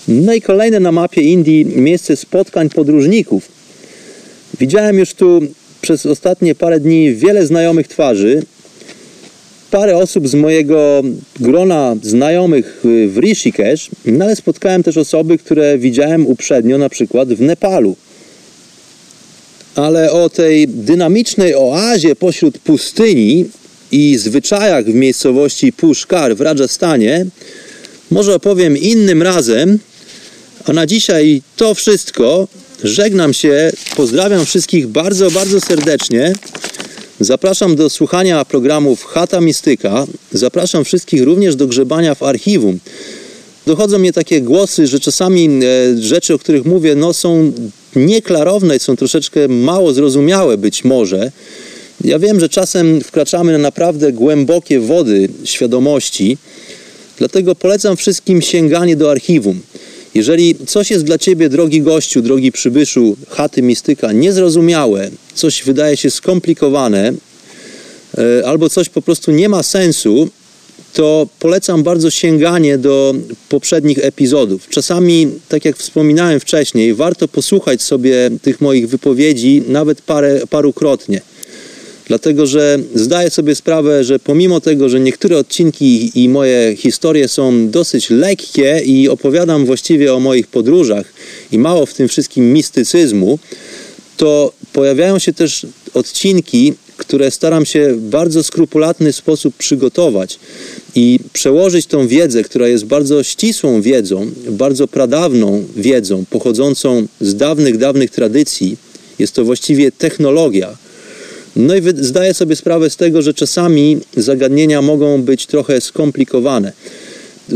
No 0.09 0.35
i 0.35 0.41
kolejne 0.41 0.81
na 0.81 0.93
mapie 0.93 1.22
Indii 1.22 1.66
miejsce 1.66 2.16
spotkań 2.16 2.70
podróżników. 2.70 3.53
Widziałem 4.61 4.98
już 4.98 5.14
tu 5.14 5.40
przez 5.80 6.07
ostatnie 6.07 6.55
parę 6.55 6.80
dni 6.80 7.14
wiele 7.14 7.46
znajomych 7.46 7.88
twarzy. 7.88 8.42
Parę 9.70 9.96
osób 9.96 10.28
z 10.28 10.34
mojego 10.34 11.02
grona 11.40 11.96
znajomych 12.02 12.80
w 12.84 13.18
Rishikesh, 13.18 13.90
no 14.05 14.24
ale 14.24 14.36
spotkałem 14.36 14.82
też 14.82 14.96
osoby, 14.96 15.38
które 15.38 15.78
widziałem 15.78 16.26
uprzednio 16.26 16.78
na 16.78 16.88
przykład 16.88 17.28
w 17.28 17.40
Nepalu. 17.40 17.96
Ale 19.74 20.12
o 20.12 20.30
tej 20.30 20.68
dynamicznej 20.68 21.55
oazie 21.55 22.16
pośród 22.16 22.59
pustyni 22.59 23.44
i 23.92 24.18
zwyczajach 24.18 24.84
w 24.84 24.94
miejscowości 24.94 25.72
Pushkar 25.72 26.36
w 26.36 26.40
Rajasthanie 26.40 27.26
może 28.11 28.34
opowiem 28.34 28.76
innym 28.76 29.22
razem, 29.22 29.78
a 30.64 30.72
na 30.72 30.86
dzisiaj 30.86 31.42
to 31.57 31.74
wszystko. 31.74 32.48
Żegnam 32.85 33.35
się, 33.35 33.72
pozdrawiam 33.97 34.45
wszystkich 34.45 34.87
bardzo, 34.87 35.30
bardzo 35.30 35.61
serdecznie. 35.61 36.32
Zapraszam 37.20 37.76
do 37.76 37.91
słuchania 37.91 38.45
programów 38.45 39.05
Chata 39.05 39.41
Mistyka. 39.41 40.07
Zapraszam 40.32 40.85
wszystkich 40.85 41.22
również 41.22 41.57
do 41.57 41.66
grzebania 41.66 42.14
w 42.14 42.22
archiwum. 42.22 42.78
Dochodzą 43.66 43.99
mnie 43.99 44.12
takie 44.12 44.41
głosy, 44.41 44.87
że 44.87 45.01
czasami 45.01 45.49
e, 45.64 46.03
rzeczy, 46.03 46.35
o 46.35 46.39
których 46.39 46.64
mówię, 46.64 46.95
no, 46.95 47.12
są 47.12 47.53
nieklarowne, 47.97 48.78
są 48.78 48.97
troszeczkę 48.97 49.49
mało 49.49 49.93
zrozumiałe 49.93 50.59
być 50.59 50.85
może. 50.85 51.32
Ja 52.05 52.18
wiem, 52.18 52.41
że 52.41 52.49
czasem 52.49 53.01
wkraczamy 53.01 53.53
na 53.53 53.59
naprawdę 53.59 54.12
głębokie 54.12 54.80
wody 54.80 55.28
świadomości, 55.45 56.39
dlatego 57.18 57.55
polecam 57.55 57.97
wszystkim 57.97 58.43
sięganie 58.43 58.97
do 58.97 59.11
archiwum. 59.11 59.61
Jeżeli 60.14 60.54
coś 60.66 60.90
jest 60.90 61.04
dla 61.04 61.18
Ciebie, 61.18 61.48
drogi 61.48 61.82
gościu, 61.82 62.22
drogi 62.22 62.52
przybyszu, 62.52 63.16
chaty 63.30 63.62
mistyka, 63.62 64.12
niezrozumiałe, 64.12 65.10
coś 65.34 65.62
wydaje 65.62 65.96
się 65.96 66.10
skomplikowane, 66.10 67.12
e, 68.18 68.46
albo 68.46 68.70
coś 68.70 68.88
po 68.88 69.02
prostu 69.02 69.30
nie 69.32 69.48
ma 69.48 69.62
sensu, 69.62 70.28
to 70.92 71.26
polecam 71.38 71.82
bardzo 71.82 72.10
sięganie 72.10 72.78
do 72.78 73.14
poprzednich 73.48 73.98
epizodów. 73.98 74.68
Czasami, 74.68 75.28
tak 75.48 75.64
jak 75.64 75.76
wspominałem 75.76 76.40
wcześniej, 76.40 76.94
warto 76.94 77.28
posłuchać 77.28 77.82
sobie 77.82 78.30
tych 78.42 78.60
moich 78.60 78.88
wypowiedzi 78.88 79.62
nawet 79.68 80.00
parę, 80.02 80.40
parukrotnie. 80.50 81.20
Dlatego, 82.07 82.46
że 82.46 82.78
zdaję 82.94 83.30
sobie 83.30 83.55
sprawę, 83.55 84.05
że 84.05 84.18
pomimo 84.18 84.61
tego, 84.61 84.88
że 84.88 85.00
niektóre 85.00 85.38
odcinki 85.38 86.22
i 86.24 86.28
moje 86.28 86.76
historie 86.76 87.28
są 87.28 87.70
dosyć 87.70 88.11
lekkie 88.11 88.82
i 88.84 89.09
opowiadam 89.09 89.66
właściwie 89.66 90.14
o 90.14 90.20
moich 90.20 90.46
podróżach 90.46 91.12
i 91.52 91.59
mało 91.59 91.86
w 91.86 91.94
tym 91.94 92.09
wszystkim 92.09 92.52
mistycyzmu, 92.52 93.38
to 94.16 94.52
pojawiają 94.72 95.18
się 95.18 95.32
też 95.32 95.66
odcinki, 95.94 96.74
które 96.96 97.30
staram 97.30 97.66
się 97.66 97.92
w 97.92 98.00
bardzo 98.00 98.44
skrupulatny 98.44 99.12
sposób 99.12 99.55
przygotować 99.57 100.38
i 100.94 101.20
przełożyć 101.32 101.86
tą 101.86 102.09
wiedzę, 102.09 102.42
która 102.42 102.68
jest 102.68 102.84
bardzo 102.84 103.22
ścisłą 103.22 103.82
wiedzą, 103.82 104.30
bardzo 104.48 104.88
pradawną 104.88 105.64
wiedzą, 105.76 106.24
pochodzącą 106.30 107.07
z 107.20 107.34
dawnych, 107.36 107.78
dawnych 107.78 108.11
tradycji. 108.11 108.76
Jest 109.18 109.32
to 109.32 109.44
właściwie 109.44 109.92
technologia, 109.92 110.76
no 111.57 111.76
i 111.76 111.82
zdaję 111.96 112.34
sobie 112.34 112.57
sprawę 112.57 112.90
z 112.90 112.96
tego, 112.96 113.22
że 113.22 113.34
czasami 113.34 113.98
zagadnienia 114.16 114.82
mogą 114.82 115.22
być 115.22 115.46
trochę 115.46 115.80
skomplikowane. 115.80 116.72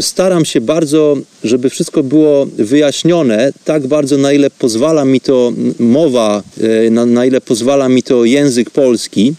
Staram 0.00 0.44
się 0.44 0.60
bardzo, 0.60 1.16
żeby 1.44 1.70
wszystko 1.70 2.02
było 2.02 2.46
wyjaśnione, 2.46 3.52
tak 3.64 3.86
bardzo, 3.86 4.16
na 4.16 4.32
ile 4.32 4.50
pozwala 4.50 5.04
mi 5.04 5.20
to 5.20 5.52
mowa, 5.78 6.42
e, 6.86 6.90
na, 6.90 7.06
na 7.06 7.26
ile 7.26 7.40
pozwala 7.40 7.88
mi 7.88 8.02
to 8.02 8.24
język 8.24 8.70
polski. 8.70 9.34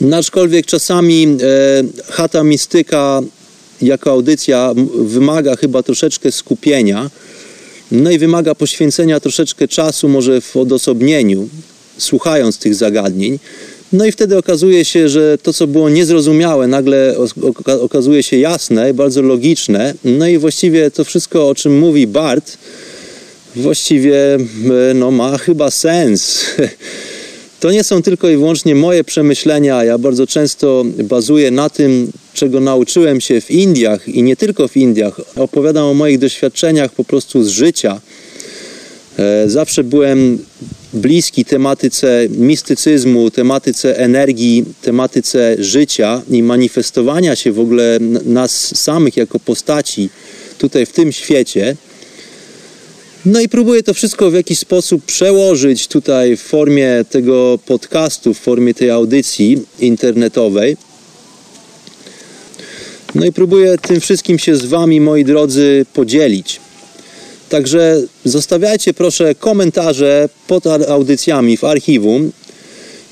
No, 0.00 0.16
aczkolwiek 0.16 0.66
czasami 0.66 1.26
e, 1.26 1.36
chata 2.12 2.44
mistyka 2.44 3.20
jako 3.82 4.10
audycja 4.10 4.74
wymaga 5.04 5.56
chyba 5.56 5.82
troszeczkę 5.82 6.32
skupienia, 6.32 7.10
no 7.92 8.10
i 8.10 8.18
wymaga 8.18 8.54
poświęcenia 8.54 9.20
troszeczkę 9.20 9.68
czasu, 9.68 10.08
może 10.08 10.40
w 10.40 10.56
odosobnieniu 10.56 11.48
słuchając 11.98 12.58
tych 12.58 12.74
zagadnień. 12.74 13.38
No 13.92 14.04
i 14.06 14.12
wtedy 14.12 14.36
okazuje 14.36 14.84
się, 14.84 15.08
że 15.08 15.38
to, 15.42 15.52
co 15.52 15.66
było 15.66 15.88
niezrozumiałe, 15.88 16.66
nagle 16.66 17.14
okazuje 17.80 18.22
się 18.22 18.36
jasne, 18.36 18.94
bardzo 18.94 19.22
logiczne. 19.22 19.94
No 20.04 20.28
i 20.28 20.38
właściwie 20.38 20.90
to 20.90 21.04
wszystko, 21.04 21.48
o 21.48 21.54
czym 21.54 21.78
mówi 21.78 22.06
Bart, 22.06 22.58
właściwie 23.56 24.34
e, 24.34 24.94
no, 24.94 25.10
ma 25.10 25.38
chyba 25.38 25.70
sens. 25.70 26.44
To 27.60 27.70
nie 27.70 27.84
są 27.84 28.02
tylko 28.02 28.28
i 28.28 28.36
wyłącznie 28.36 28.74
moje 28.74 29.04
przemyślenia. 29.04 29.84
Ja 29.84 29.98
bardzo 29.98 30.26
często 30.26 30.84
bazuję 31.04 31.50
na 31.50 31.70
tym, 31.70 32.12
czego 32.34 32.60
nauczyłem 32.60 33.20
się 33.20 33.40
w 33.40 33.50
Indiach 33.50 34.08
i 34.08 34.22
nie 34.22 34.36
tylko 34.36 34.68
w 34.68 34.76
Indiach. 34.76 35.20
Opowiadam 35.36 35.84
o 35.84 35.94
moich 35.94 36.18
doświadczeniach 36.18 36.92
po 36.92 37.04
prostu 37.04 37.44
z 37.44 37.48
życia. 37.48 38.00
E, 39.18 39.48
zawsze 39.48 39.84
byłem 39.84 40.38
bliski 40.92 41.44
tematyce 41.44 42.26
mistycyzmu, 42.30 43.30
tematyce 43.30 43.98
energii, 43.98 44.64
tematyce 44.82 45.56
życia 45.58 46.22
i 46.30 46.42
manifestowania 46.42 47.36
się 47.36 47.52
w 47.52 47.60
ogóle 47.60 47.98
nas 48.24 48.76
samych 48.76 49.16
jako 49.16 49.40
postaci 49.40 50.10
tutaj 50.58 50.86
w 50.86 50.92
tym 50.92 51.12
świecie. 51.12 51.76
No 53.26 53.40
i 53.40 53.48
próbuję 53.48 53.82
to 53.82 53.94
wszystko 53.94 54.30
w 54.30 54.34
jakiś 54.34 54.58
sposób 54.58 55.04
przełożyć 55.04 55.88
tutaj 55.88 56.36
w 56.36 56.40
formie 56.40 57.04
tego 57.10 57.58
podcastu, 57.66 58.34
w 58.34 58.38
formie 58.38 58.74
tej 58.74 58.90
audycji 58.90 59.62
internetowej. 59.80 60.76
No 63.14 63.26
i 63.26 63.32
próbuję 63.32 63.78
tym 63.78 64.00
wszystkim 64.00 64.38
się 64.38 64.56
z 64.56 64.64
Wami, 64.64 65.00
moi 65.00 65.24
drodzy, 65.24 65.86
podzielić. 65.94 66.60
Także 67.48 68.02
zostawiajcie 68.24 68.94
proszę 68.94 69.34
komentarze 69.34 70.28
pod 70.46 70.66
audycjami 70.66 71.56
w 71.56 71.64
archiwum. 71.64 72.32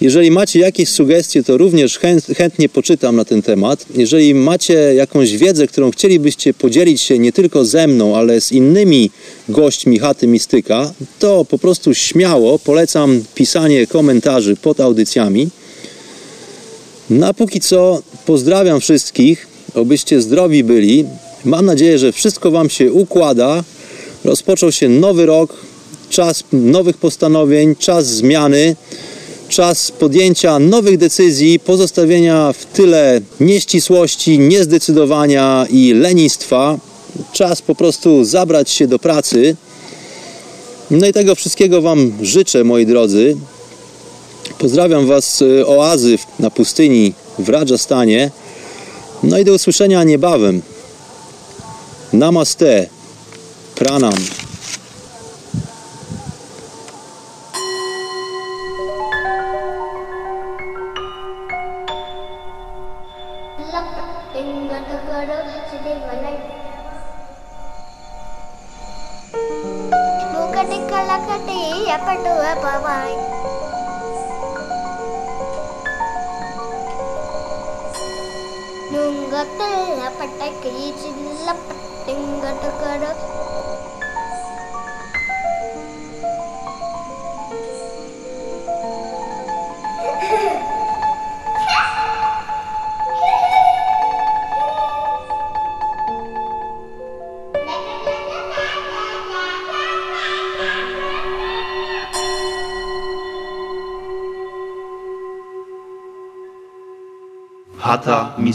Jeżeli 0.00 0.30
macie 0.30 0.58
jakieś 0.58 0.88
sugestie, 0.88 1.42
to 1.42 1.56
również 1.56 1.98
chęt, 1.98 2.26
chętnie 2.36 2.68
poczytam 2.68 3.16
na 3.16 3.24
ten 3.24 3.42
temat. 3.42 3.86
Jeżeli 3.94 4.34
macie 4.34 4.74
jakąś 4.94 5.36
wiedzę, 5.36 5.66
którą 5.66 5.90
chcielibyście 5.90 6.54
podzielić 6.54 7.02
się 7.02 7.18
nie 7.18 7.32
tylko 7.32 7.64
ze 7.64 7.86
mną, 7.86 8.16
ale 8.16 8.40
z 8.40 8.52
innymi 8.52 9.10
gośćmi 9.48 9.98
chaty 9.98 10.26
Mistyka, 10.26 10.92
to 11.18 11.44
po 11.44 11.58
prostu 11.58 11.94
śmiało 11.94 12.58
polecam 12.58 13.24
pisanie 13.34 13.86
komentarzy 13.86 14.56
pod 14.56 14.80
audycjami. 14.80 15.48
Na 17.10 17.34
póki 17.34 17.60
co 17.60 18.02
pozdrawiam 18.26 18.80
wszystkich, 18.80 19.46
obyście 19.74 20.20
zdrowi 20.20 20.64
byli. 20.64 21.04
Mam 21.44 21.66
nadzieję, 21.66 21.98
że 21.98 22.12
wszystko 22.12 22.50
Wam 22.50 22.70
się 22.70 22.92
układa. 22.92 23.64
Rozpoczął 24.26 24.72
się 24.72 24.88
nowy 24.88 25.26
rok, 25.26 25.56
czas 26.10 26.44
nowych 26.52 26.96
postanowień, 26.96 27.76
czas 27.76 28.06
zmiany, 28.06 28.76
czas 29.48 29.90
podjęcia 29.90 30.58
nowych 30.58 30.98
decyzji, 30.98 31.60
pozostawienia 31.60 32.52
w 32.52 32.64
tyle 32.64 33.20
nieścisłości, 33.40 34.38
niezdecydowania 34.38 35.66
i 35.70 35.92
lenistwa. 35.92 36.78
Czas 37.32 37.62
po 37.62 37.74
prostu 37.74 38.24
zabrać 38.24 38.70
się 38.70 38.86
do 38.86 38.98
pracy. 38.98 39.56
No 40.90 41.06
i 41.06 41.12
tego 41.12 41.34
wszystkiego 41.34 41.82
Wam 41.82 42.12
życzę, 42.22 42.64
moi 42.64 42.86
drodzy. 42.86 43.36
Pozdrawiam 44.58 45.06
Was 45.06 45.36
z 45.36 45.42
oazy 45.68 46.18
na 46.38 46.50
pustyni 46.50 47.12
w 47.38 47.48
Rajasthanie. 47.48 48.30
No 49.22 49.38
i 49.38 49.44
do 49.44 49.52
usłyszenia 49.52 50.04
niebawem. 50.04 50.62
Namaste. 52.12 52.95
Pranam. 53.76 54.45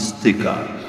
Chata 0.02 0.10
Mistyka. 0.10 0.81